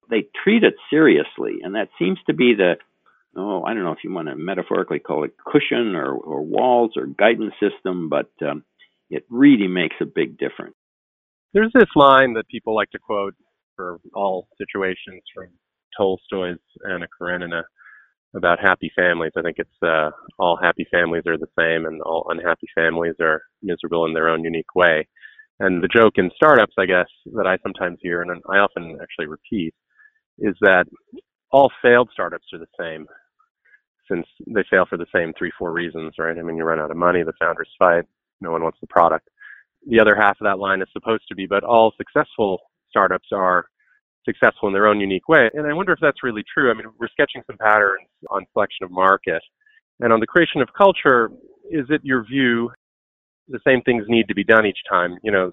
They 0.08 0.26
treat 0.44 0.64
it 0.64 0.74
seriously, 0.90 1.60
and 1.62 1.74
that 1.74 1.88
seems 1.98 2.18
to 2.26 2.34
be 2.34 2.54
the 2.54 2.76
oh, 3.36 3.62
I 3.64 3.74
don't 3.74 3.84
know 3.84 3.92
if 3.92 4.02
you 4.02 4.12
want 4.12 4.28
to 4.28 4.34
metaphorically 4.34 4.98
call 4.98 5.24
it 5.24 5.36
cushion 5.38 5.94
or, 5.94 6.12
or 6.12 6.42
walls 6.42 6.92
or 6.96 7.06
guidance 7.06 7.54
system, 7.60 8.08
but 8.08 8.30
um, 8.42 8.64
it 9.08 9.24
really 9.30 9.68
makes 9.68 9.96
a 10.00 10.04
big 10.04 10.36
difference. 10.36 10.74
There's 11.54 11.72
this 11.74 11.88
line 11.96 12.34
that 12.34 12.48
people 12.48 12.74
like 12.76 12.90
to 12.92 12.98
quote 12.98 13.34
for 13.76 14.00
all 14.14 14.48
situations 14.58 15.22
from 15.34 15.48
Tolstoy's 15.96 16.58
Anna 16.88 17.06
Karenina 17.20 17.62
about 18.36 18.60
happy 18.60 18.92
families. 18.96 19.32
I 19.36 19.42
think 19.42 19.56
it's 19.58 19.82
uh, 19.82 20.10
all 20.38 20.58
happy 20.62 20.86
families 20.92 21.24
are 21.26 21.38
the 21.38 21.48
same, 21.58 21.86
and 21.86 22.00
all 22.02 22.26
unhappy 22.30 22.68
families 22.74 23.14
are 23.20 23.42
miserable 23.62 24.06
in 24.06 24.14
their 24.14 24.28
own 24.28 24.44
unique 24.44 24.74
way. 24.76 25.08
And 25.60 25.82
the 25.82 25.88
joke 25.88 26.14
in 26.16 26.30
startups, 26.36 26.74
I 26.78 26.86
guess, 26.86 27.08
that 27.34 27.46
I 27.46 27.58
sometimes 27.62 27.98
hear, 28.02 28.22
and 28.22 28.42
I 28.50 28.58
often 28.58 28.98
actually 29.02 29.26
repeat, 29.28 29.74
is 30.38 30.56
that 30.62 30.86
all 31.52 31.70
failed 31.82 32.10
startups 32.12 32.46
are 32.52 32.60
the 32.60 32.66
same. 32.80 33.06
since 34.10 34.26
they 34.46 34.64
fail 34.70 34.86
for 34.88 34.98
the 34.98 35.06
same 35.14 35.32
three, 35.38 35.52
four 35.58 35.72
reasons, 35.72 36.14
right? 36.18 36.36
I 36.38 36.42
mean, 36.42 36.56
you 36.56 36.64
run 36.64 36.80
out 36.80 36.90
of 36.90 36.96
money, 36.96 37.22
the 37.22 37.32
founders 37.40 37.70
fight, 37.78 38.04
no 38.40 38.50
one 38.50 38.62
wants 38.62 38.78
the 38.80 38.86
product. 38.88 39.28
The 39.86 40.00
other 40.00 40.14
half 40.14 40.36
of 40.40 40.44
that 40.44 40.58
line 40.58 40.82
is 40.82 40.88
supposed 40.92 41.24
to 41.28 41.34
be, 41.34 41.46
but 41.46 41.64
all 41.64 41.92
successful 41.96 42.60
startups 42.90 43.28
are 43.32 43.66
successful 44.24 44.68
in 44.68 44.74
their 44.74 44.86
own 44.86 45.00
unique 45.00 45.28
way. 45.28 45.48
And 45.54 45.66
I 45.66 45.72
wonder 45.72 45.92
if 45.92 45.98
that's 46.00 46.22
really 46.22 46.44
true. 46.52 46.70
I 46.70 46.74
mean, 46.74 46.86
we're 46.98 47.08
sketching 47.08 47.42
some 47.46 47.56
patterns 47.56 48.06
on 48.30 48.44
selection 48.52 48.84
of 48.84 48.90
market. 48.90 49.42
And 50.00 50.12
on 50.12 50.20
the 50.20 50.26
creation 50.26 50.60
of 50.60 50.68
culture, 50.76 51.30
is 51.70 51.86
it 51.88 52.00
your 52.04 52.24
view 52.24 52.70
the 53.48 53.60
same 53.66 53.82
things 53.82 54.04
need 54.08 54.28
to 54.28 54.34
be 54.34 54.44
done 54.44 54.66
each 54.66 54.78
time? 54.88 55.16
You 55.22 55.32
know, 55.32 55.52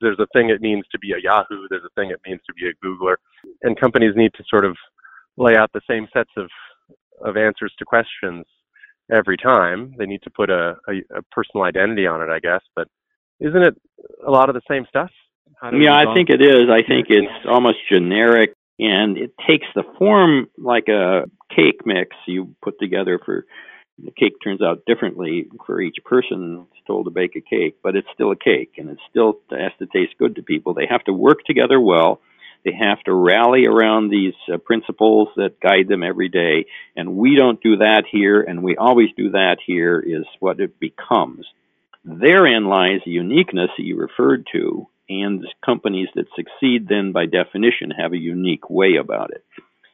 there's 0.00 0.18
a 0.18 0.26
thing 0.32 0.50
it 0.50 0.60
means 0.60 0.84
to 0.92 0.98
be 0.98 1.12
a 1.12 1.22
Yahoo, 1.22 1.66
there's 1.70 1.84
a 1.84 2.00
thing 2.00 2.10
it 2.10 2.20
means 2.26 2.40
to 2.46 2.54
be 2.54 2.68
a 2.68 2.86
Googler, 2.86 3.16
and 3.62 3.78
companies 3.78 4.14
need 4.16 4.32
to 4.34 4.44
sort 4.48 4.64
of 4.64 4.76
lay 5.36 5.56
out 5.56 5.70
the 5.72 5.80
same 5.88 6.06
sets 6.12 6.30
of, 6.36 6.48
of 7.24 7.36
answers 7.36 7.72
to 7.78 7.84
questions 7.84 8.44
every 9.12 9.36
time. 9.36 9.94
They 9.98 10.06
need 10.06 10.22
to 10.22 10.30
put 10.30 10.50
a, 10.50 10.76
a, 10.88 11.18
a 11.18 11.22
personal 11.32 11.64
identity 11.64 12.06
on 12.06 12.22
it, 12.22 12.30
I 12.30 12.38
guess. 12.38 12.62
But 12.76 12.88
isn't 13.40 13.62
it 13.62 13.74
a 14.26 14.30
lot 14.30 14.48
of 14.48 14.54
the 14.54 14.62
same 14.68 14.86
stuff? 14.88 15.10
Yeah, 15.72 15.96
I 15.96 16.12
think 16.14 16.28
it? 16.30 16.42
is. 16.42 16.68
I 16.70 16.82
think 16.86 17.06
it's 17.08 17.46
almost 17.48 17.78
generic 17.90 18.54
and 18.78 19.16
it 19.16 19.32
takes 19.48 19.66
the 19.74 19.84
form 19.98 20.48
like 20.58 20.88
a 20.88 21.24
cake 21.54 21.86
mix. 21.86 22.14
You 22.26 22.54
put 22.62 22.78
together 22.78 23.20
for 23.24 23.46
the 24.02 24.10
cake 24.10 24.34
turns 24.42 24.60
out 24.60 24.82
differently 24.86 25.46
for 25.66 25.80
each 25.80 25.98
person 26.04 26.66
it's 26.72 26.86
told 26.86 27.04
to 27.04 27.12
bake 27.12 27.36
a 27.36 27.40
cake 27.40 27.76
but 27.80 27.94
it's 27.94 28.08
still 28.12 28.32
a 28.32 28.36
cake 28.36 28.72
and 28.76 28.90
it 28.90 28.98
still 29.08 29.38
has 29.50 29.70
to 29.78 29.86
taste 29.86 30.18
good 30.18 30.34
to 30.36 30.42
people. 30.42 30.74
They 30.74 30.86
have 30.90 31.04
to 31.04 31.12
work 31.12 31.44
together 31.44 31.80
well. 31.80 32.20
They 32.64 32.72
have 32.72 33.00
to 33.04 33.14
rally 33.14 33.66
around 33.66 34.08
these 34.08 34.34
uh, 34.52 34.56
principles 34.56 35.28
that 35.36 35.60
guide 35.60 35.86
them 35.88 36.02
every 36.02 36.28
day 36.28 36.66
and 36.96 37.16
we 37.16 37.36
don't 37.36 37.62
do 37.62 37.76
that 37.76 38.04
here 38.10 38.42
and 38.42 38.62
we 38.62 38.76
always 38.76 39.10
do 39.16 39.30
that 39.30 39.58
here 39.64 40.00
is 40.00 40.24
what 40.40 40.60
it 40.60 40.78
becomes 40.80 41.46
therein 42.04 42.66
lies 42.66 43.00
the 43.04 43.10
uniqueness 43.10 43.70
that 43.76 43.84
you 43.84 43.96
referred 43.96 44.46
to 44.52 44.86
and 45.08 45.44
companies 45.64 46.08
that 46.14 46.26
succeed 46.36 46.88
then 46.88 47.12
by 47.12 47.26
definition 47.26 47.90
have 47.90 48.12
a 48.12 48.18
unique 48.18 48.70
way 48.70 48.96
about 49.00 49.30
it. 49.30 49.44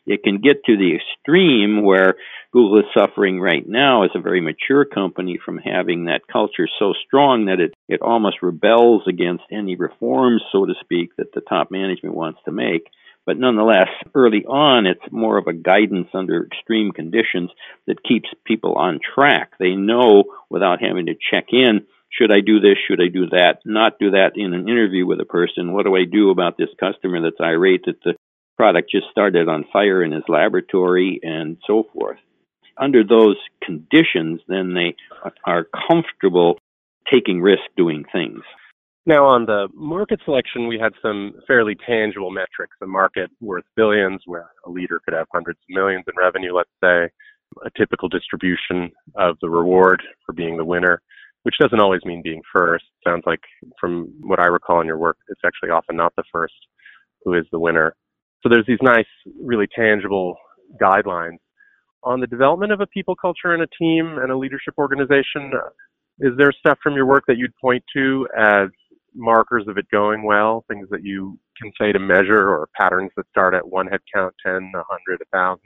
It 0.06 0.22
can 0.24 0.40
get 0.40 0.64
to 0.64 0.76
the 0.76 0.96
extreme 0.96 1.84
where 1.84 2.14
Google 2.52 2.80
is 2.80 2.86
suffering 2.96 3.38
right 3.40 3.66
now 3.66 4.02
as 4.02 4.10
a 4.14 4.20
very 4.20 4.40
mature 4.40 4.84
company 4.84 5.38
from 5.44 5.58
having 5.58 6.04
that 6.04 6.26
culture 6.26 6.68
so 6.78 6.94
strong 7.06 7.46
that 7.46 7.60
it, 7.60 7.74
it 7.88 8.02
almost 8.02 8.42
rebels 8.42 9.02
against 9.06 9.44
any 9.52 9.76
reforms, 9.76 10.42
so 10.50 10.66
to 10.66 10.74
speak, 10.80 11.14
that 11.16 11.32
the 11.32 11.42
top 11.42 11.70
management 11.70 12.16
wants 12.16 12.40
to 12.44 12.50
make. 12.50 12.88
But 13.26 13.38
nonetheless, 13.38 13.88
early 14.14 14.44
on, 14.46 14.86
it's 14.86 15.12
more 15.12 15.38
of 15.38 15.46
a 15.46 15.52
guidance 15.52 16.08
under 16.14 16.44
extreme 16.44 16.90
conditions 16.90 17.50
that 17.86 18.02
keeps 18.02 18.28
people 18.44 18.74
on 18.74 18.98
track. 19.14 19.52
They 19.60 19.76
know 19.76 20.24
without 20.48 20.80
having 20.82 21.06
to 21.06 21.14
check 21.30 21.48
in 21.52 21.86
should 22.10 22.32
I 22.32 22.40
do 22.40 22.60
this? 22.60 22.76
Should 22.88 23.00
I 23.00 23.08
do 23.08 23.26
that? 23.30 23.60
Not 23.64 23.98
do 23.98 24.10
that 24.10 24.32
in 24.34 24.52
an 24.52 24.68
interview 24.68 25.06
with 25.06 25.20
a 25.20 25.24
person. 25.24 25.72
What 25.72 25.86
do 25.86 25.96
I 25.96 26.04
do 26.04 26.30
about 26.30 26.58
this 26.58 26.68
customer 26.78 27.20
that's 27.22 27.40
irate 27.40 27.84
that 27.86 28.02
the 28.04 28.14
product 28.56 28.90
just 28.90 29.06
started 29.10 29.48
on 29.48 29.64
fire 29.72 30.02
in 30.02 30.12
his 30.12 30.24
laboratory 30.28 31.20
and 31.22 31.56
so 31.66 31.84
forth? 31.94 32.18
Under 32.76 33.04
those 33.04 33.36
conditions, 33.62 34.40
then 34.48 34.74
they 34.74 34.96
are 35.44 35.66
comfortable 35.88 36.58
taking 37.10 37.40
risk 37.40 37.62
doing 37.76 38.04
things. 38.12 38.42
Now, 39.06 39.26
on 39.26 39.46
the 39.46 39.68
market 39.74 40.20
selection, 40.24 40.68
we 40.68 40.78
had 40.78 40.92
some 41.00 41.34
fairly 41.46 41.74
tangible 41.74 42.30
metrics. 42.30 42.76
A 42.82 42.86
market 42.86 43.30
worth 43.40 43.64
billions, 43.76 44.22
where 44.26 44.50
a 44.66 44.70
leader 44.70 45.00
could 45.04 45.14
have 45.14 45.26
hundreds 45.32 45.58
of 45.58 45.74
millions 45.74 46.04
in 46.06 46.14
revenue, 46.18 46.54
let's 46.54 46.70
say, 46.82 47.08
a 47.64 47.70
typical 47.76 48.08
distribution 48.08 48.90
of 49.14 49.36
the 49.40 49.48
reward 49.48 50.02
for 50.24 50.32
being 50.32 50.56
the 50.56 50.64
winner 50.64 51.00
which 51.42 51.56
doesn't 51.60 51.80
always 51.80 52.04
mean 52.04 52.22
being 52.22 52.42
first. 52.54 52.84
Sounds 53.06 53.22
like 53.26 53.40
from 53.80 54.12
what 54.20 54.40
I 54.40 54.46
recall 54.46 54.80
in 54.80 54.86
your 54.86 54.98
work, 54.98 55.16
it's 55.28 55.40
actually 55.44 55.70
often 55.70 55.96
not 55.96 56.14
the 56.16 56.24
first 56.32 56.54
who 57.24 57.34
is 57.34 57.44
the 57.52 57.58
winner. 57.58 57.94
So 58.42 58.48
there's 58.48 58.66
these 58.66 58.78
nice, 58.82 59.06
really 59.42 59.66
tangible 59.74 60.36
guidelines. 60.80 61.38
On 62.02 62.20
the 62.20 62.26
development 62.26 62.72
of 62.72 62.80
a 62.80 62.86
people 62.86 63.14
culture 63.14 63.54
in 63.54 63.60
a 63.60 63.66
team 63.78 64.18
and 64.22 64.32
a 64.32 64.36
leadership 64.36 64.74
organization, 64.78 65.52
uh, 65.54 65.68
is 66.20 66.32
there 66.38 66.52
stuff 66.52 66.78
from 66.82 66.94
your 66.94 67.06
work 67.06 67.24
that 67.28 67.36
you'd 67.36 67.54
point 67.56 67.84
to 67.94 68.26
as 68.36 68.68
markers 69.14 69.64
of 69.68 69.76
it 69.76 69.86
going 69.90 70.22
well, 70.22 70.64
things 70.68 70.88
that 70.90 71.04
you 71.04 71.38
can 71.60 71.72
say 71.80 71.92
to 71.92 71.98
measure 71.98 72.48
or 72.48 72.68
patterns 72.78 73.10
that 73.16 73.26
start 73.30 73.54
at 73.54 73.68
one 73.68 73.86
head 73.86 74.00
count, 74.14 74.34
10, 74.44 74.54
100, 74.72 75.20
1,000? 75.30 75.60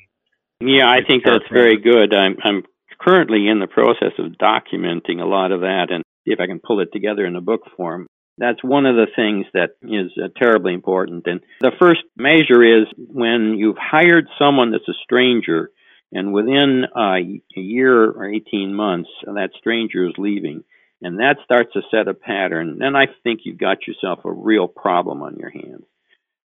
Yeah, 0.61 0.89
I 0.89 1.01
think 1.07 1.25
that's 1.25 1.45
very 1.53 1.77
good. 1.77 2.15
I'm, 2.15 2.37
I'm 2.43 2.63
currently 2.99 3.49
in 3.49 3.61
the 3.61 3.67
process 3.67 4.13
of 4.19 4.33
documenting 4.33 5.21
a 5.21 5.27
lot 5.27 5.53
of 5.53 5.61
that 5.61 5.87
and 5.91 6.05
see 6.25 6.33
if 6.33 6.41
I 6.41 6.47
can 6.47 6.61
pull 6.61 6.81
it 6.81 6.91
together 6.93 7.25
in 7.25 7.37
a 7.37 7.41
book 7.41 7.63
form. 7.77 8.07
That's 8.37 8.63
one 8.65 8.87
of 8.87 8.97
the 8.97 9.07
things 9.15 9.47
that 9.55 9.77
is 9.83 10.11
uh, 10.19 10.29
terribly 10.37 10.75
important. 10.75 11.27
And 11.27 11.41
the 11.61 11.71
first 11.81 12.03
measure 12.17 12.65
is 12.65 12.87
when 12.97 13.55
you've 13.57 13.79
hired 13.79 14.27
someone 14.39 14.73
that's 14.73 14.89
a 14.89 15.03
stranger, 15.05 15.71
and 16.11 16.33
within 16.33 16.85
uh, 16.97 17.17
a 17.17 17.61
year 17.61 18.11
or 18.11 18.29
18 18.29 18.75
months, 18.75 19.11
that 19.25 19.51
stranger 19.59 20.07
is 20.07 20.15
leaving, 20.19 20.65
and 21.01 21.19
that 21.21 21.37
starts 21.45 21.73
to 21.75 21.83
set 21.91 22.09
a 22.09 22.15
pattern, 22.15 22.79
then 22.79 22.97
I 22.97 23.07
think 23.23 23.41
you've 23.45 23.59
got 23.59 23.87
yourself 23.87 24.21
a 24.25 24.33
real 24.33 24.67
problem 24.67 25.23
on 25.23 25.37
your 25.37 25.51
hands 25.51 25.85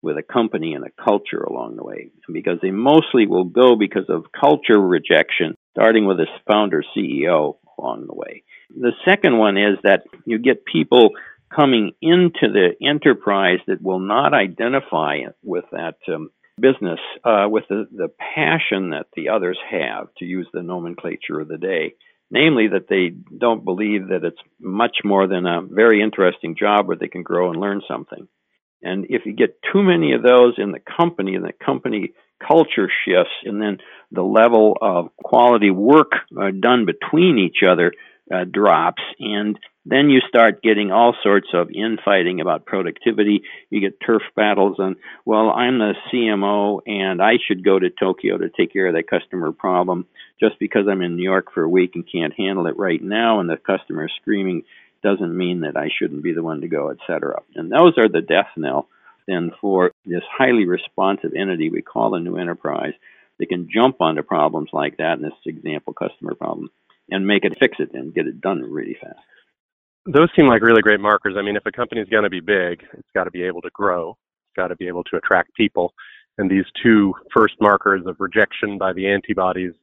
with 0.01 0.17
a 0.17 0.23
company 0.23 0.73
and 0.73 0.85
a 0.85 1.03
culture 1.03 1.41
along 1.41 1.75
the 1.75 1.83
way. 1.83 2.11
Because 2.31 2.59
they 2.61 2.71
mostly 2.71 3.27
will 3.27 3.45
go 3.45 3.75
because 3.75 4.09
of 4.09 4.25
culture 4.37 4.79
rejection 4.79 5.55
starting 5.77 6.05
with 6.05 6.17
his 6.17 6.27
founder 6.47 6.83
CEO 6.95 7.57
along 7.77 8.07
the 8.07 8.15
way. 8.15 8.43
The 8.75 8.93
second 9.05 9.37
one 9.37 9.57
is 9.57 9.77
that 9.83 10.03
you 10.25 10.39
get 10.39 10.65
people 10.65 11.11
coming 11.55 11.91
into 12.01 12.51
the 12.51 12.71
enterprise 12.81 13.59
that 13.67 13.81
will 13.81 13.99
not 13.99 14.33
identify 14.33 15.19
with 15.43 15.65
that 15.71 15.97
um, 16.11 16.31
business 16.59 16.99
uh, 17.23 17.47
with 17.49 17.65
the, 17.69 17.87
the 17.91 18.09
passion 18.35 18.89
that 18.89 19.05
the 19.15 19.29
others 19.29 19.57
have, 19.69 20.07
to 20.17 20.25
use 20.25 20.47
the 20.51 20.63
nomenclature 20.63 21.39
of 21.39 21.47
the 21.47 21.57
day. 21.57 21.93
Namely, 22.29 22.67
that 22.69 22.89
they 22.89 23.15
don't 23.37 23.63
believe 23.63 24.09
that 24.09 24.25
it's 24.25 24.41
much 24.59 24.97
more 25.05 25.27
than 25.27 25.45
a 25.45 25.61
very 25.61 26.01
interesting 26.01 26.57
job 26.59 26.85
where 26.85 26.97
they 26.97 27.07
can 27.07 27.23
grow 27.23 27.51
and 27.51 27.59
learn 27.59 27.81
something. 27.87 28.27
And 28.81 29.05
if 29.09 29.25
you 29.25 29.33
get 29.33 29.59
too 29.71 29.81
many 29.81 30.11
of 30.11 30.23
those 30.23 30.55
in 30.57 30.71
the 30.71 30.81
company 30.97 31.35
and 31.35 31.45
the 31.45 31.53
company 31.53 32.13
culture 32.45 32.89
shifts, 33.05 33.31
and 33.45 33.61
then 33.61 33.77
the 34.11 34.23
level 34.23 34.77
of 34.81 35.15
quality 35.17 35.71
work 35.71 36.11
uh, 36.39 36.51
done 36.51 36.85
between 36.85 37.37
each 37.37 37.63
other 37.67 37.91
uh, 38.33 38.43
drops, 38.43 39.01
and 39.19 39.57
then 39.85 40.09
you 40.09 40.19
start 40.27 40.61
getting 40.61 40.91
all 40.91 41.15
sorts 41.23 41.47
of 41.53 41.69
infighting 41.71 42.41
about 42.41 42.65
productivity. 42.65 43.43
You 43.69 43.79
get 43.79 44.01
turf 44.05 44.21
battles 44.35 44.75
and, 44.79 44.97
well, 45.23 45.49
I'm 45.49 45.79
the 45.79 45.93
CMO 46.11 46.81
and 46.85 47.21
I 47.21 47.37
should 47.47 47.63
go 47.63 47.79
to 47.79 47.89
Tokyo 47.89 48.37
to 48.37 48.49
take 48.49 48.73
care 48.73 48.87
of 48.87 48.95
that 48.95 49.09
customer 49.09 49.53
problem 49.53 50.05
just 50.41 50.59
because 50.59 50.87
I'm 50.91 51.01
in 51.01 51.15
New 51.15 51.23
York 51.23 51.53
for 51.53 51.63
a 51.63 51.69
week 51.69 51.91
and 51.95 52.09
can't 52.09 52.33
handle 52.37 52.67
it 52.67 52.77
right 52.77 53.01
now, 53.01 53.39
and 53.39 53.49
the 53.49 53.55
customer 53.55 54.05
is 54.05 54.11
screaming 54.21 54.63
doesn't 55.03 55.37
mean 55.37 55.61
that 55.61 55.77
I 55.77 55.87
shouldn't 55.97 56.23
be 56.23 56.33
the 56.33 56.43
one 56.43 56.61
to 56.61 56.67
go, 56.67 56.89
etc. 56.89 57.41
And 57.55 57.71
those 57.71 57.97
are 57.97 58.09
the 58.09 58.21
death 58.21 58.49
knell 58.57 58.89
then 59.27 59.51
for 59.59 59.91
this 60.05 60.23
highly 60.37 60.65
responsive 60.65 61.33
entity 61.37 61.69
we 61.69 61.81
call 61.81 62.15
a 62.15 62.19
new 62.19 62.37
enterprise 62.37 62.93
that 63.39 63.49
can 63.49 63.67
jump 63.73 63.97
onto 63.99 64.23
problems 64.23 64.69
like 64.73 64.97
that, 64.97 65.17
in 65.17 65.21
this 65.21 65.33
example, 65.45 65.93
customer 65.93 66.35
problem, 66.35 66.69
and 67.09 67.27
make 67.27 67.45
it 67.45 67.57
fix 67.59 67.77
it 67.79 67.91
and 67.93 68.13
get 68.13 68.27
it 68.27 68.41
done 68.41 68.61
really 68.61 68.97
fast. 68.99 69.19
Those 70.05 70.29
seem 70.35 70.47
like 70.47 70.61
really 70.61 70.81
great 70.81 70.99
markers. 70.99 71.35
I 71.37 71.41
mean, 71.41 71.55
if 71.55 71.65
a 71.65 71.71
company 71.71 72.01
is 72.01 72.09
going 72.09 72.23
to 72.23 72.29
be 72.29 72.39
big, 72.39 72.83
it's 72.93 73.09
got 73.13 73.25
to 73.25 73.31
be 73.31 73.43
able 73.43 73.61
to 73.61 73.69
grow, 73.73 74.11
it's 74.11 74.55
got 74.55 74.69
to 74.69 74.75
be 74.75 74.87
able 74.87 75.03
to 75.05 75.17
attract 75.17 75.53
people. 75.55 75.93
And 76.37 76.49
these 76.49 76.65
two 76.81 77.13
first 77.35 77.55
markers 77.59 78.03
of 78.05 78.15
rejection 78.19 78.77
by 78.77 78.93
the 78.93 79.07
antibodies 79.07 79.73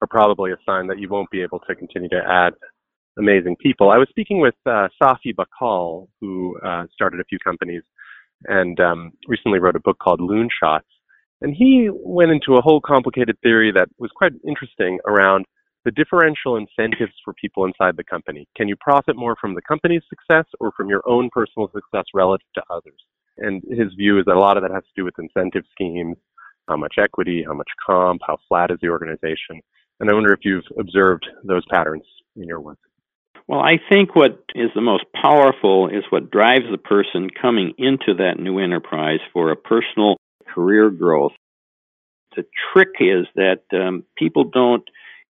are 0.00 0.08
probably 0.08 0.52
a 0.52 0.56
sign 0.66 0.86
that 0.88 0.98
you 0.98 1.08
won't 1.08 1.30
be 1.30 1.42
able 1.42 1.60
to 1.60 1.74
continue 1.74 2.08
to 2.10 2.22
add 2.26 2.54
amazing 3.18 3.56
people. 3.56 3.90
I 3.90 3.98
was 3.98 4.08
speaking 4.10 4.40
with 4.40 4.54
uh, 4.66 4.88
Safi 5.02 5.34
Bahcall, 5.34 6.08
who 6.20 6.58
uh, 6.64 6.86
started 6.92 7.20
a 7.20 7.24
few 7.24 7.38
companies 7.44 7.82
and 8.44 8.78
um, 8.80 9.12
recently 9.28 9.58
wrote 9.58 9.76
a 9.76 9.80
book 9.80 9.98
called 9.98 10.20
Loon 10.20 10.48
Shots. 10.60 10.86
And 11.42 11.54
he 11.54 11.88
went 11.90 12.30
into 12.30 12.54
a 12.54 12.62
whole 12.62 12.80
complicated 12.80 13.36
theory 13.42 13.72
that 13.72 13.88
was 13.98 14.10
quite 14.14 14.32
interesting 14.46 15.00
around 15.06 15.44
the 15.84 15.90
differential 15.90 16.56
incentives 16.56 17.12
for 17.24 17.34
people 17.34 17.64
inside 17.64 17.96
the 17.96 18.04
company. 18.04 18.46
Can 18.56 18.68
you 18.68 18.76
profit 18.76 19.16
more 19.16 19.34
from 19.40 19.54
the 19.54 19.62
company's 19.62 20.02
success 20.08 20.44
or 20.60 20.70
from 20.76 20.88
your 20.88 21.02
own 21.04 21.30
personal 21.32 21.68
success 21.74 22.04
relative 22.14 22.46
to 22.54 22.62
others? 22.70 23.00
And 23.38 23.62
his 23.68 23.92
view 23.94 24.18
is 24.20 24.24
that 24.26 24.36
a 24.36 24.38
lot 24.38 24.56
of 24.56 24.62
that 24.62 24.72
has 24.72 24.84
to 24.84 24.90
do 24.96 25.04
with 25.04 25.18
incentive 25.18 25.64
schemes, 25.72 26.16
how 26.68 26.76
much 26.76 26.94
equity, 26.98 27.42
how 27.44 27.54
much 27.54 27.68
comp, 27.84 28.20
how 28.24 28.38
flat 28.48 28.70
is 28.70 28.78
the 28.80 28.88
organization. 28.88 29.60
And 29.98 30.08
I 30.08 30.14
wonder 30.14 30.32
if 30.32 30.44
you've 30.44 30.64
observed 30.78 31.26
those 31.42 31.64
patterns 31.68 32.04
in 32.36 32.44
your 32.44 32.60
work. 32.60 32.78
Well, 33.48 33.60
I 33.60 33.78
think 33.90 34.14
what 34.14 34.44
is 34.54 34.70
the 34.74 34.80
most 34.80 35.04
powerful 35.20 35.88
is 35.88 36.04
what 36.10 36.30
drives 36.30 36.66
the 36.70 36.78
person 36.78 37.28
coming 37.30 37.72
into 37.78 38.14
that 38.18 38.38
new 38.38 38.60
enterprise 38.60 39.18
for 39.32 39.50
a 39.50 39.56
personal 39.56 40.16
career 40.54 40.90
growth. 40.90 41.32
The 42.36 42.44
trick 42.72 42.94
is 43.00 43.26
that 43.36 43.62
um, 43.72 44.04
people 44.16 44.44
don't 44.44 44.84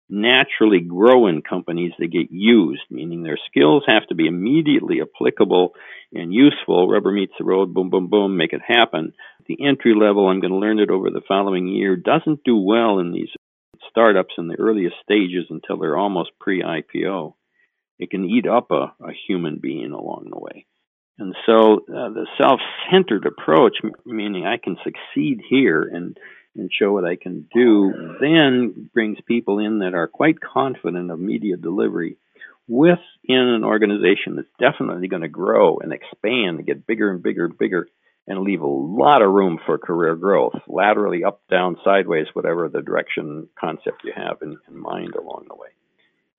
naturally 0.09 0.79
grow 0.79 1.27
in 1.27 1.41
companies 1.41 1.91
that 1.99 2.07
get 2.07 2.31
used, 2.31 2.83
meaning 2.89 3.23
their 3.23 3.37
skills 3.49 3.83
have 3.87 4.07
to 4.07 4.15
be 4.15 4.27
immediately 4.27 5.01
applicable 5.01 5.73
and 6.13 6.33
useful. 6.33 6.87
Rubber 6.87 7.11
meets 7.11 7.33
the 7.37 7.45
road, 7.45 7.73
boom, 7.73 7.89
boom, 7.89 8.07
boom, 8.07 8.37
make 8.37 8.53
it 8.53 8.61
happen. 8.65 9.13
The 9.47 9.57
entry 9.65 9.93
level, 9.93 10.27
I'm 10.27 10.39
going 10.39 10.53
to 10.53 10.57
learn 10.57 10.79
it 10.79 10.89
over 10.89 11.09
the 11.09 11.21
following 11.27 11.67
year, 11.67 11.95
doesn't 11.95 12.43
do 12.45 12.57
well 12.57 12.99
in 12.99 13.11
these 13.11 13.29
startups 13.89 14.35
in 14.37 14.47
the 14.47 14.59
earliest 14.59 14.95
stages 15.03 15.45
until 15.49 15.77
they're 15.77 15.97
almost 15.97 16.31
pre 16.39 16.61
IPO. 16.61 17.33
It 17.99 18.09
can 18.09 18.25
eat 18.25 18.47
up 18.47 18.71
a, 18.71 18.93
a 19.01 19.11
human 19.27 19.59
being 19.61 19.91
along 19.91 20.27
the 20.29 20.39
way. 20.39 20.65
And 21.19 21.35
so 21.45 21.77
uh, 21.89 22.09
the 22.09 22.27
self 22.39 22.59
centered 22.91 23.25
approach, 23.25 23.77
meaning 24.05 24.45
I 24.45 24.57
can 24.57 24.77
succeed 24.83 25.41
here 25.49 25.81
and 25.81 26.17
and 26.55 26.71
show 26.73 26.91
what 26.91 27.05
I 27.05 27.15
can 27.15 27.47
do, 27.53 28.17
then 28.19 28.89
brings 28.91 29.19
people 29.27 29.59
in 29.59 29.79
that 29.79 29.93
are 29.93 30.07
quite 30.07 30.39
confident 30.41 31.11
of 31.11 31.19
media 31.19 31.55
delivery 31.55 32.17
within 32.67 32.97
an 33.29 33.63
organization 33.63 34.35
that's 34.35 34.47
definitely 34.59 35.07
going 35.07 35.21
to 35.21 35.27
grow 35.27 35.77
and 35.77 35.93
expand 35.93 36.57
and 36.57 36.65
get 36.65 36.87
bigger 36.87 37.11
and 37.11 37.21
bigger 37.21 37.45
and 37.45 37.57
bigger 37.57 37.87
and 38.27 38.41
leave 38.41 38.61
a 38.61 38.67
lot 38.67 39.21
of 39.21 39.31
room 39.31 39.57
for 39.65 39.77
career 39.77 40.15
growth, 40.15 40.55
laterally, 40.67 41.23
up, 41.23 41.41
down, 41.49 41.77
sideways, 41.83 42.27
whatever 42.33 42.67
the 42.67 42.81
direction 42.81 43.47
concept 43.57 44.03
you 44.03 44.11
have 44.15 44.41
in, 44.41 44.57
in 44.67 44.77
mind 44.77 45.15
along 45.15 45.45
the 45.47 45.55
way. 45.55 45.69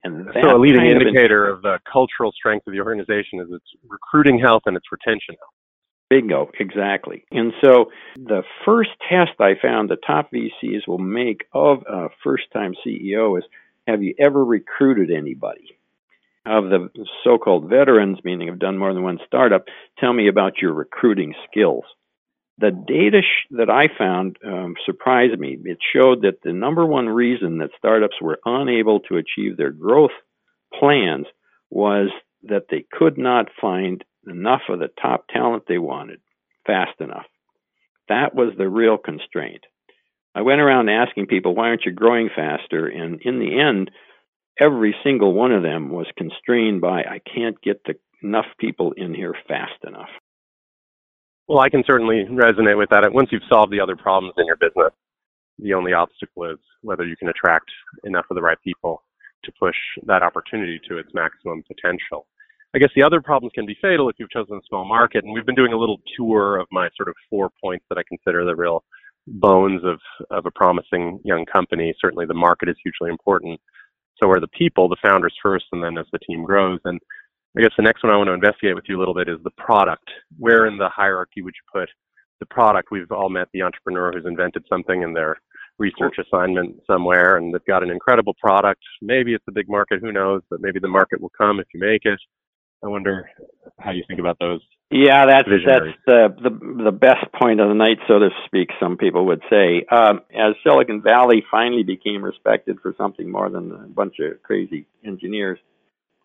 And 0.03 0.29
so 0.33 0.55
a 0.55 0.57
leading 0.57 0.85
indicator 0.85 1.47
of, 1.47 1.57
of 1.57 1.61
the 1.63 1.79
cultural 1.91 2.31
strength 2.31 2.65
of 2.67 2.73
the 2.73 2.79
organization 2.79 3.41
is 3.41 3.47
its 3.51 3.65
recruiting 3.87 4.39
health 4.39 4.63
and 4.65 4.77
its 4.77 4.85
retention 4.91 5.35
health. 5.39 5.53
Bingo, 6.09 6.49
exactly. 6.59 7.23
And 7.31 7.53
so 7.61 7.91
the 8.15 8.41
first 8.65 8.89
test 9.07 9.39
I 9.39 9.53
found 9.61 9.89
the 9.89 9.95
top 9.95 10.31
VCs 10.31 10.87
will 10.87 10.97
make 10.97 11.45
of 11.53 11.83
a 11.87 12.09
first 12.23 12.45
time 12.51 12.73
CEO 12.85 13.37
is 13.37 13.43
have 13.87 14.01
you 14.01 14.15
ever 14.19 14.43
recruited 14.43 15.11
anybody? 15.11 15.75
Of 16.45 16.65
the 16.65 16.89
so 17.23 17.37
called 17.37 17.69
veterans, 17.69 18.19
meaning 18.23 18.47
have 18.47 18.59
done 18.59 18.77
more 18.77 18.93
than 18.93 19.03
one 19.03 19.19
startup, 19.27 19.65
tell 19.99 20.13
me 20.13 20.27
about 20.27 20.61
your 20.61 20.73
recruiting 20.73 21.35
skills. 21.49 21.83
The 22.59 22.71
data 22.71 23.21
sh- 23.21 23.47
that 23.51 23.69
I 23.69 23.87
found 23.97 24.37
um, 24.45 24.75
surprised 24.85 25.39
me. 25.39 25.57
It 25.63 25.77
showed 25.93 26.23
that 26.23 26.41
the 26.43 26.53
number 26.53 26.85
one 26.85 27.07
reason 27.07 27.59
that 27.59 27.69
startups 27.77 28.17
were 28.21 28.39
unable 28.45 28.99
to 29.01 29.17
achieve 29.17 29.55
their 29.55 29.71
growth 29.71 30.11
plans 30.77 31.25
was 31.69 32.09
that 32.43 32.65
they 32.69 32.85
could 32.91 33.17
not 33.17 33.47
find 33.61 34.03
enough 34.27 34.61
of 34.69 34.79
the 34.79 34.89
top 35.01 35.25
talent 35.29 35.63
they 35.67 35.77
wanted 35.77 36.19
fast 36.65 36.99
enough. 36.99 37.25
That 38.09 38.35
was 38.35 38.53
the 38.57 38.67
real 38.67 38.97
constraint. 38.97 39.63
I 40.35 40.41
went 40.41 40.61
around 40.61 40.89
asking 40.89 41.27
people, 41.27 41.55
why 41.55 41.69
aren't 41.69 41.85
you 41.85 41.91
growing 41.91 42.29
faster? 42.35 42.87
And 42.87 43.21
in 43.21 43.39
the 43.39 43.59
end, 43.59 43.91
every 44.59 44.95
single 45.03 45.33
one 45.33 45.51
of 45.51 45.63
them 45.63 45.89
was 45.89 46.07
constrained 46.17 46.81
by, 46.81 47.01
I 47.01 47.19
can't 47.33 47.59
get 47.61 47.83
the, 47.85 47.95
enough 48.21 48.45
people 48.59 48.93
in 48.97 49.13
here 49.13 49.35
fast 49.47 49.83
enough. 49.87 50.09
Well, 51.49 51.61
I 51.61 51.69
can 51.69 51.83
certainly 51.87 52.25
resonate 52.29 52.77
with 52.77 52.91
that. 52.91 53.11
Once 53.11 53.29
you've 53.31 53.41
solved 53.49 53.73
the 53.73 53.79
other 53.79 53.95
problems 53.95 54.35
in 54.37 54.45
your 54.45 54.55
business, 54.55 54.93
the 55.57 55.73
only 55.73 55.93
obstacle 55.93 56.45
is 56.45 56.59
whether 56.83 57.03
you 57.03 57.15
can 57.17 57.27
attract 57.27 57.65
enough 58.03 58.25
of 58.29 58.35
the 58.35 58.41
right 58.41 58.57
people 58.63 59.01
to 59.43 59.51
push 59.59 59.75
that 60.05 60.21
opportunity 60.21 60.79
to 60.87 60.99
its 60.99 61.09
maximum 61.15 61.63
potential. 61.63 62.27
I 62.75 62.77
guess 62.77 62.91
the 62.95 63.01
other 63.01 63.19
problems 63.19 63.51
can 63.55 63.65
be 63.65 63.75
fatal 63.81 64.09
if 64.09 64.17
you've 64.19 64.29
chosen 64.29 64.57
a 64.57 64.67
small 64.69 64.85
market. 64.85 65.23
And 65.23 65.33
we've 65.33 65.45
been 65.45 65.55
doing 65.55 65.73
a 65.73 65.77
little 65.77 65.99
tour 66.15 66.59
of 66.59 66.67
my 66.71 66.87
sort 66.95 67.09
of 67.09 67.15
four 67.31 67.49
points 67.59 67.83
that 67.89 67.97
I 67.97 68.03
consider 68.07 68.45
the 68.45 68.55
real 68.55 68.83
bones 69.25 69.81
of, 69.83 69.99
of 70.29 70.45
a 70.45 70.51
promising 70.51 71.19
young 71.23 71.47
company. 71.51 71.95
Certainly 71.99 72.27
the 72.27 72.35
market 72.35 72.69
is 72.69 72.75
hugely 72.83 73.09
important. 73.09 73.59
So 74.21 74.29
are 74.29 74.39
the 74.39 74.49
people, 74.49 74.87
the 74.87 74.97
founders 75.01 75.33
first, 75.41 75.65
and 75.71 75.83
then 75.83 75.97
as 75.97 76.05
the 76.11 76.19
team 76.19 76.45
grows. 76.45 76.79
And 76.85 76.99
I 77.57 77.61
guess 77.61 77.71
the 77.77 77.83
next 77.83 78.03
one 78.03 78.13
I 78.13 78.17
want 78.17 78.27
to 78.27 78.33
investigate 78.33 78.75
with 78.75 78.85
you 78.87 78.97
a 78.97 78.99
little 78.99 79.13
bit 79.13 79.27
is 79.27 79.37
the 79.43 79.51
product. 79.51 80.09
Where 80.37 80.67
in 80.67 80.77
the 80.77 80.89
hierarchy 80.89 81.41
would 81.41 81.55
you 81.55 81.81
put 81.81 81.89
the 82.39 82.45
product? 82.45 82.89
We've 82.91 83.11
all 83.11 83.29
met 83.29 83.47
the 83.53 83.63
entrepreneur 83.63 84.11
who's 84.11 84.25
invented 84.25 84.65
something 84.69 85.01
in 85.01 85.13
their 85.13 85.37
research 85.79 86.17
assignment 86.19 86.75
somewhere 86.85 87.37
and 87.37 87.53
they've 87.53 87.65
got 87.65 87.83
an 87.83 87.89
incredible 87.89 88.35
product. 88.39 88.81
Maybe 89.01 89.33
it's 89.33 89.45
a 89.47 89.51
big 89.51 89.69
market, 89.69 89.99
who 90.01 90.11
knows, 90.11 90.41
but 90.49 90.61
maybe 90.61 90.79
the 90.79 90.87
market 90.87 91.21
will 91.21 91.31
come 91.35 91.59
if 91.59 91.67
you 91.73 91.79
make 91.79 92.05
it. 92.05 92.19
I 92.83 92.87
wonder 92.87 93.29
how 93.79 93.91
you 93.91 94.03
think 94.07 94.19
about 94.19 94.37
those. 94.39 94.61
Yeah, 94.91 95.25
that's 95.27 95.47
that's 95.65 95.85
the, 96.07 96.35
the 96.41 96.83
the 96.85 96.91
best 96.91 97.31
point 97.39 97.59
of 97.59 97.67
the 97.67 97.75
night, 97.75 97.97
so 98.07 98.19
to 98.19 98.29
speak. 98.45 98.69
Some 98.79 98.97
people 98.97 99.25
would 99.27 99.43
say, 99.49 99.85
um, 99.91 100.21
as 100.33 100.55
Silicon 100.63 101.01
Valley 101.01 101.43
finally 101.51 101.83
became 101.83 102.23
respected 102.23 102.77
for 102.81 102.95
something 102.97 103.29
more 103.29 103.49
than 103.49 103.71
a 103.71 103.87
bunch 103.87 104.15
of 104.19 104.41
crazy 104.41 104.87
engineers. 105.05 105.59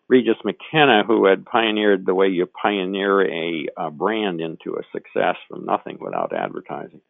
Regis 0.07 0.37
McKenna, 0.43 1.03
who 1.05 1.25
had 1.25 1.45
pioneered 1.45 2.05
the 2.05 2.13
way 2.13 2.27
you 2.27 2.45
pioneer 2.45 3.21
a, 3.21 3.67
a 3.77 3.91
brand 3.91 4.39
into 4.39 4.75
a 4.75 4.83
success 4.91 5.35
from 5.49 5.65
nothing 5.65 5.97
without 5.99 6.33
advertising, 6.33 7.01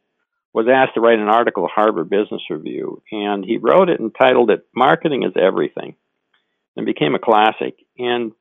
was 0.53 0.67
asked 0.71 0.93
to 0.93 1.01
write 1.01 1.19
an 1.19 1.27
article, 1.27 1.67
Harvard 1.67 2.09
Business 2.09 2.41
Review, 2.49 3.01
and 3.11 3.43
he 3.43 3.57
wrote 3.57 3.89
it 3.89 3.99
entitled 3.99 4.49
"It 4.49 4.65
Marketing 4.73 5.23
is 5.23 5.33
Everything," 5.35 5.95
and 6.77 6.85
became 6.85 7.15
a 7.15 7.19
classic. 7.19 7.75
And 7.97 8.31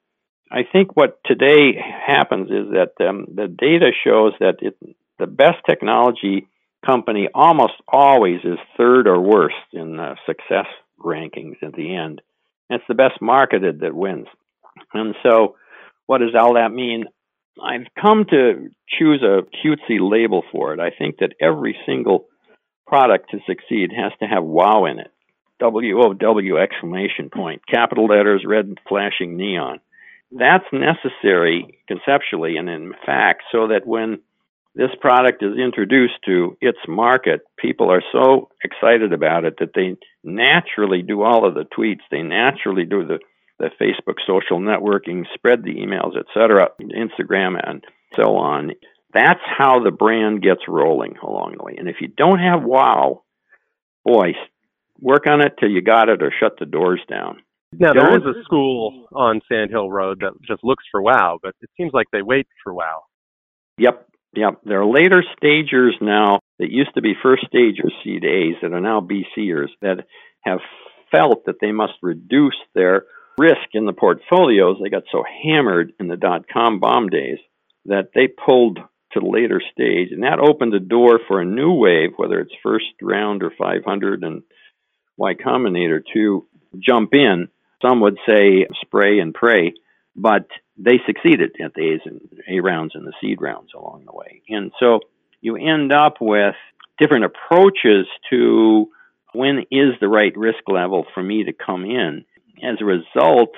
I 0.50 0.62
think 0.62 0.96
what 0.96 1.18
today 1.24 1.74
happens 2.06 2.50
is 2.50 2.72
that 2.72 3.04
um, 3.04 3.26
the 3.34 3.48
data 3.48 3.90
shows 4.04 4.34
that 4.38 4.58
it, 4.60 4.76
the 5.18 5.26
best 5.26 5.58
technology 5.68 6.46
company 6.86 7.28
almost 7.34 7.74
always 7.88 8.40
is 8.44 8.58
third 8.76 9.08
or 9.08 9.20
worst 9.20 9.56
in 9.72 9.96
the 9.96 10.16
success 10.26 10.66
rankings 11.00 11.60
at 11.62 11.72
the 11.72 11.96
end. 11.96 12.20
And 12.70 12.78
it's 12.78 12.88
the 12.88 12.94
best 12.94 13.20
marketed 13.20 13.80
that 13.80 13.94
wins. 13.94 14.28
And 14.92 15.14
so, 15.22 15.56
what 16.06 16.18
does 16.18 16.34
all 16.38 16.54
that 16.54 16.72
mean? 16.72 17.04
I've 17.62 17.86
come 18.00 18.24
to 18.30 18.68
choose 18.88 19.22
a 19.22 19.42
cutesy 19.64 19.98
label 20.00 20.42
for 20.50 20.74
it. 20.74 20.80
I 20.80 20.90
think 20.90 21.18
that 21.18 21.34
every 21.40 21.76
single 21.86 22.26
product 22.86 23.30
to 23.30 23.38
succeed 23.46 23.90
has 23.96 24.12
to 24.20 24.26
have 24.26 24.44
wow 24.44 24.86
in 24.86 24.98
it. 24.98 25.12
W 25.60 26.02
O 26.02 26.12
W 26.12 26.58
exclamation 26.58 27.30
point, 27.30 27.62
capital 27.66 28.06
letters, 28.06 28.44
red 28.44 28.74
flashing 28.88 29.36
neon 29.36 29.80
that's 30.34 30.64
necessary 30.72 31.78
conceptually 31.86 32.56
and 32.56 32.68
in 32.68 32.92
fact 33.06 33.44
so 33.52 33.68
that 33.68 33.86
when 33.86 34.18
this 34.74 34.90
product 35.00 35.42
is 35.42 35.56
introduced 35.56 36.14
to 36.26 36.56
its 36.60 36.78
market, 36.88 37.42
people 37.56 37.92
are 37.92 38.02
so 38.10 38.48
excited 38.64 39.12
about 39.12 39.44
it 39.44 39.54
that 39.60 39.72
they 39.72 39.96
naturally 40.24 41.00
do 41.00 41.22
all 41.22 41.46
of 41.46 41.54
the 41.54 41.64
tweets, 41.64 42.00
they 42.10 42.22
naturally 42.22 42.84
do 42.84 43.06
the, 43.06 43.20
the 43.58 43.70
Facebook 43.80 44.16
social 44.26 44.58
networking, 44.58 45.24
spread 45.34 45.62
the 45.62 45.74
emails, 45.74 46.16
etc., 46.18 46.68
Instagram, 46.80 47.56
and 47.62 47.84
so 48.16 48.36
on. 48.36 48.72
That's 49.12 49.40
how 49.46 49.82
the 49.82 49.92
brand 49.92 50.42
gets 50.42 50.62
rolling 50.66 51.14
along 51.22 51.54
the 51.56 51.64
way. 51.64 51.76
And 51.78 51.88
if 51.88 51.96
you 52.00 52.08
don't 52.08 52.40
have 52.40 52.64
wow, 52.64 53.22
boy, 54.04 54.32
work 55.00 55.26
on 55.26 55.40
it 55.40 55.54
till 55.58 55.70
you 55.70 55.82
got 55.82 56.08
it 56.08 56.22
or 56.22 56.32
shut 56.38 56.54
the 56.58 56.66
doors 56.66 57.00
down. 57.08 57.42
Now 57.78 57.92
there 57.92 58.16
is 58.16 58.24
a 58.24 58.42
school 58.44 59.08
on 59.12 59.40
Sand 59.48 59.70
Hill 59.70 59.90
Road 59.90 60.20
that 60.20 60.32
just 60.46 60.62
looks 60.62 60.84
for 60.90 61.02
wow, 61.02 61.38
but 61.42 61.54
it 61.60 61.70
seems 61.76 61.92
like 61.92 62.06
they 62.12 62.22
wait 62.22 62.46
for 62.62 62.72
wow. 62.72 63.02
Yep, 63.78 64.08
yep. 64.36 64.60
There 64.64 64.80
are 64.80 64.86
later 64.86 65.24
stagers 65.36 65.96
now 66.00 66.38
that 66.58 66.70
used 66.70 66.94
to 66.94 67.02
be 67.02 67.14
first 67.20 67.46
stagers, 67.46 67.92
seed 68.04 68.24
A's, 68.24 68.54
that 68.62 68.72
are 68.72 68.80
now 68.80 69.00
VCers 69.00 69.70
that 69.82 70.06
have 70.42 70.60
felt 71.10 71.46
that 71.46 71.56
they 71.60 71.72
must 71.72 71.94
reduce 72.02 72.56
their 72.74 73.04
risk 73.38 73.68
in 73.72 73.84
the 73.86 73.92
portfolios. 73.92 74.78
They 74.82 74.90
got 74.90 75.04
so 75.10 75.24
hammered 75.42 75.92
in 75.98 76.08
the 76.08 76.16
dot 76.16 76.46
com 76.52 76.80
bomb 76.80 77.08
days 77.08 77.38
that 77.86 78.10
they 78.14 78.28
pulled 78.28 78.78
to 79.12 79.20
the 79.20 79.26
later 79.26 79.60
stage, 79.72 80.08
and 80.10 80.22
that 80.22 80.40
opened 80.40 80.72
the 80.72 80.80
door 80.80 81.20
for 81.28 81.40
a 81.40 81.44
new 81.44 81.72
wave, 81.72 82.10
whether 82.16 82.40
it's 82.40 82.54
first 82.62 82.86
round 83.00 83.42
or 83.42 83.52
500 83.56 84.24
and 84.24 84.42
Y 85.16 85.34
Combinator, 85.34 86.02
to 86.12 86.46
jump 86.80 87.14
in 87.14 87.48
some 87.84 88.00
would 88.00 88.18
say 88.26 88.66
spray 88.80 89.18
and 89.18 89.34
pray, 89.34 89.74
but 90.16 90.46
they 90.76 91.00
succeeded 91.06 91.52
at 91.62 91.74
the 91.74 91.82
A's 91.82 92.00
and 92.04 92.20
A 92.48 92.60
rounds 92.60 92.92
and 92.94 93.06
the 93.06 93.12
seed 93.20 93.40
rounds 93.40 93.70
along 93.76 94.04
the 94.06 94.16
way. 94.16 94.42
And 94.48 94.72
so 94.80 95.00
you 95.40 95.56
end 95.56 95.92
up 95.92 96.14
with 96.20 96.54
different 96.98 97.26
approaches 97.26 98.06
to 98.30 98.88
when 99.34 99.66
is 99.70 99.94
the 100.00 100.08
right 100.08 100.36
risk 100.36 100.60
level 100.68 101.04
for 101.12 101.22
me 101.22 101.44
to 101.44 101.52
come 101.52 101.84
in. 101.84 102.24
As 102.62 102.78
a 102.80 102.84
result, 102.84 103.54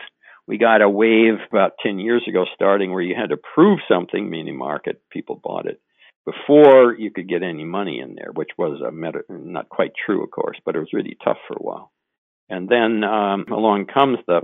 we 0.46 0.58
got 0.58 0.82
a 0.82 0.88
wave 0.88 1.38
about 1.50 1.72
10 1.82 1.98
years 1.98 2.22
ago 2.28 2.44
starting 2.54 2.92
where 2.92 3.02
you 3.02 3.14
had 3.14 3.30
to 3.30 3.36
prove 3.36 3.80
something, 3.88 4.30
meaning 4.30 4.56
market, 4.56 5.02
people 5.10 5.40
bought 5.42 5.66
it, 5.66 5.80
before 6.24 6.94
you 6.98 7.10
could 7.10 7.28
get 7.28 7.42
any 7.42 7.64
money 7.64 8.00
in 8.00 8.14
there, 8.14 8.30
which 8.32 8.50
was 8.58 8.80
a 8.80 8.90
meta, 8.90 9.20
not 9.28 9.68
quite 9.68 9.92
true, 10.04 10.22
of 10.22 10.30
course, 10.30 10.58
but 10.64 10.74
it 10.74 10.80
was 10.80 10.92
really 10.92 11.16
tough 11.24 11.38
for 11.46 11.54
a 11.54 11.62
while. 11.62 11.92
And 12.48 12.68
then 12.68 13.02
um, 13.04 13.46
along 13.50 13.86
comes 13.86 14.18
the, 14.26 14.42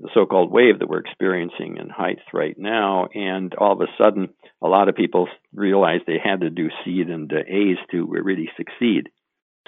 the 0.00 0.08
so-called 0.14 0.50
wave 0.50 0.78
that 0.78 0.88
we're 0.88 1.00
experiencing 1.00 1.76
in 1.78 1.90
heights 1.90 2.22
right 2.32 2.58
now, 2.58 3.08
and 3.14 3.54
all 3.54 3.72
of 3.72 3.80
a 3.80 3.92
sudden, 4.02 4.30
a 4.62 4.68
lot 4.68 4.88
of 4.88 4.94
people 4.94 5.28
realized 5.54 6.04
they 6.06 6.20
had 6.22 6.40
to 6.40 6.50
do 6.50 6.68
seed 6.84 7.08
and 7.08 7.32
uh, 7.32 7.36
A's 7.46 7.78
to 7.90 8.06
really 8.06 8.50
succeed. 8.56 9.10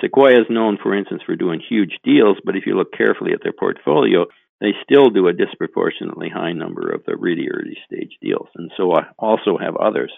Sequoia 0.00 0.40
is 0.40 0.46
known, 0.50 0.78
for 0.82 0.96
instance, 0.96 1.22
for 1.24 1.36
doing 1.36 1.60
huge 1.60 1.98
deals, 2.02 2.38
but 2.44 2.56
if 2.56 2.66
you 2.66 2.76
look 2.76 2.92
carefully 2.92 3.32
at 3.32 3.42
their 3.42 3.52
portfolio, 3.52 4.26
they 4.60 4.72
still 4.82 5.10
do 5.10 5.28
a 5.28 5.32
disproportionately 5.32 6.28
high 6.28 6.52
number 6.52 6.90
of 6.90 7.04
the 7.04 7.16
really 7.16 7.48
early 7.48 7.76
stage 7.86 8.16
deals, 8.20 8.48
and 8.54 8.70
so 8.76 8.92
I 8.94 9.06
also 9.18 9.58
have 9.58 9.76
others. 9.76 10.12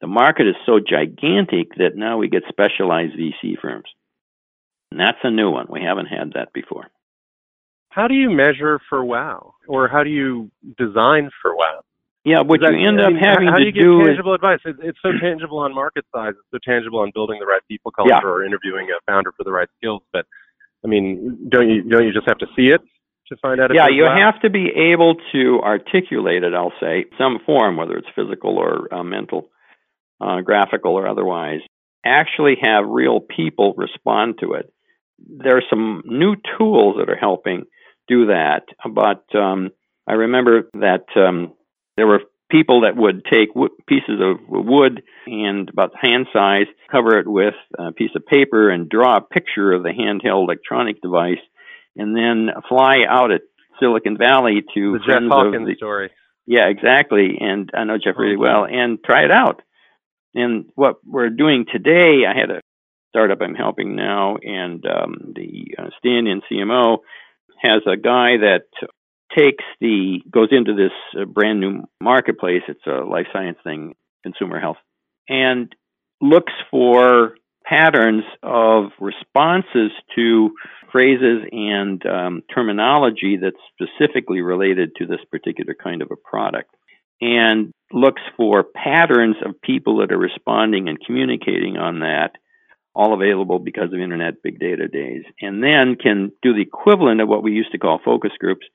The 0.00 0.06
market 0.06 0.46
is 0.46 0.54
so 0.66 0.78
gigantic 0.78 1.74
that 1.76 1.96
now 1.96 2.18
we 2.18 2.28
get 2.28 2.42
specialized 2.48 3.14
VC 3.18 3.58
firms. 3.60 3.88
And 4.90 5.00
that's 5.00 5.18
a 5.22 5.30
new 5.30 5.50
one. 5.50 5.66
We 5.68 5.82
haven't 5.82 6.06
had 6.06 6.32
that 6.34 6.52
before. 6.52 6.86
How 7.90 8.06
do 8.06 8.14
you 8.14 8.30
measure 8.30 8.80
for 8.88 9.04
wow? 9.04 9.54
Or 9.66 9.88
how 9.88 10.04
do 10.04 10.10
you 10.10 10.50
design 10.76 11.30
for 11.42 11.56
wow? 11.56 11.80
Yeah, 12.24 12.40
what 12.42 12.60
that, 12.60 12.72
you 12.72 12.86
end 12.86 13.00
up 13.00 13.12
having 13.14 13.46
how, 13.46 13.54
how 13.54 13.58
do 13.58 13.64
you 13.64 13.72
give 13.72 14.06
tangible 14.06 14.34
is, 14.34 14.36
advice? 14.36 14.58
It, 14.64 14.76
it's 14.82 14.98
so 15.02 15.12
tangible 15.20 15.58
on 15.58 15.74
market 15.74 16.04
size. 16.14 16.34
It's 16.36 16.50
so 16.50 16.58
tangible 16.70 16.98
on 17.00 17.10
building 17.14 17.38
the 17.38 17.46
right 17.46 17.62
people 17.68 17.90
culture 17.92 18.10
yeah. 18.10 18.20
or 18.22 18.44
interviewing 18.44 18.88
a 18.90 19.00
founder 19.10 19.32
for 19.36 19.44
the 19.44 19.52
right 19.52 19.68
skills. 19.78 20.02
But 20.12 20.26
I 20.84 20.88
mean, 20.88 21.48
don't 21.48 21.68
you 21.70 21.82
don't 21.82 22.04
you 22.04 22.12
just 22.12 22.28
have 22.28 22.38
to 22.38 22.46
see 22.56 22.68
it 22.68 22.80
to 23.28 23.36
find 23.40 23.60
out? 23.60 23.70
yeah, 23.74 23.88
you 23.88 24.04
have 24.04 24.40
to 24.42 24.50
be 24.50 24.68
able 24.92 25.16
to 25.32 25.60
articulate 25.62 26.42
it. 26.42 26.54
I'll 26.54 26.72
say 26.80 27.06
some 27.16 27.38
form, 27.46 27.76
whether 27.76 27.96
it's 27.96 28.08
physical 28.14 28.58
or 28.58 28.92
uh, 28.92 29.04
mental, 29.04 29.48
uh, 30.20 30.40
graphical 30.40 30.94
or 30.94 31.08
otherwise. 31.08 31.60
Actually, 32.04 32.56
have 32.62 32.84
real 32.86 33.20
people 33.20 33.74
respond 33.76 34.38
to 34.40 34.54
it. 34.54 34.72
There 35.18 35.56
are 35.56 35.64
some 35.68 36.02
new 36.04 36.36
tools 36.58 36.96
that 36.98 37.10
are 37.10 37.16
helping 37.16 37.64
do 38.06 38.26
that, 38.26 38.62
but 38.88 39.24
um, 39.34 39.70
I 40.06 40.14
remember 40.14 40.70
that 40.74 41.04
um, 41.16 41.54
there 41.98 42.06
were 42.06 42.20
people 42.48 42.82
that 42.82 42.96
would 42.96 43.24
take 43.24 43.52
w- 43.54 43.74
pieces 43.86 44.20
of 44.20 44.36
wood 44.48 45.02
and 45.26 45.68
about 45.68 45.90
hand 46.00 46.26
size, 46.32 46.66
cover 46.90 47.18
it 47.18 47.26
with 47.26 47.54
a 47.76 47.92
piece 47.92 48.12
of 48.14 48.24
paper, 48.24 48.70
and 48.70 48.88
draw 48.88 49.16
a 49.16 49.20
picture 49.20 49.72
of 49.72 49.82
the 49.82 49.90
handheld 49.90 50.44
electronic 50.44 51.02
device, 51.02 51.42
and 51.96 52.16
then 52.16 52.50
fly 52.68 52.98
out 53.08 53.32
at 53.32 53.42
Silicon 53.80 54.16
Valley 54.16 54.62
to 54.74 54.92
the 54.92 54.98
Jeff 55.00 55.22
Hawkins 55.28 55.66
the, 55.66 55.74
story. 55.74 56.10
Yeah, 56.46 56.68
exactly. 56.68 57.36
And 57.40 57.68
I 57.74 57.84
know 57.84 57.98
Jeff 58.02 58.14
really 58.16 58.36
well, 58.36 58.64
and 58.64 58.98
try 59.04 59.24
it 59.24 59.32
out. 59.32 59.60
And 60.34 60.66
what 60.76 60.96
we're 61.04 61.30
doing 61.30 61.66
today, 61.70 62.22
I 62.26 62.38
had 62.38 62.50
a 62.50 62.60
startup 63.10 63.40
I'm 63.42 63.54
helping 63.54 63.96
now, 63.96 64.36
and 64.40 64.84
um, 64.86 65.32
the 65.34 65.74
uh, 65.76 65.88
stand-in 65.98 66.42
CMO 66.50 66.98
has 67.60 67.82
a 67.86 67.96
guy 67.96 68.36
that 68.38 68.66
takes 69.36 69.64
the 69.80 70.20
goes 70.30 70.48
into 70.50 70.74
this 70.74 70.92
uh, 71.20 71.24
brand 71.24 71.60
new 71.60 71.84
marketplace. 72.00 72.62
It's 72.68 72.86
a 72.86 73.04
life 73.04 73.26
science 73.32 73.58
thing, 73.64 73.94
consumer 74.22 74.60
health, 74.60 74.78
and 75.28 75.74
looks 76.20 76.52
for 76.70 77.34
patterns 77.64 78.24
of 78.42 78.90
responses 78.98 79.90
to 80.16 80.50
phrases 80.90 81.42
and 81.52 82.04
um, 82.06 82.42
terminology 82.52 83.38
that's 83.40 83.56
specifically 83.74 84.40
related 84.40 84.94
to 84.96 85.06
this 85.06 85.20
particular 85.30 85.74
kind 85.74 86.00
of 86.00 86.10
a 86.10 86.16
product, 86.16 86.74
and 87.20 87.72
looks 87.92 88.22
for 88.36 88.64
patterns 88.64 89.36
of 89.44 89.60
people 89.60 89.98
that 89.98 90.12
are 90.12 90.18
responding 90.18 90.88
and 90.88 90.98
communicating 91.04 91.76
on 91.76 92.00
that 92.00 92.32
all 92.94 93.14
available 93.14 93.58
because 93.58 93.92
of 93.92 94.00
internet 94.00 94.42
big 94.42 94.58
data 94.58 94.88
days, 94.88 95.22
and 95.40 95.62
then 95.62 95.94
can 95.94 96.32
do 96.42 96.52
the 96.52 96.62
equivalent 96.62 97.20
of 97.20 97.28
what 97.28 97.42
we 97.42 97.52
used 97.52 97.70
to 97.70 97.78
call 97.78 98.00
focus 98.04 98.32
groups 98.40 98.66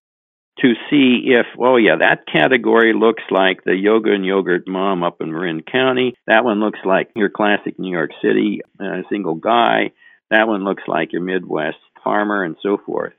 to 0.60 0.74
see 0.89 1.24
if, 1.26 1.45
oh 1.60 1.78
yeah, 1.78 1.95
that 1.97 2.28
category 2.32 2.93
looks 2.93 3.24
like 3.32 3.64
the 3.64 3.76
yoga 3.76 4.12
and 4.12 4.26
yogurt 4.26 4.68
mom 4.68 5.04
up 5.04 5.20
in 5.20 5.32
Marin 5.32 5.64
County. 5.64 6.16
That 6.28 6.43
one 6.43 6.60
looks 6.60 6.80
like 6.86 7.10
your 7.16 7.30
classic 7.30 7.80
New 7.80 7.91
York 7.91 8.12
City 8.22 8.62
uh, 8.80 9.01
single 9.10 9.36
guy. 9.36 9.91
That 10.30 10.47
one 10.47 10.64
looks 10.64 10.84
like 10.88 11.12
your 11.12 11.22
Midwest 11.22 11.78
farmer 12.04 12.43
and 12.43 12.56
so 12.62 12.78
forth. 12.86 13.14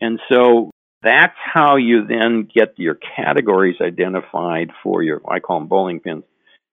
And 0.00 0.20
so 0.28 0.70
that's 1.02 1.36
how 1.36 1.76
you 1.76 2.06
then 2.06 2.48
get 2.52 2.74
your 2.78 2.98
categories 3.16 3.76
identified 3.80 4.70
for 4.82 5.02
your, 5.02 5.20
I 5.28 5.40
call 5.40 5.60
them 5.60 5.68
bowling 5.68 6.00
pins. 6.00 6.24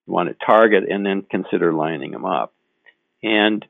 You 0.05 0.13
want 0.13 0.29
to 0.29 0.45
target 0.45 0.83
and 0.89 1.05
then 1.05 1.23
consider 1.29 1.73
lining 1.73 2.11
them 2.11 2.25
up. 2.25 2.53
And 3.21 3.65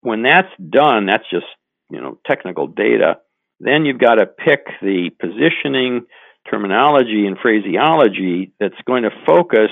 when 0.00 0.22
that's 0.22 0.52
done, 0.58 1.06
that's 1.06 1.28
just, 1.30 1.46
you 1.90 2.00
know, 2.00 2.18
technical 2.26 2.66
data 2.66 3.18
then 3.60 3.84
you've 3.84 3.98
got 3.98 4.16
to 4.16 4.26
pick 4.26 4.66
the 4.82 5.10
positioning, 5.18 6.06
terminology, 6.50 7.26
and 7.26 7.38
phraseology 7.38 8.52
that's 8.60 8.74
going 8.86 9.04
to 9.04 9.10
focus 9.26 9.70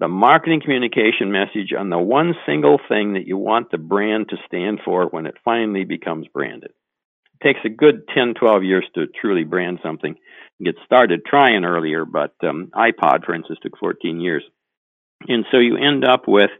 the 0.00 0.08
marketing 0.08 0.60
communication 0.60 1.30
message 1.30 1.72
on 1.78 1.88
the 1.88 1.98
one 1.98 2.34
single 2.46 2.78
thing 2.88 3.14
that 3.14 3.26
you 3.26 3.36
want 3.36 3.70
the 3.70 3.78
brand 3.78 4.28
to 4.28 4.36
stand 4.46 4.80
for 4.84 5.06
when 5.06 5.26
it 5.26 5.36
finally 5.44 5.84
becomes 5.84 6.26
branded. 6.28 6.72
It 7.40 7.46
takes 7.46 7.60
a 7.64 7.68
good 7.68 8.02
10, 8.14 8.34
12 8.34 8.64
years 8.64 8.84
to 8.94 9.06
truly 9.06 9.44
brand 9.44 9.78
something. 9.82 10.16
You 10.58 10.72
get 10.72 10.84
started 10.84 11.24
trying 11.24 11.64
earlier, 11.64 12.04
but 12.04 12.34
um, 12.42 12.70
iPod, 12.74 13.24
for 13.24 13.34
instance, 13.34 13.58
took 13.62 13.78
14 13.78 14.20
years. 14.20 14.42
And 15.28 15.44
so 15.50 15.58
you 15.58 15.76
end 15.76 16.04
up 16.04 16.24
with 16.26 16.50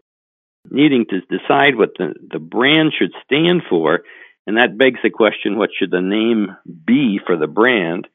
needing 0.70 1.04
to 1.10 1.20
decide 1.20 1.76
what 1.76 1.90
the, 1.98 2.14
the 2.30 2.38
brand 2.38 2.92
should 2.98 3.12
stand 3.24 3.62
for 3.68 4.00
and 4.46 4.56
that 4.58 4.78
begs 4.78 5.00
the 5.02 5.10
question 5.10 5.58
what 5.58 5.70
should 5.76 5.90
the 5.90 6.00
name 6.00 6.56
be 6.86 7.18
for 7.24 7.36
the 7.36 7.46
brand? 7.46 8.06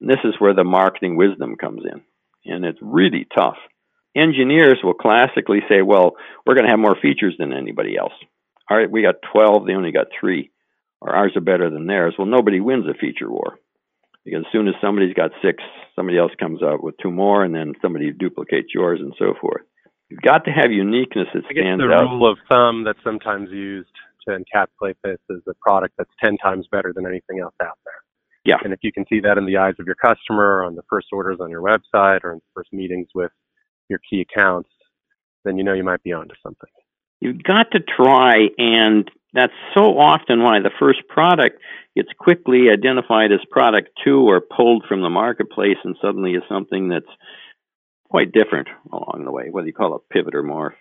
And 0.00 0.10
this 0.10 0.20
is 0.24 0.34
where 0.38 0.54
the 0.54 0.64
marketing 0.64 1.16
wisdom 1.16 1.56
comes 1.56 1.82
in. 1.84 2.02
And 2.44 2.64
it's 2.64 2.78
really 2.80 3.26
tough. 3.36 3.56
Engineers 4.14 4.78
will 4.82 4.94
classically 4.94 5.60
say, 5.68 5.82
well, 5.82 6.16
we're 6.44 6.54
going 6.54 6.66
to 6.66 6.70
have 6.70 6.78
more 6.78 6.96
features 7.00 7.34
than 7.38 7.52
anybody 7.52 7.96
else. 7.96 8.12
All 8.68 8.76
right, 8.76 8.90
we 8.90 9.02
got 9.02 9.16
12, 9.32 9.66
they 9.66 9.74
only 9.74 9.92
got 9.92 10.08
three, 10.18 10.50
or 11.00 11.14
ours 11.14 11.32
are 11.36 11.40
better 11.40 11.70
than 11.70 11.86
theirs. 11.86 12.14
Well, 12.18 12.26
nobody 12.26 12.60
wins 12.60 12.86
a 12.88 12.94
feature 12.94 13.30
war. 13.30 13.58
Because 14.24 14.44
as 14.46 14.52
soon 14.52 14.68
as 14.68 14.74
somebody's 14.80 15.14
got 15.14 15.32
six, 15.42 15.62
somebody 15.96 16.18
else 16.18 16.32
comes 16.38 16.62
out 16.62 16.82
with 16.82 16.94
two 17.02 17.10
more, 17.10 17.42
and 17.42 17.54
then 17.54 17.72
somebody 17.82 18.12
duplicates 18.12 18.68
yours, 18.72 19.00
and 19.00 19.14
so 19.18 19.34
forth. 19.40 19.62
You've 20.08 20.20
got 20.20 20.44
to 20.44 20.50
have 20.50 20.70
uniqueness 20.70 21.28
that 21.34 21.42
stands 21.50 21.82
out. 21.82 21.90
I 21.90 21.94
guess 21.94 22.04
the 22.04 22.06
rule 22.06 22.30
of 22.30 22.38
thumb 22.48 22.84
that's 22.84 23.02
sometimes 23.02 23.50
used 23.50 23.88
to 24.28 24.36
encapsulate 24.36 24.96
this 25.04 25.18
as 25.30 25.42
a 25.48 25.54
product 25.60 25.94
that's 25.98 26.10
10 26.24 26.36
times 26.38 26.66
better 26.70 26.92
than 26.94 27.06
anything 27.06 27.40
else 27.40 27.54
out 27.62 27.78
there. 27.84 27.94
Yeah. 28.44 28.56
And 28.64 28.72
if 28.72 28.80
you 28.82 28.92
can 28.92 29.04
see 29.08 29.20
that 29.20 29.38
in 29.38 29.46
the 29.46 29.56
eyes 29.56 29.74
of 29.78 29.86
your 29.86 29.94
customer, 29.94 30.64
on 30.64 30.74
the 30.74 30.82
first 30.90 31.08
orders 31.12 31.38
on 31.40 31.50
your 31.50 31.62
website, 31.62 32.24
or 32.24 32.32
in 32.32 32.38
the 32.38 32.52
first 32.54 32.72
meetings 32.72 33.08
with 33.14 33.30
your 33.88 34.00
key 34.10 34.20
accounts, 34.20 34.70
then 35.44 35.58
you 35.58 35.64
know 35.64 35.74
you 35.74 35.84
might 35.84 36.02
be 36.02 36.12
onto 36.12 36.34
something. 36.42 36.70
You've 37.20 37.42
got 37.42 37.70
to 37.72 37.78
try, 37.78 38.48
and 38.58 39.08
that's 39.32 39.52
so 39.74 39.98
often 39.98 40.42
why 40.42 40.58
the 40.60 40.72
first 40.80 41.06
product 41.08 41.60
gets 41.94 42.08
quickly 42.18 42.68
identified 42.72 43.30
as 43.30 43.38
product 43.50 43.90
two 44.04 44.28
or 44.28 44.40
pulled 44.40 44.84
from 44.88 45.02
the 45.02 45.08
marketplace 45.08 45.76
and 45.84 45.96
suddenly 46.02 46.32
is 46.32 46.42
something 46.48 46.88
that's 46.88 47.06
quite 48.10 48.32
different 48.32 48.68
along 48.92 49.22
the 49.24 49.30
way, 49.30 49.48
whether 49.50 49.66
you 49.66 49.72
call 49.72 49.94
it 49.94 50.02
pivot 50.10 50.34
or 50.34 50.42
morph. 50.42 50.74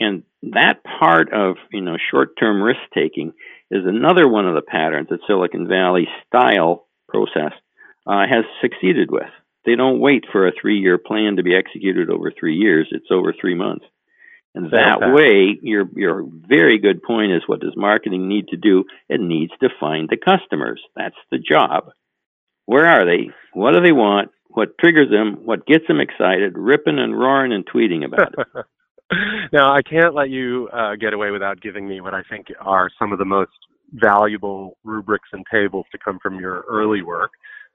And 0.00 0.22
that 0.42 0.82
part 0.82 1.32
of 1.32 1.56
you 1.70 1.82
know 1.82 1.96
short-term 2.10 2.62
risk-taking 2.62 3.34
is 3.70 3.84
another 3.84 4.26
one 4.26 4.48
of 4.48 4.54
the 4.54 4.62
patterns 4.62 5.08
that 5.10 5.20
Silicon 5.26 5.68
Valley 5.68 6.08
style 6.26 6.86
process 7.08 7.52
uh, 8.06 8.24
has 8.28 8.44
succeeded 8.62 9.10
with. 9.10 9.28
They 9.66 9.76
don't 9.76 10.00
wait 10.00 10.24
for 10.32 10.48
a 10.48 10.52
three-year 10.58 10.96
plan 10.96 11.36
to 11.36 11.42
be 11.42 11.54
executed 11.54 12.08
over 12.10 12.32
three 12.32 12.56
years; 12.56 12.88
it's 12.90 13.10
over 13.10 13.34
three 13.38 13.54
months. 13.54 13.84
And 14.54 14.72
that 14.72 15.02
okay. 15.02 15.12
way, 15.12 15.58
your 15.62 15.84
your 15.94 16.24
very 16.26 16.78
good 16.78 17.02
point 17.02 17.32
is 17.32 17.42
what 17.46 17.60
does 17.60 17.76
marketing 17.76 18.26
need 18.26 18.48
to 18.48 18.56
do? 18.56 18.84
It 19.08 19.20
needs 19.20 19.52
to 19.60 19.68
find 19.78 20.08
the 20.08 20.16
customers. 20.16 20.80
That's 20.96 21.14
the 21.30 21.38
job. 21.38 21.90
Where 22.64 22.86
are 22.86 23.04
they? 23.04 23.30
What 23.52 23.74
do 23.74 23.80
they 23.80 23.92
want? 23.92 24.30
What 24.48 24.78
triggers 24.78 25.10
them? 25.10 25.44
What 25.44 25.66
gets 25.66 25.86
them 25.86 26.00
excited? 26.00 26.54
Ripping 26.56 26.98
and 26.98 27.16
roaring 27.16 27.52
and 27.52 27.64
tweeting 27.66 28.04
about 28.04 28.34
it. 28.36 28.46
now, 29.52 29.74
I 29.74 29.82
can't 29.82 30.14
let 30.14 30.30
you 30.30 30.68
uh, 30.72 30.96
get 30.96 31.12
away 31.12 31.30
without 31.30 31.60
giving 31.60 31.88
me 31.88 32.00
what 32.00 32.14
I 32.14 32.22
think 32.30 32.46
are 32.60 32.90
some 32.98 33.12
of 33.12 33.18
the 33.18 33.24
most 33.24 33.50
valuable 33.92 34.78
rubrics 34.84 35.28
and 35.32 35.44
tables 35.52 35.86
to 35.92 35.98
come 35.98 36.18
from 36.22 36.38
your 36.38 36.64
early 36.68 37.02
work 37.02 37.30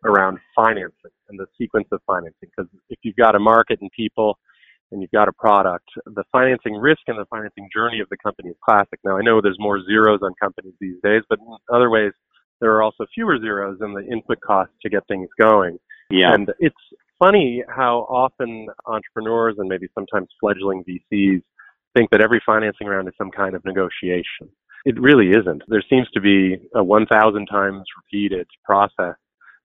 around 0.05 0.39
financing 0.55 1.11
and 1.29 1.39
the 1.39 1.47
sequence 1.57 1.87
of 1.91 1.99
financing. 2.07 2.49
Because 2.55 2.67
if 2.89 2.99
you've 3.03 3.15
got 3.15 3.35
a 3.35 3.39
market 3.39 3.79
and 3.81 3.91
people 3.91 4.37
and 4.91 5.01
you've 5.01 5.11
got 5.11 5.27
a 5.27 5.33
product, 5.33 5.89
the 6.05 6.23
financing 6.31 6.75
risk 6.75 7.01
and 7.07 7.17
the 7.17 7.25
financing 7.25 7.67
journey 7.73 7.99
of 7.99 8.07
the 8.09 8.17
company 8.17 8.49
is 8.49 8.55
classic. 8.63 8.99
Now, 9.03 9.17
I 9.17 9.21
know 9.21 9.41
there's 9.41 9.59
more 9.59 9.83
zeros 9.83 10.19
on 10.21 10.33
companies 10.41 10.73
these 10.79 10.97
days, 11.03 11.23
but 11.27 11.39
in 11.39 11.57
other 11.73 11.89
ways, 11.89 12.11
there 12.61 12.71
are 12.71 12.83
also 12.83 13.05
fewer 13.13 13.37
zeros 13.39 13.79
in 13.81 13.93
the 13.93 14.05
input 14.05 14.39
costs 14.41 14.73
to 14.83 14.89
get 14.89 15.05
things 15.07 15.27
going. 15.39 15.77
Yeah. 16.09 16.33
And 16.33 16.51
it's 16.59 16.75
funny 17.19 17.63
how 17.67 17.99
often 18.09 18.67
entrepreneurs 18.85 19.55
and 19.57 19.67
maybe 19.67 19.87
sometimes 19.93 20.27
fledgling 20.39 20.83
VCs 20.83 21.41
think 21.95 22.09
that 22.11 22.21
every 22.21 22.41
financing 22.45 22.87
round 22.87 23.07
is 23.07 23.13
some 23.17 23.31
kind 23.31 23.55
of 23.55 23.63
negotiation. 23.65 24.49
It 24.85 24.99
really 24.99 25.29
isn't. 25.29 25.63
There 25.67 25.83
seems 25.89 26.09
to 26.11 26.21
be 26.21 26.57
a 26.75 26.83
1,000 26.83 27.45
times 27.47 27.83
repeated 27.97 28.47
process 28.63 29.15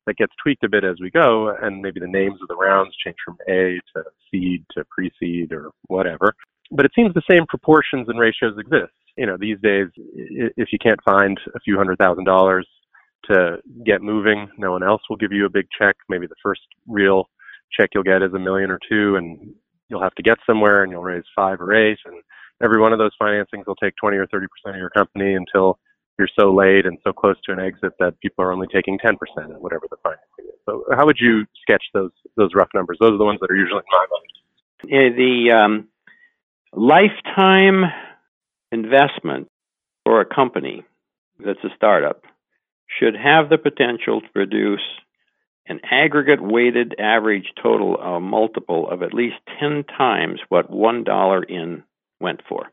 that 0.07 0.17
gets 0.17 0.33
tweaked 0.43 0.65
a 0.65 0.69
bit 0.69 0.83
as 0.85 0.97
we 1.01 1.11
go, 1.11 1.55
and 1.61 1.83
maybe 1.83 2.01
the 2.01 2.07
names 2.07 2.39
of 2.41 2.49
the 2.49 2.57
rounds 2.57 2.95
change 3.05 3.17
from 3.25 3.37
A 3.49 3.79
to 3.95 4.05
seed 4.31 4.65
to 4.73 4.85
pre-seed 4.91 5.53
or 5.53 5.71
whatever. 5.89 6.35
but 6.71 6.87
it 6.87 6.93
seems 6.95 7.13
the 7.15 7.23
same 7.31 7.47
proportions 7.47 8.09
and 8.09 8.19
ratios 8.19 8.57
exist. 8.59 8.93
You 9.17 9.27
know, 9.27 9.37
these 9.39 9.59
days, 9.61 9.89
if 9.97 10.69
you 10.73 10.79
can't 10.79 11.03
find 11.05 11.39
a 11.55 11.61
few 11.61 11.77
hundred 11.77 11.99
thousand 11.99 12.25
dollars 12.25 12.67
to 13.25 13.59
get 13.85 14.03
moving, 14.03 14.49
no 14.57 14.71
one 14.71 14.83
else 14.83 15.03
will 15.11 15.17
give 15.17 15.33
you 15.33 15.47
a 15.47 15.51
big 15.51 15.67
check. 15.77 15.97
Maybe 16.09 16.27
the 16.27 16.37
first 16.43 16.63
real 16.87 17.29
check 17.79 17.91
you'll 17.95 18.03
get 18.03 18.23
is 18.23 18.33
a 18.35 18.39
million 18.39 18.71
or 18.71 18.79
two, 18.89 19.17
and 19.17 19.55
you'll 19.89 20.03
have 20.03 20.15
to 20.15 20.23
get 20.23 20.39
somewhere, 20.47 20.83
and 20.83 20.93
you'll 20.93 21.03
raise 21.03 21.25
five 21.35 21.61
or 21.61 21.75
eight, 21.75 21.99
and 22.05 22.23
every 22.63 22.81
one 22.81 22.93
of 22.93 22.99
those 22.99 23.13
financings 23.21 23.67
will 23.67 23.77
take 23.77 23.95
20 23.97 24.17
or 24.17 24.27
30 24.27 24.47
percent 24.47 24.77
of 24.77 24.81
your 24.81 24.91
company 24.91 25.35
until 25.35 25.79
you're 26.19 26.29
so 26.39 26.53
late 26.55 26.85
and 26.85 26.99
so 27.03 27.13
close 27.13 27.37
to 27.47 27.53
an 27.53 27.59
exit 27.59 27.93
that 27.99 28.21
people 28.21 28.45
are 28.45 28.53
only 28.53 28.67
taking 28.67 28.99
10% 28.99 29.15
of 29.55 29.61
whatever 29.63 29.87
the 29.91 29.97
financing 30.03 30.45
is. 30.45 30.61
So 30.67 30.85
how 30.95 31.07
would 31.07 31.17
you 31.19 31.47
sketch 31.63 31.83
those 31.95 32.11
those 32.37 32.51
rough 32.55 32.69
numbers? 32.75 32.99
Those 33.01 33.13
are 33.13 33.19
the 33.19 33.25
ones 33.25 33.41
that 33.41 33.51
are 33.51 33.57
usually 33.57 33.81
in 33.81 33.85
my 33.91 34.07
mind. 34.11 35.17
The 35.17 35.51
um, 35.53 35.89
lifetime 36.73 37.91
investment 38.71 39.49
for 40.05 40.21
a 40.21 40.27
company 40.27 40.85
that's 41.45 41.63
a 41.65 41.75
startup 41.75 42.25
should 42.99 43.15
have 43.17 43.49
the 43.49 43.59
potential 43.59 44.21
to 44.21 44.29
produce 44.29 44.83
an 45.67 45.81
aggregate 45.91 46.43
weighted 46.43 46.95
average 46.99 47.53
total 47.63 48.01
uh, 48.01 48.21
multiple 48.21 48.89
of 48.91 49.03
at 49.03 49.15
least 49.15 49.37
10 49.61 49.85
times 49.85 50.41
what 50.49 50.71
$1 50.71 51.45
in 51.49 51.83
went 52.21 52.41
for. 52.49 52.71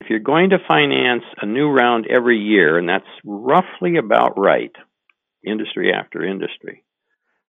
If 0.00 0.10
you're 0.10 0.18
going 0.18 0.50
to 0.50 0.58
finance 0.66 1.24
a 1.40 1.46
new 1.46 1.68
round 1.68 2.06
every 2.06 2.38
year, 2.38 2.78
and 2.78 2.88
that's 2.88 3.04
roughly 3.24 3.96
about 3.96 4.38
right, 4.38 4.72
industry 5.44 5.92
after 5.92 6.24
industry, 6.24 6.84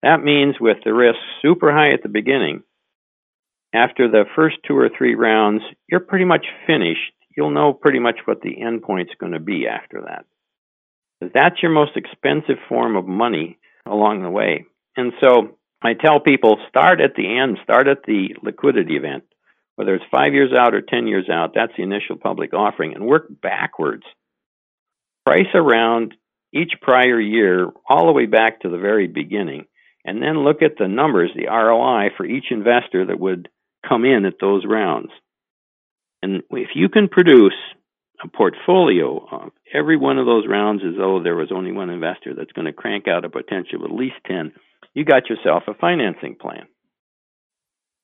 that 0.02 0.22
means 0.22 0.56
with 0.60 0.78
the 0.84 0.92
risk 0.92 1.18
super 1.40 1.72
high 1.72 1.92
at 1.92 2.02
the 2.02 2.08
beginning, 2.08 2.64
after 3.74 4.08
the 4.08 4.24
first 4.34 4.56
two 4.66 4.76
or 4.76 4.90
three 4.90 5.14
rounds, 5.14 5.62
you're 5.88 6.00
pretty 6.00 6.24
much 6.24 6.44
finished. 6.66 7.12
You'll 7.36 7.50
know 7.50 7.72
pretty 7.72 8.00
much 8.00 8.18
what 8.24 8.42
the 8.42 8.56
endpoint's 8.56 9.14
going 9.18 9.32
to 9.32 9.40
be 9.40 9.66
after 9.66 10.02
that. 10.02 10.26
That's 11.32 11.62
your 11.62 11.70
most 11.70 11.96
expensive 11.96 12.58
form 12.68 12.96
of 12.96 13.06
money 13.06 13.58
along 13.86 14.22
the 14.22 14.30
way. 14.30 14.66
And 14.96 15.12
so 15.22 15.58
I 15.82 15.94
tell 15.94 16.20
people 16.20 16.58
start 16.68 17.00
at 17.00 17.14
the 17.16 17.38
end, 17.38 17.58
start 17.62 17.88
at 17.88 18.04
the 18.06 18.34
liquidity 18.42 18.96
event 18.96 19.24
whether 19.76 19.94
it's 19.94 20.04
five 20.10 20.34
years 20.34 20.52
out 20.52 20.74
or 20.74 20.82
10 20.82 21.06
years 21.06 21.28
out, 21.28 21.52
that's 21.54 21.72
the 21.76 21.82
initial 21.82 22.16
public 22.16 22.52
offering, 22.52 22.94
and 22.94 23.06
work 23.06 23.26
backwards. 23.40 24.04
Price 25.24 25.48
around 25.54 26.14
each 26.52 26.72
prior 26.80 27.20
year 27.20 27.68
all 27.88 28.06
the 28.06 28.12
way 28.12 28.26
back 28.26 28.60
to 28.60 28.68
the 28.68 28.78
very 28.78 29.06
beginning, 29.06 29.64
and 30.04 30.22
then 30.22 30.44
look 30.44 30.62
at 30.62 30.76
the 30.78 30.88
numbers, 30.88 31.30
the 31.34 31.46
ROI 31.46 32.10
for 32.16 32.26
each 32.26 32.46
investor 32.50 33.06
that 33.06 33.18
would 33.18 33.48
come 33.88 34.04
in 34.04 34.26
at 34.26 34.34
those 34.40 34.64
rounds. 34.66 35.10
And 36.22 36.42
if 36.50 36.70
you 36.74 36.88
can 36.88 37.08
produce 37.08 37.54
a 38.22 38.28
portfolio 38.28 39.26
of 39.30 39.52
every 39.74 39.96
one 39.96 40.18
of 40.18 40.26
those 40.26 40.46
rounds 40.48 40.82
as 40.86 40.96
though 40.96 41.20
there 41.22 41.36
was 41.36 41.50
only 41.52 41.72
one 41.72 41.90
investor 41.90 42.34
that's 42.36 42.52
going 42.52 42.66
to 42.66 42.72
crank 42.72 43.08
out 43.08 43.24
a 43.24 43.30
potential 43.30 43.84
of 43.84 43.90
at 43.90 43.96
least 43.96 44.16
10, 44.26 44.52
you 44.94 45.04
got 45.04 45.28
yourself 45.28 45.64
a 45.66 45.74
financing 45.74 46.36
plan. 46.40 46.66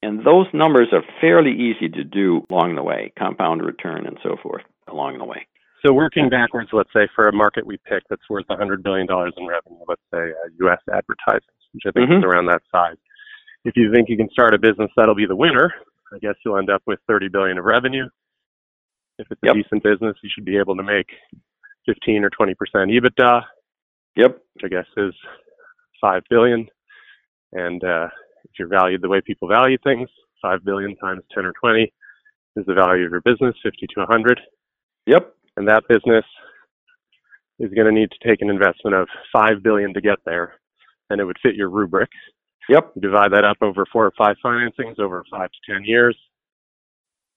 And 0.02 0.24
those 0.24 0.46
numbers 0.52 0.88
are 0.92 1.02
fairly 1.20 1.52
easy 1.52 1.88
to 1.88 2.04
do 2.04 2.46
along 2.50 2.76
the 2.76 2.82
way, 2.82 3.12
compound 3.18 3.62
return 3.64 4.06
and 4.06 4.18
so 4.22 4.36
forth 4.42 4.62
along 4.86 5.18
the 5.18 5.24
way. 5.24 5.46
So 5.84 5.92
working 5.92 6.28
backwards, 6.28 6.70
let's 6.72 6.92
say 6.92 7.08
for 7.14 7.28
a 7.28 7.32
market 7.32 7.66
we 7.66 7.78
pick 7.88 8.02
that's 8.10 8.28
worth 8.28 8.46
$100 8.48 8.82
billion 8.82 9.06
in 9.10 9.46
revenue, 9.46 9.84
let's 9.86 10.02
say 10.12 10.30
uh, 10.30 10.48
U.S. 10.60 10.80
advertising, 10.92 11.54
which 11.72 11.84
I 11.86 11.90
think 11.92 12.10
mm-hmm. 12.10 12.18
is 12.18 12.24
around 12.24 12.46
that 12.46 12.62
size. 12.72 12.96
If 13.64 13.76
you 13.76 13.92
think 13.92 14.08
you 14.08 14.16
can 14.16 14.30
start 14.30 14.54
a 14.54 14.58
business 14.58 14.90
that'll 14.96 15.14
be 15.14 15.26
the 15.26 15.36
winner, 15.36 15.72
I 16.12 16.18
guess 16.18 16.34
you'll 16.44 16.58
end 16.58 16.70
up 16.70 16.82
with 16.86 16.98
30 17.06 17.28
billion 17.28 17.58
of 17.58 17.64
revenue. 17.64 18.08
If 19.18 19.26
it's 19.30 19.42
a 19.42 19.46
yep. 19.46 19.56
decent 19.56 19.82
business, 19.82 20.16
you 20.22 20.30
should 20.32 20.44
be 20.44 20.56
able 20.56 20.76
to 20.76 20.82
make 20.82 21.08
15 21.86 22.24
or 22.24 22.30
20 22.30 22.54
percent 22.54 22.90
EBITDA. 22.90 23.42
Yep. 24.16 24.38
Which 24.54 24.64
I 24.64 24.68
guess 24.68 24.86
is 24.96 25.14
five 26.00 26.22
billion. 26.30 26.66
And 27.52 27.82
uh, 27.82 28.08
if 28.44 28.50
you're 28.58 28.68
valued 28.68 29.02
the 29.02 29.08
way 29.08 29.20
people 29.20 29.48
value 29.48 29.78
things, 29.82 30.08
five 30.42 30.64
billion 30.64 30.96
times 30.96 31.22
ten 31.34 31.44
or 31.44 31.52
twenty 31.52 31.92
is 32.56 32.66
the 32.66 32.74
value 32.74 33.04
of 33.04 33.12
your 33.12 33.20
business, 33.20 33.54
fifty 33.62 33.86
to 33.94 34.02
a 34.02 34.06
hundred. 34.06 34.40
Yep. 35.06 35.34
And 35.56 35.66
that 35.68 35.88
business 35.88 36.24
is 37.58 37.72
going 37.74 37.86
to 37.86 37.92
need 37.92 38.10
to 38.10 38.28
take 38.28 38.42
an 38.42 38.50
investment 38.50 38.94
of 38.94 39.08
five 39.32 39.62
billion 39.62 39.94
to 39.94 40.00
get 40.00 40.18
there, 40.24 40.54
and 41.10 41.20
it 41.20 41.24
would 41.24 41.38
fit 41.42 41.54
your 41.54 41.70
rubric. 41.70 42.10
Yep. 42.68 42.92
You 42.96 43.02
divide 43.02 43.32
that 43.32 43.44
up 43.44 43.56
over 43.62 43.86
four 43.90 44.06
or 44.06 44.12
five 44.16 44.36
financings 44.44 44.98
over 44.98 45.24
five 45.30 45.50
to 45.50 45.72
ten 45.72 45.84
years. 45.84 46.16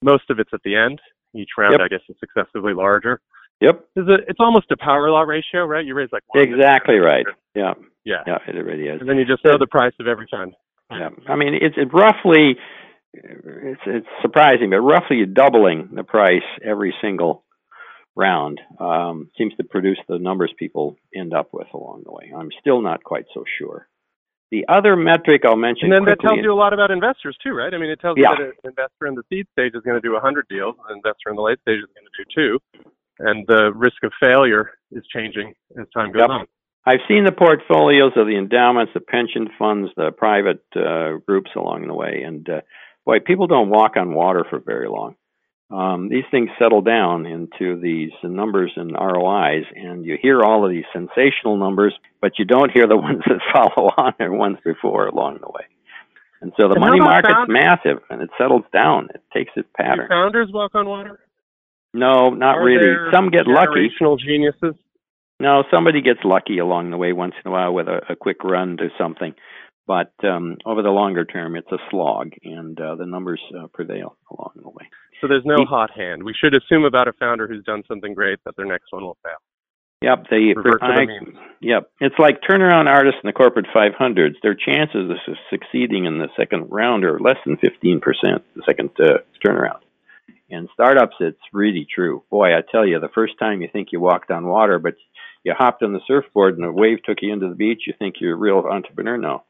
Most 0.02 0.30
of 0.30 0.40
it's 0.40 0.52
at 0.54 0.62
the 0.64 0.76
end. 0.76 1.00
Each 1.36 1.50
round, 1.58 1.74
yep. 1.74 1.82
I 1.82 1.88
guess, 1.88 2.02
is 2.10 2.16
successively 2.20 2.74
larger. 2.74 3.22
Yep. 3.62 3.86
It's, 3.96 4.10
a, 4.10 4.14
it's 4.28 4.40
almost 4.40 4.72
a 4.72 4.78
power 4.78 5.10
law 5.10 5.22
ratio, 5.22 5.66
right? 5.66 5.86
You 5.86 5.94
raise 5.94 6.10
like 6.12 6.24
exactly 6.36 6.98
right. 6.98 7.26
Yeah. 7.56 7.74
Yeah. 8.04 8.24
Yeah. 8.26 8.38
It 8.48 8.66
really 8.66 8.86
is. 8.86 9.00
And 9.00 9.10
then 9.10 9.18
you 9.18 9.26
just 9.26 9.46
know 9.46 9.58
the 9.58 9.68
price 9.68 9.94
of 10.00 10.08
every 10.08 10.28
fund. 10.30 10.54
Yeah, 10.92 11.10
I 11.30 11.38
mean 11.38 11.54
it's 11.54 11.76
it 11.78 11.94
roughly 11.94 12.58
it's 13.14 13.82
it's 13.86 14.08
surprising, 14.22 14.72
but 14.72 14.82
roughly 14.82 15.18
you're 15.18 15.26
doubling 15.26 15.90
the 15.94 16.04
price 16.04 16.44
every 16.64 16.94
single 17.02 17.46
round 18.16 18.60
um, 18.80 19.30
seems 19.38 19.54
to 19.56 19.64
produce 19.64 20.00
the 20.10 20.20
numbers 20.20 20.54
people 20.58 20.98
end 21.16 21.34
up 21.34 21.50
with 21.54 21.68
along 21.74 22.04
the 22.06 22.12
way. 22.12 22.34
I'm 22.38 22.50
still 22.60 22.82
not 22.82 23.04
quite 23.04 23.26
so 23.34 23.46
sure. 23.58 23.88
The 24.52 24.66
other 24.68 24.98
metric 24.98 25.44
I'll 25.46 25.56
mention, 25.56 25.86
and 25.86 25.94
then 25.94 26.06
that 26.06 26.20
tells 26.20 26.40
you 26.44 26.52
a 26.52 26.54
lot 26.54 26.74
about 26.74 26.92
investors 26.92 27.38
too, 27.42 27.52
right? 27.52 27.74
I 27.74 27.78
mean, 27.78 27.90
it 27.90 28.02
tells 28.02 28.18
yeah. 28.18 28.32
you 28.32 28.38
that 28.38 28.54
an 28.64 28.70
investor 28.76 29.08
in 29.08 29.16
the 29.16 29.24
seed 29.30 29.48
stage 29.54 29.72
is 29.74 29.82
going 29.82 29.96
to 29.96 30.06
do 30.06 30.12
100 30.12 30.46
deals, 30.50 30.76
an 30.90 30.98
investor 30.98 31.30
in 31.30 31.38
the 31.38 31.42
late 31.42 31.60
stage 31.62 31.80
is 31.80 31.88
going 31.96 32.06
to 32.06 32.18
do 32.20 32.26
two, 32.36 32.84
and 33.20 33.48
the 33.48 33.72
risk 33.74 34.04
of 34.04 34.12
failure 34.20 34.72
is 34.92 35.04
changing 35.14 35.54
as 35.80 35.88
time 35.94 36.12
goes 36.12 36.22
yep. 36.22 36.30
on. 36.30 36.46
I've 36.86 37.00
seen 37.08 37.24
the 37.24 37.32
portfolios 37.32 38.12
of 38.18 38.28
the 38.28 38.36
endowments, 38.38 38.92
the 38.94 39.00
pension 39.00 39.50
funds, 39.58 39.92
the 39.96 40.12
private 40.12 40.64
uh, 40.76 41.20
groups 41.26 41.52
along 41.56 41.88
the 41.88 41.94
way, 41.94 42.24
and 42.26 42.48
uh, 42.50 42.62
boy, 43.06 43.20
people 43.20 43.48
don't 43.48 43.70
walk 43.70 43.96
on 43.96 44.14
water 44.14 44.46
for 44.50 44.60
very 44.60 44.90
long. 44.90 45.16
Um, 45.72 46.10
these 46.10 46.26
things 46.32 46.50
settle 46.60 46.82
down 46.82 47.26
into 47.26 47.80
these 47.80 48.12
numbers 48.24 48.74
and 48.76 48.92
ROIs, 48.92 49.64
and 49.76 50.06
you 50.06 50.18
hear 50.22 50.42
all 50.44 50.66
of 50.66 50.72
these 50.72 50.84
sensational 50.92 51.56
numbers, 51.58 51.94
but 52.20 52.38
you 52.38 52.46
don't 52.46 52.72
hear 52.72 52.88
the 52.88 52.98
ones 53.10 53.22
that 53.26 53.40
follow 53.54 53.90
on 53.98 54.14
or 54.20 54.34
ones 54.34 54.58
before 54.66 55.08
along 55.08 55.40
the 55.42 55.48
way. 55.48 55.66
And 56.42 56.52
so 56.58 56.68
the 56.68 56.74
and 56.74 56.82
money 56.82 57.00
market's 57.00 57.34
founders? 57.34 57.54
massive, 57.54 57.98
and 58.10 58.22
it 58.22 58.30
settles 58.38 58.64
down. 58.74 59.10
It 59.14 59.22
takes 59.34 59.52
its 59.56 59.70
pattern. 59.78 60.08
Do 60.08 60.10
founders 60.10 60.50
walk 60.52 60.76
on 60.76 60.88
water? 60.88 61.20
No, 61.94 62.30
not 62.32 62.58
Are 62.58 62.64
really. 62.64 63.12
Some 63.14 63.30
get 63.30 63.48
lucky. 63.48 63.90
Generational 64.02 64.20
geniuses. 64.20 64.76
No, 65.40 65.64
somebody 65.72 66.02
gets 66.02 66.20
lucky 66.24 66.60
along 66.60 66.92
the 66.92 66.98
way 66.98 67.14
once 67.14 67.34
in 67.44 67.50
a 67.50 67.52
while 67.52 67.74
with 67.74 67.88
a, 67.88 68.02
a 68.10 68.16
quick 68.16 68.44
run 68.44 68.78
to 68.78 68.90
something, 68.98 69.34
but 69.92 70.14
um, 70.26 70.56
over 70.66 70.82
the 70.82 70.90
longer 70.90 71.26
term, 71.26 71.58
it's 71.58 71.70
a 71.70 71.78
slog, 71.90 72.32
and 72.46 72.80
uh, 72.80 72.96
the 72.96 73.06
numbers 73.06 73.42
uh, 73.54 73.68
prevail 73.74 74.16
along 74.32 74.54
the 74.56 74.70
way. 74.70 74.90
So 75.20 75.28
there's 75.28 75.44
no 75.44 75.66
hot 75.66 75.92
hand. 75.94 76.24
We 76.24 76.34
should 76.34 76.54
assume 76.54 76.86
about 76.86 77.10
a 77.10 77.14
founder 77.20 77.46
who's 77.46 77.66
done 77.66 77.84
something 77.90 78.14
great 78.14 78.40
that 78.46 78.56
their 78.56 78.66
next 78.66 78.86
one 78.92 79.04
will 79.04 79.18
fail. 79.22 79.36
Yep, 80.02 80.28
they. 80.32 80.54
Revert 80.56 80.82
I, 80.82 81.06
the 81.06 81.34
yep, 81.60 81.92
it's 82.00 82.16
like 82.18 82.40
turnaround 82.50 82.88
artists 82.88 83.20
in 83.22 83.28
the 83.28 83.34
corporate 83.34 83.66
500s. 83.76 84.36
Their 84.42 84.56
chances 84.56 85.12
of 85.12 85.36
succeeding 85.50 86.06
in 86.06 86.20
the 86.20 86.30
second 86.38 86.68
round 86.70 87.04
are 87.04 87.20
less 87.20 87.38
than 87.46 87.58
15 87.58 88.00
percent. 88.00 88.46
The 88.56 88.64
second 88.66 88.92
uh, 88.98 89.18
turnaround. 89.46 89.82
In 90.48 90.70
startups, 90.74 91.18
it's 91.20 91.38
really 91.52 91.86
true. 91.94 92.24
Boy, 92.32 92.56
I 92.56 92.62
tell 92.72 92.88
you, 92.88 93.02
the 93.02 93.10
first 93.14 93.34
time 93.40 93.62
you 93.62 93.68
think 93.74 93.90
you 93.92 94.00
walked 94.00 94.32
on 94.32 94.48
water, 94.48 94.80
but 94.80 94.96
you 95.44 95.54
hopped 95.54 95.84
on 95.84 95.92
the 95.92 96.00
surfboard 96.08 96.58
and 96.58 96.66
a 96.66 96.72
wave 96.72 97.04
took 97.04 97.18
you 97.22 97.34
into 97.34 97.50
the 97.50 97.56
beach, 97.56 97.84
you 97.88 97.94
think 98.00 98.16
you're 98.22 98.36
a 98.36 98.38
real 98.38 98.60
entrepreneur 98.60 99.18
now. 99.18 99.44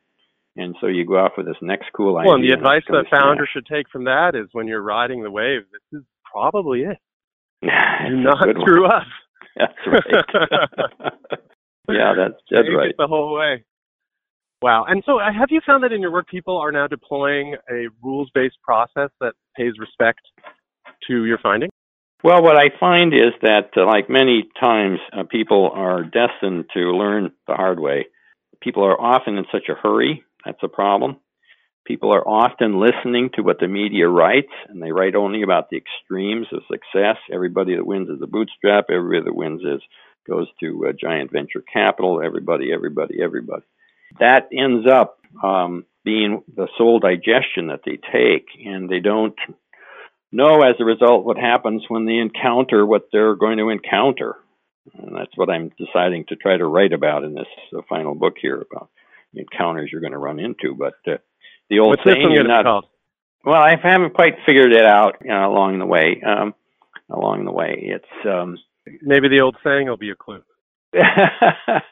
And 0.58 0.76
so 0.82 0.88
you 0.88 1.06
go 1.06 1.16
off 1.16 1.34
with 1.38 1.46
this 1.46 1.56
next 1.62 1.86
cool 1.96 2.18
idea. 2.18 2.28
Well, 2.28 2.36
and 2.36 2.44
the 2.44 2.52
advice 2.52 2.84
that 2.90 3.06
founder 3.10 3.48
should 3.52 3.66
take 3.66 3.90
from 3.90 4.04
that 4.06 4.36
is 4.36 4.48
when 4.52 4.68
you're 4.68 4.82
riding 4.82 5.24
the 5.24 5.32
wave, 5.32 5.62
this 5.72 6.00
is 6.00 6.06
probably 6.30 6.82
it. 6.82 6.98
Do 7.62 8.18
not 8.18 8.48
screw 8.62 8.86
up. 8.86 9.04
That's 9.56 9.74
right. 9.86 10.26
yeah, 11.90 12.14
that's 12.16 12.36
that's 12.50 12.68
Take 12.68 12.78
right. 12.78 12.96
The 12.98 13.08
whole 13.08 13.36
way. 13.36 13.66
Wow. 14.62 14.86
And 14.88 15.04
so, 15.06 15.20
uh, 15.20 15.34
have 15.38 15.50
you 15.50 15.60
found 15.66 15.84
that 15.84 15.92
in 15.92 16.02
your 16.02 16.12
work, 16.12 16.28
people 16.30 16.58
are 16.58 16.72
now 16.72 16.88
deploying 16.88 17.56
a 17.70 17.88
rules-based 18.02 18.58
process 18.64 19.10
that 19.20 19.34
pays 19.58 19.74
respect 19.78 20.22
to 21.08 21.26
your 21.26 21.38
findings? 21.40 21.72
Well, 22.24 22.44
what 22.44 22.56
I 22.56 22.70
find 22.80 23.14
is 23.14 23.34
that, 23.42 23.72
uh, 23.76 23.86
like 23.86 24.10
many 24.10 24.48
times, 24.60 25.00
uh, 25.12 25.24
people 25.24 25.72
are 25.74 26.04
destined 26.04 26.66
to 26.76 26.92
learn 26.92 27.32
the 27.48 27.56
hard 27.56 27.80
way. 27.80 28.06
People 28.62 28.84
are 28.86 29.00
often 29.00 29.38
in 29.38 29.46
such 29.52 29.70
a 29.70 29.74
hurry. 29.74 30.24
That's 30.46 30.64
a 30.64 30.68
problem. 30.68 31.18
People 31.86 32.14
are 32.14 32.28
often 32.28 32.80
listening 32.80 33.32
to 33.36 33.42
what 33.42 33.60
the 33.60 33.68
media 33.68 34.08
writes, 34.08 34.52
and 34.70 34.82
they 34.82 34.92
write 34.92 35.16
only 35.16 35.42
about 35.42 35.70
the 35.70 35.78
extremes 35.78 36.48
of 36.54 36.62
success. 36.70 37.18
Everybody 37.34 37.76
that 37.76 37.86
wins 37.86 38.10
is 38.10 38.22
a 38.22 38.28
bootstrap. 38.28 38.86
Everybody 38.90 39.26
that 39.26 39.36
wins 39.36 39.62
is 39.62 39.82
goes 40.28 40.48
to 40.60 40.94
giant 41.00 41.32
venture 41.32 41.64
capital. 41.74 42.22
Everybody, 42.24 42.72
everybody, 42.72 43.18
everybody. 43.22 43.64
That 44.20 44.50
ends 44.56 44.86
up 44.92 45.20
um, 45.44 45.86
being 46.04 46.44
the 46.56 46.68
sole 46.78 47.00
digestion 47.00 47.68
that 47.68 47.82
they 47.86 47.98
take, 48.12 48.46
and 48.64 48.88
they 48.88 49.00
don't 49.00 49.36
know 50.32 50.62
as 50.62 50.76
a 50.80 50.86
result 50.86 51.26
what 51.26 51.38
happens 51.38 51.84
when 51.88 52.06
they 52.06 52.18
encounter 52.18 52.86
what 52.86 53.10
they're 53.12 53.36
going 53.36 53.58
to 53.58 53.70
encounter. 53.70 54.36
And 54.94 55.16
that's 55.16 55.36
what 55.36 55.50
I'm 55.50 55.72
deciding 55.78 56.26
to 56.30 56.36
try 56.36 56.58
to 56.58 56.66
write 56.66 56.94
about 56.94 57.24
in 57.24 57.34
this 57.34 57.48
uh, 57.76 57.82
final 57.88 58.16
book 58.16 58.36
here 58.42 58.62
about 58.62 58.90
encounters 59.34 59.90
you're 59.92 60.02
going 60.02 60.14
to 60.14 60.20
run 60.20 60.40
into. 60.40 60.76
But 60.78 60.94
uh, 61.08 61.18
the 61.70 61.80
old 61.80 61.90
What's 61.90 62.04
saying, 62.04 62.32
you're 62.32 62.48
not, 62.48 62.66
called? 62.66 62.86
well, 63.46 63.62
I 63.62 63.76
haven't 63.82 64.14
quite 64.14 64.36
figured 64.46 64.74
it 64.74 64.86
out 64.86 65.18
you 65.22 65.30
know, 65.30 65.52
along 65.52 65.80
the 65.80 65.86
way. 65.86 66.22
Um, 66.26 66.54
along 67.10 67.46
the 67.46 67.52
way, 67.52 67.76
it's 67.78 68.26
um, 68.26 68.58
maybe 69.02 69.28
the 69.28 69.42
old 69.42 69.58
saying 69.64 69.88
will 69.88 69.98
be 69.98 70.12
a 70.12 70.16
clue. 70.16 70.42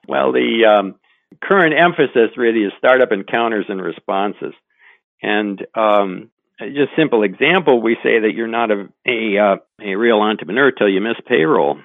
well, 0.07 0.31
the 0.31 0.65
um, 0.65 0.95
current 1.41 1.73
emphasis 1.77 2.37
really 2.37 2.61
is 2.61 2.73
startup 2.77 3.11
encounters 3.11 3.65
and 3.69 3.81
responses. 3.81 4.53
And 5.21 5.65
um, 5.75 6.29
just 6.59 6.91
simple 6.97 7.23
example, 7.23 7.81
we 7.81 7.95
say 8.03 8.19
that 8.19 8.33
you're 8.35 8.47
not 8.47 8.71
a 8.71 8.89
a, 9.07 9.37
uh, 9.37 9.55
a 9.81 9.95
real 9.95 10.19
entrepreneur 10.21 10.71
till 10.71 10.89
you 10.89 11.01
miss 11.01 11.17
payroll, 11.27 11.79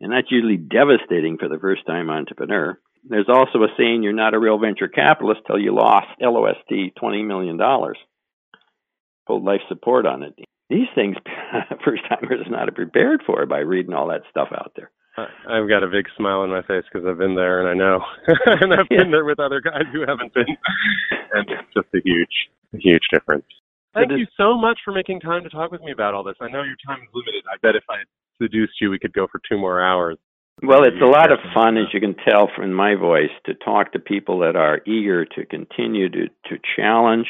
and 0.00 0.12
that's 0.12 0.30
usually 0.30 0.56
devastating 0.56 1.38
for 1.38 1.48
the 1.48 1.58
first 1.58 1.86
time 1.86 2.10
entrepreneur. 2.10 2.78
There's 3.04 3.28
also 3.28 3.58
a 3.62 3.68
saying 3.76 4.02
you're 4.02 4.12
not 4.12 4.34
a 4.34 4.38
real 4.38 4.58
venture 4.58 4.88
capitalist 4.88 5.40
till 5.46 5.58
you 5.58 5.74
lost 5.74 6.08
LOST 6.20 6.94
twenty 6.96 7.22
million 7.22 7.56
dollars, 7.56 7.98
pulled 9.26 9.44
life 9.44 9.60
support 9.68 10.06
on 10.06 10.22
it. 10.22 10.34
These 10.70 10.88
things 10.94 11.16
first 11.84 12.02
timers 12.08 12.46
are 12.46 12.50
not 12.50 12.74
prepared 12.74 13.22
for 13.26 13.44
by 13.46 13.58
reading 13.58 13.92
all 13.92 14.08
that 14.08 14.22
stuff 14.30 14.48
out 14.52 14.72
there. 14.76 14.90
I've 15.18 15.68
got 15.68 15.82
a 15.82 15.88
big 15.88 16.06
smile 16.16 16.40
on 16.40 16.48
my 16.48 16.62
face 16.62 16.84
because 16.90 17.06
I've 17.06 17.18
been 17.18 17.34
there 17.34 17.60
and 17.60 17.68
I 17.68 17.74
know, 17.74 18.00
and 18.46 18.72
I've 18.72 18.88
been 18.88 19.10
there 19.10 19.26
with 19.26 19.40
other 19.40 19.60
guys 19.60 19.84
who 19.92 20.00
haven't 20.06 20.32
been, 20.32 20.46
and 21.34 21.50
it's 21.50 21.74
just 21.74 21.88
a 21.94 22.00
huge, 22.02 22.48
a 22.72 22.78
huge 22.78 23.02
difference. 23.12 23.44
Thank 23.92 24.12
you 24.12 24.26
so 24.38 24.56
much 24.56 24.78
for 24.84 24.92
making 24.92 25.20
time 25.20 25.42
to 25.42 25.50
talk 25.50 25.70
with 25.70 25.82
me 25.82 25.92
about 25.92 26.14
all 26.14 26.24
this. 26.24 26.36
I 26.40 26.48
know 26.48 26.62
your 26.62 26.80
time 26.86 27.02
is 27.02 27.08
limited. 27.12 27.44
I 27.52 27.58
bet 27.60 27.76
if 27.76 27.84
I 27.90 27.96
seduced 28.40 28.80
you, 28.80 28.88
we 28.88 28.98
could 28.98 29.12
go 29.12 29.26
for 29.30 29.38
two 29.46 29.58
more 29.58 29.82
hours. 29.82 30.16
Well, 30.60 30.84
it's 30.84 31.00
a 31.00 31.06
lot 31.06 31.32
of 31.32 31.38
fun, 31.54 31.76
as 31.76 31.86
you 31.92 32.00
can 32.00 32.14
tell 32.14 32.48
from 32.54 32.72
my 32.72 32.94
voice, 32.94 33.30
to 33.46 33.54
talk 33.54 33.92
to 33.92 33.98
people 33.98 34.40
that 34.40 34.54
are 34.54 34.80
eager 34.86 35.24
to 35.24 35.46
continue 35.46 36.08
to, 36.08 36.28
to 36.28 36.58
challenge 36.76 37.26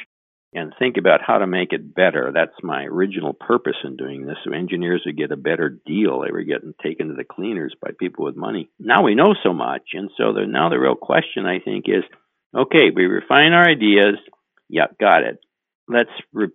and 0.55 0.75
think 0.79 0.99
about 0.99 1.20
how 1.27 1.39
to 1.39 1.47
make 1.47 1.73
it 1.73 1.95
better. 1.95 2.31
That's 2.35 2.53
my 2.62 2.85
original 2.85 3.33
purpose 3.33 3.77
in 3.85 3.97
doing 3.97 4.27
this. 4.27 4.37
So 4.45 4.53
engineers 4.53 5.03
would 5.07 5.16
get 5.16 5.33
a 5.33 5.37
better 5.37 5.81
deal. 5.87 6.20
They 6.20 6.31
were 6.31 6.43
getting 6.43 6.75
taken 6.83 7.09
to 7.09 7.14
the 7.14 7.25
cleaners 7.25 7.75
by 7.81 7.91
people 7.99 8.25
with 8.25 8.37
money. 8.37 8.68
Now 8.79 9.03
we 9.03 9.14
know 9.14 9.35
so 9.43 9.55
much, 9.55 9.83
and 9.95 10.11
so 10.18 10.35
the, 10.35 10.47
now 10.47 10.68
the 10.68 10.79
real 10.79 10.95
question 10.95 11.47
I 11.47 11.59
think 11.59 11.87
is, 11.89 12.05
okay, 12.55 12.91
we 12.95 13.05
refine 13.07 13.53
our 13.53 13.66
ideas. 13.66 14.16
Yeah, 14.68 14.87
got 15.01 15.23
it. 15.23 15.39
Let's 15.89 16.11
re- 16.35 16.49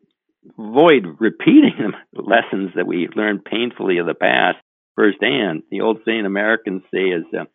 avoid 0.60 1.18
repeating 1.20 1.94
the 2.14 2.22
lessons 2.22 2.72
that 2.76 2.86
we 2.86 3.10
learned 3.16 3.46
painfully 3.46 3.98
of 3.98 4.06
the 4.06 4.14
past 4.14 4.58
firsthand. 4.98 5.64
The 5.72 5.82
old 5.82 6.00
saying 6.04 6.26
Americans 6.26 6.82
say 6.94 7.06
is, 7.10 7.24
uh, 7.34 7.46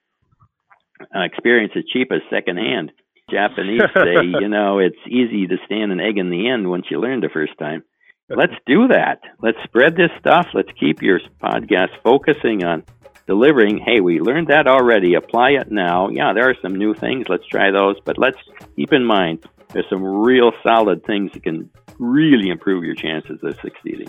"Experience 1.14 1.72
is 1.76 1.84
cheap 1.92 2.10
as 2.12 2.22
secondhand." 2.30 2.92
Japanese 3.30 3.82
say, 3.94 4.24
you 4.40 4.48
know, 4.48 4.78
it's 4.78 4.96
easy 5.06 5.46
to 5.46 5.56
stand 5.66 5.92
an 5.92 6.00
egg 6.00 6.18
in 6.18 6.30
the 6.30 6.48
end 6.48 6.68
once 6.68 6.86
you 6.90 7.00
learn 7.00 7.20
the 7.20 7.28
first 7.28 7.58
time. 7.58 7.82
Let's 8.28 8.54
do 8.66 8.88
that. 8.88 9.20
Let's 9.40 9.58
spread 9.64 9.96
this 9.96 10.10
stuff. 10.20 10.46
Let's 10.54 10.70
keep 10.78 11.02
your 11.02 11.20
podcast 11.42 11.90
focusing 12.02 12.64
on 12.64 12.84
delivering. 13.26 13.78
Hey, 13.78 14.00
we 14.00 14.20
learned 14.20 14.48
that 14.48 14.66
already. 14.66 15.14
Apply 15.14 15.50
it 15.50 15.70
now. 15.70 16.08
Yeah, 16.08 16.32
there 16.32 16.48
are 16.48 16.56
some 16.62 16.76
new 16.76 16.94
things. 16.94 17.28
Let's 17.28 17.46
try 17.46 17.70
those. 17.70 17.96
But 18.04 18.18
let's 18.18 18.38
keep 18.76 18.92
in 18.92 19.04
mind 19.04 19.44
there's 19.72 19.88
some 19.90 20.04
real 20.04 20.52
solid 20.62 21.04
things 21.04 21.32
that 21.32 21.42
can 21.42 21.70
really 21.98 22.48
improve 22.48 22.84
your 22.84 22.94
chances 22.94 23.38
of 23.42 23.58
succeeding. 23.60 24.08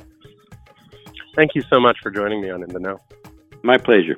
Thank 1.36 1.56
you 1.56 1.64
so 1.64 1.80
much 1.80 1.98
for 2.02 2.12
joining 2.12 2.42
me 2.42 2.50
on 2.52 2.64
In 2.64 2.70
the 2.70 2.80
Know. 2.80 3.00
My 3.64 3.78
pleasure. 3.78 4.18